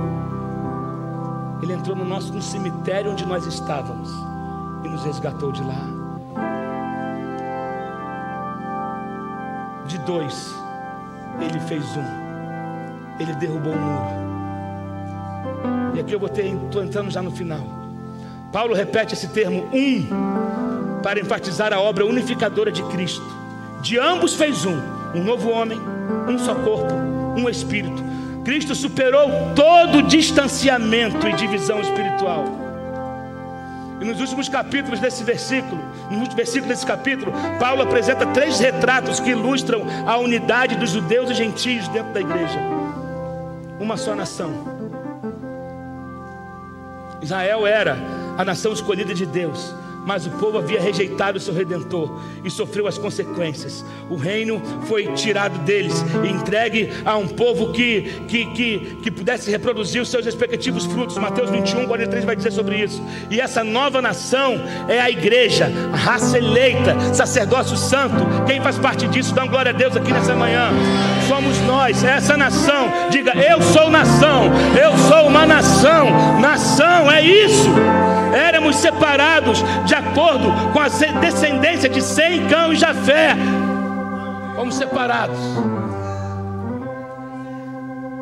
Ele 1.61 1.74
entrou 1.74 1.95
no 1.95 2.03
nosso 2.03 2.34
no 2.34 2.41
cemitério 2.41 3.11
onde 3.11 3.28
nós 3.28 3.45
estávamos 3.45 4.09
e 4.84 4.89
nos 4.89 5.03
resgatou 5.03 5.51
de 5.51 5.61
lá. 5.63 5.88
De 9.86 9.99
dois 9.99 10.51
ele 11.39 11.59
fez 11.61 11.84
um. 11.95 12.21
Ele 13.19 13.34
derrubou 13.34 13.73
um 13.73 13.79
muro. 13.79 14.32
E 15.95 15.99
aqui 15.99 16.13
eu 16.13 16.25
estou 16.25 16.84
entrando 16.84 17.11
já 17.11 17.21
no 17.21 17.32
final. 17.32 17.61
Paulo 18.51 18.73
repete 18.73 19.13
esse 19.13 19.27
termo 19.29 19.67
um 19.73 21.01
para 21.01 21.19
enfatizar 21.19 21.73
a 21.73 21.79
obra 21.79 22.05
unificadora 22.05 22.71
de 22.71 22.84
Cristo. 22.84 23.25
De 23.82 23.97
ambos 23.97 24.36
fez 24.36 24.65
um, 24.65 24.77
um 25.15 25.23
novo 25.23 25.49
homem, 25.49 25.79
um 26.27 26.38
só 26.38 26.55
corpo, 26.55 26.93
um 27.38 27.49
espírito. 27.49 28.03
Cristo 28.43 28.75
superou 28.75 29.29
todo 29.55 30.03
distanciamento 30.03 31.27
e 31.27 31.34
divisão 31.34 31.79
espiritual. 31.79 32.61
E 34.02 34.04
nos 34.04 34.20
últimos 34.20 34.49
capítulos 34.49 34.99
desse 34.99 35.24
versículo, 35.24 35.80
no 36.10 36.18
último 36.18 36.36
versículo 36.36 36.70
desse 36.70 36.84
capítulo, 36.84 37.32
Paulo 37.60 37.84
apresenta 37.84 38.26
três 38.26 38.60
retratos 38.60 39.20
que 39.20 39.30
ilustram 39.30 39.84
a 40.08 40.18
unidade 40.18 40.76
dos 40.76 40.89
judeus 40.89 41.30
e 41.30 41.36
gentios 41.36 41.88
dentro 41.89 42.12
da 42.12 42.20
igreja. 42.20 42.60
Uma 43.80 43.97
só 43.97 44.16
nação. 44.16 44.52
Israel 47.22 47.68
era 47.68 47.95
a 48.39 48.43
nação 48.43 48.74
escolhida 48.74 49.14
de 49.14 49.28
Deus, 49.28 49.72
mas 50.06 50.26
o 50.26 50.32
povo 50.32 50.58
havia 50.58 50.82
rejeitado 50.82 51.38
o 51.38 51.41
seu 51.41 51.54
redentor 51.54 52.20
e 52.43 52.49
sofreu 52.49 52.88
as 52.88 52.97
consequências. 52.97 53.86
O 54.10 54.16
reino 54.16 54.62
foi 54.84 55.08
tirado 55.14 55.60
deles 55.60 56.04
e 56.24 56.30
entregue 56.30 56.89
a 57.06 57.18
um 57.18 57.28
povo 57.28 57.72
que, 57.72 58.22
que, 58.28 58.45
que, 58.47 58.97
que 59.02 59.12
pudesse 59.12 59.52
reproduzir 59.52 60.02
os 60.02 60.10
seus 60.10 60.26
respectivos 60.26 60.86
frutos. 60.86 61.18
Mateus 61.18 61.49
21, 61.49 61.86
43 61.86 62.26
vai 62.26 62.36
dizer 62.36 62.52
sobre 62.52 62.78
isso. 62.78 63.02
E 63.30 63.39
essa 63.39 63.64
nova 63.64 64.02
nação 64.02 64.56
é 64.88 64.99
a 64.99 65.10
igreja, 65.10 65.72
a 65.93 65.97
raça 65.97 66.38
eleita, 66.38 67.14
sacerdócio 67.14 67.78
santo. 67.78 68.26
Quem 68.45 68.62
faz 68.62 68.78
parte 68.78 69.08
disso, 69.08 69.34
dá 69.34 69.45
glória 69.45 69.72
a 69.72 69.74
Deus 69.74 69.95
aqui 69.95 70.12
nessa 70.12 70.36
manhã. 70.36 70.70
Somos 71.28 71.60
nós, 71.62 72.04
é 72.04 72.12
essa 72.12 72.36
nação. 72.36 73.10
Diga, 73.10 73.34
eu 73.36 73.62
sou 73.62 73.89
nação, 73.89 74.45
eu 74.82 74.97
sou 74.97 75.28
uma 75.28 75.45
nação. 75.45 76.39
Nação 76.39 77.12
é 77.12 77.22
isso 77.22 77.70
éramos 78.34 78.75
separados 78.77 79.63
de 79.86 79.95
acordo 79.95 80.51
com 80.73 80.79
a 80.79 80.88
descendência 81.19 81.89
de 81.89 82.01
Sem, 82.01 82.47
Cão 82.47 82.73
e 82.73 82.75
Jafé. 82.75 83.36
Fomos 84.55 84.75
separados. 84.75 85.39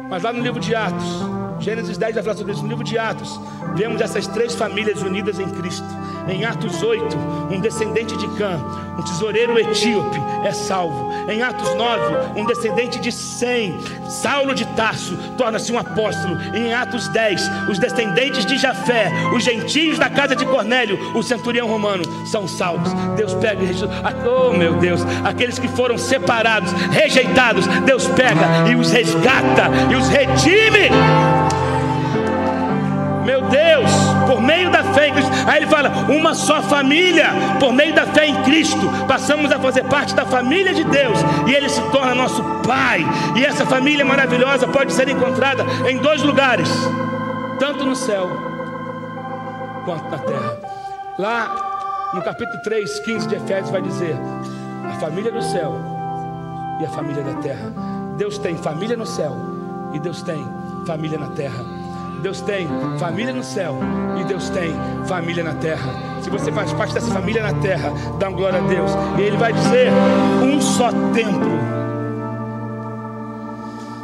Mas 0.09 0.23
lá 0.23 0.33
no 0.33 0.41
livro 0.41 0.59
de 0.59 0.73
Atos, 0.73 1.23
Gênesis 1.59 1.97
10 1.97 2.15
vai 2.15 2.23
falar 2.23 2.35
sobre 2.35 2.53
isso. 2.53 2.63
No 2.63 2.69
livro 2.69 2.83
de 2.83 2.97
Atos, 2.97 3.39
vemos 3.75 4.01
essas 4.01 4.25
três 4.27 4.55
famílias 4.55 5.01
unidas 5.01 5.39
em 5.39 5.49
Cristo. 5.49 5.85
Em 6.29 6.45
Atos 6.45 6.83
8, 6.83 7.17
um 7.51 7.59
descendente 7.59 8.15
de 8.15 8.27
Cã, 8.37 8.59
um 8.97 9.01
tesoureiro 9.01 9.57
etíope, 9.57 10.21
é 10.45 10.51
salvo. 10.51 11.09
Em 11.27 11.41
Atos 11.41 11.73
9, 11.75 12.39
um 12.39 12.45
descendente 12.45 12.99
de 12.99 13.11
Sem, 13.11 13.79
Saulo 14.07 14.53
de 14.53 14.65
Tarso, 14.75 15.17
torna-se 15.37 15.71
um 15.71 15.79
apóstolo. 15.79 16.37
Em 16.55 16.73
Atos 16.73 17.07
10, 17.09 17.41
os 17.69 17.79
descendentes 17.79 18.45
de 18.45 18.57
Jafé, 18.57 19.11
os 19.35 19.43
gentios 19.43 19.97
da 19.97 20.09
casa 20.09 20.35
de 20.35 20.45
Cornélio, 20.45 21.17
o 21.17 21.23
centurião 21.23 21.67
romano, 21.67 22.03
são 22.27 22.47
salvos. 22.47 22.93
Deus 23.15 23.33
pega 23.35 23.63
e 23.63 23.69
Oh 24.27 24.53
meu 24.53 24.75
Deus, 24.75 25.01
aqueles 25.23 25.57
que 25.57 25.67
foram 25.67 25.97
separados, 25.97 26.71
rejeitados, 26.91 27.65
Deus 27.85 28.07
pega 28.07 28.69
e 28.69 28.75
os 28.75 28.91
resgata 28.91 29.69
e 29.91 29.95
os 29.95 30.07
redime. 30.07 30.89
Meu 33.29 33.41
Deus, 33.41 33.91
por 34.25 34.41
meio 34.41 34.71
da 34.71 34.83
fé 34.83 35.09
em 35.09 35.13
Cristo. 35.13 35.31
Aí 35.45 35.57
ele 35.57 35.67
fala: 35.67 35.89
uma 36.09 36.33
só 36.33 36.63
família, 36.63 37.27
por 37.59 37.71
meio 37.71 37.93
da 37.93 38.07
fé 38.07 38.25
em 38.25 38.41
Cristo, 38.41 38.89
passamos 39.07 39.51
a 39.51 39.59
fazer 39.59 39.83
parte 39.83 40.15
da 40.15 40.25
família 40.25 40.73
de 40.73 40.83
Deus 40.83 41.19
e 41.47 41.53
ele 41.53 41.69
se 41.69 41.79
torna 41.91 42.15
nosso 42.15 42.43
Pai. 42.65 43.05
E 43.35 43.45
essa 43.45 43.67
família 43.67 44.03
maravilhosa 44.03 44.67
pode 44.67 44.91
ser 44.93 45.09
encontrada 45.09 45.63
em 45.87 45.99
dois 45.99 46.23
lugares, 46.23 46.67
tanto 47.59 47.85
no 47.85 47.95
céu 47.95 48.27
quanto 49.85 50.09
na 50.09 50.17
terra. 50.17 50.57
Lá 51.19 52.09
no 52.15 52.23
capítulo 52.23 52.59
3, 52.63 52.99
15 53.01 53.27
de 53.27 53.35
Efésios, 53.35 53.69
vai 53.69 53.83
dizer: 53.83 54.17
a 54.89 54.99
família 54.99 55.31
do 55.31 55.43
céu 55.43 55.79
e 56.81 56.85
a 56.85 56.89
família 56.89 57.21
da 57.21 57.35
terra. 57.35 57.71
Deus 58.17 58.39
tem 58.39 58.57
família 58.57 58.97
no 58.97 59.05
céu 59.05 59.35
e 59.93 59.99
Deus 59.99 60.23
tem 60.23 60.43
família 60.87 61.19
na 61.19 61.27
terra. 61.27 61.78
Deus 62.19 62.41
tem 62.41 62.67
família 62.99 63.33
no 63.33 63.43
céu 63.43 63.77
e 64.19 64.23
Deus 64.25 64.49
tem 64.49 64.73
família 65.05 65.43
na 65.43 65.53
terra. 65.55 66.21
Se 66.21 66.29
você 66.29 66.51
faz 66.51 66.71
parte 66.73 66.93
dessa 66.93 67.11
família 67.11 67.41
na 67.41 67.53
terra, 67.61 67.91
dá 68.19 68.29
uma 68.29 68.37
glória 68.37 68.59
a 68.59 68.67
Deus. 68.67 68.91
E 69.17 69.21
Ele 69.21 69.37
vai 69.37 69.53
dizer: 69.53 69.89
um 70.43 70.59
só 70.61 70.91
templo. 71.13 71.49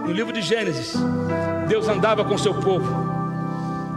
No 0.05 0.11
livro 0.11 0.31
de 0.31 0.41
Gênesis, 0.41 0.95
Deus 1.67 1.87
andava 1.87 2.23
com 2.23 2.35
o 2.35 2.39
seu 2.39 2.53
povo. 2.53 2.85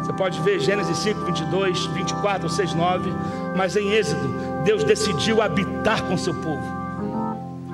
Você 0.02 0.12
pode 0.14 0.40
ver 0.40 0.58
Gênesis 0.58 0.96
5, 0.98 1.24
22, 1.26 1.86
24, 1.86 2.48
6, 2.48 2.74
9. 2.74 3.12
Mas 3.54 3.76
em 3.76 3.92
Êxodo, 3.92 4.28
Deus 4.64 4.82
decidiu 4.84 5.42
habitar 5.42 6.02
com 6.04 6.14
o 6.14 6.18
seu 6.18 6.34
povo. 6.34 6.62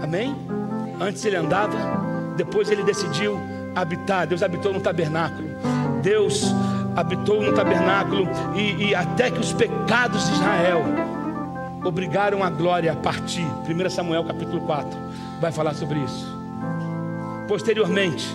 Amém? 0.02 0.36
Antes 1.00 1.24
ele 1.24 1.36
andava, 1.36 1.76
depois 2.36 2.70
ele 2.70 2.82
decidiu 2.82 3.40
habitar. 3.74 4.26
Deus 4.26 4.42
habitou 4.42 4.72
no 4.72 4.80
tabernáculo. 4.80 5.48
Deus 6.02 6.54
habitou 6.96 7.42
no 7.42 7.52
tabernáculo 7.52 8.28
e, 8.54 8.88
e 8.88 8.94
até 8.94 9.30
que 9.30 9.38
os 9.38 9.52
pecados 9.52 10.26
de 10.26 10.32
Israel 10.34 10.84
obrigaram 11.84 12.42
a 12.42 12.50
glória 12.50 12.92
a 12.92 12.96
partir. 12.96 13.46
1 13.68 13.90
Samuel 13.90 14.24
capítulo 14.24 14.60
4 14.62 14.98
vai 15.40 15.52
falar 15.52 15.74
sobre 15.74 15.98
isso. 15.98 16.34
Posteriormente, 17.48 18.26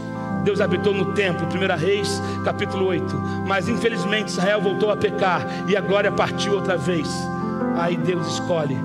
Deus 0.44 0.62
habitou 0.62 0.94
no 0.94 1.14
templo, 1.14 1.48
1 1.48 1.78
Reis, 1.78 2.22
capítulo 2.46 2.86
8. 2.88 3.16
Mas 3.48 3.68
infelizmente 3.68 4.30
Israel 4.30 4.62
voltou 4.62 4.92
a 4.92 4.98
pecar 4.98 5.46
e 5.68 5.76
a 5.76 5.82
glória 5.82 6.12
partiu 6.12 6.54
outra 6.54 6.78
vez. 6.78 7.08
Aí 7.78 7.98
Deus 7.98 8.28
escolhe 8.28 8.78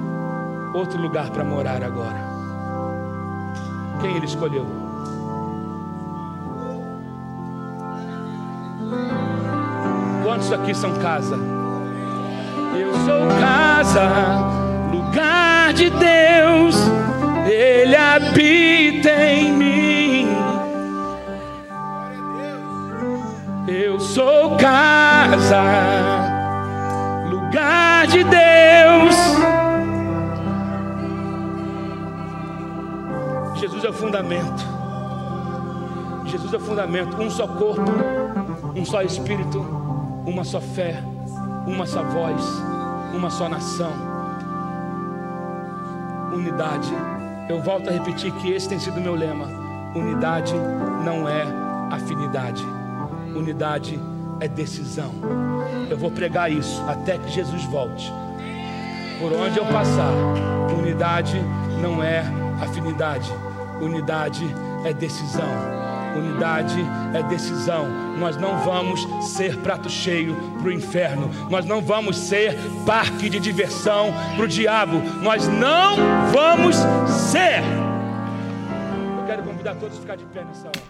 outro 0.74 1.00
lugar 1.00 1.30
para 1.30 1.44
morar 1.44 1.82
agora. 1.82 2.24
Quem 4.00 4.16
ele 4.16 4.26
escolheu? 4.26 4.83
Quantos 10.22 10.52
aqui 10.52 10.74
são 10.74 10.94
casa? 10.94 11.36
Eu 12.76 12.92
sou 13.04 13.28
casa, 13.40 14.08
lugar 14.90 15.72
de 15.74 15.90
Deus, 15.90 16.76
Ele 17.46 17.94
habita 17.94 19.10
em 19.10 19.52
mim. 19.52 20.28
Eu 23.68 24.00
sou 24.00 24.56
casa, 24.56 25.62
lugar 27.30 28.06
de 28.06 28.24
Deus. 28.24 29.14
Jesus 33.54 33.84
é 33.84 33.88
o 33.88 33.92
fundamento. 33.92 34.64
Jesus 36.26 36.52
é 36.52 36.56
o 36.56 36.60
fundamento. 36.60 37.16
Um 37.22 37.30
só 37.30 37.46
corpo, 37.46 37.90
um 38.74 38.84
só 38.84 39.02
espírito 39.02 39.84
uma 40.26 40.42
só 40.42 40.60
fé, 40.60 41.02
uma 41.66 41.86
só 41.86 42.02
voz, 42.02 42.42
uma 43.12 43.30
só 43.30 43.48
nação. 43.48 43.92
Unidade. 46.32 46.90
Eu 47.48 47.62
volto 47.62 47.88
a 47.88 47.92
repetir 47.92 48.32
que 48.32 48.50
esse 48.50 48.68
tem 48.68 48.78
sido 48.78 49.00
meu 49.00 49.14
lema. 49.14 49.46
Unidade 49.94 50.54
não 51.04 51.28
é 51.28 51.44
afinidade. 51.90 52.64
Unidade 53.36 54.00
é 54.40 54.48
decisão. 54.48 55.12
Eu 55.90 55.98
vou 55.98 56.10
pregar 56.10 56.50
isso 56.50 56.82
até 56.88 57.18
que 57.18 57.28
Jesus 57.28 57.64
volte. 57.64 58.12
Por 59.20 59.32
onde 59.32 59.58
eu 59.58 59.66
passar, 59.66 60.12
unidade 60.76 61.38
não 61.80 62.02
é 62.02 62.24
afinidade. 62.60 63.30
Unidade 63.80 64.44
é 64.84 64.92
decisão. 64.92 65.83
Unidade 66.16 66.76
é 67.12 67.22
decisão. 67.22 67.88
Nós 68.18 68.36
não 68.36 68.58
vamos 68.64 69.06
ser 69.34 69.56
prato 69.58 69.90
cheio 69.90 70.34
para 70.58 70.68
o 70.68 70.72
inferno. 70.72 71.30
Nós 71.50 71.64
não 71.64 71.80
vamos 71.80 72.16
ser 72.16 72.56
parque 72.86 73.28
de 73.28 73.40
diversão 73.40 74.14
para 74.36 74.44
o 74.44 74.48
diabo. 74.48 75.00
Nós 75.22 75.48
não 75.48 75.96
vamos 76.32 76.76
ser. 77.30 77.62
Eu 79.18 79.26
quero 79.26 79.42
convidar 79.42 79.74
todos 79.74 79.98
a 79.98 80.00
ficar 80.00 80.16
de 80.16 80.24
pé 80.26 80.44
nessa 80.44 80.68
hora. 80.68 80.82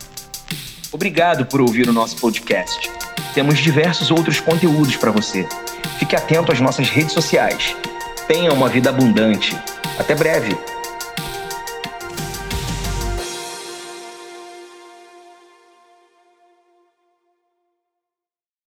Obrigado 0.92 1.46
por 1.46 1.60
ouvir 1.60 1.88
o 1.88 1.92
nosso 1.92 2.16
podcast. 2.16 2.90
Temos 3.34 3.58
diversos 3.58 4.10
outros 4.10 4.38
conteúdos 4.40 4.96
para 4.96 5.10
você. 5.10 5.48
Fique 5.98 6.14
atento 6.14 6.52
às 6.52 6.60
nossas 6.60 6.88
redes 6.88 7.12
sociais. 7.12 7.74
Tenha 8.28 8.52
uma 8.52 8.68
vida 8.68 8.90
abundante. 8.90 9.56
Até 9.98 10.14
breve. 10.14 10.56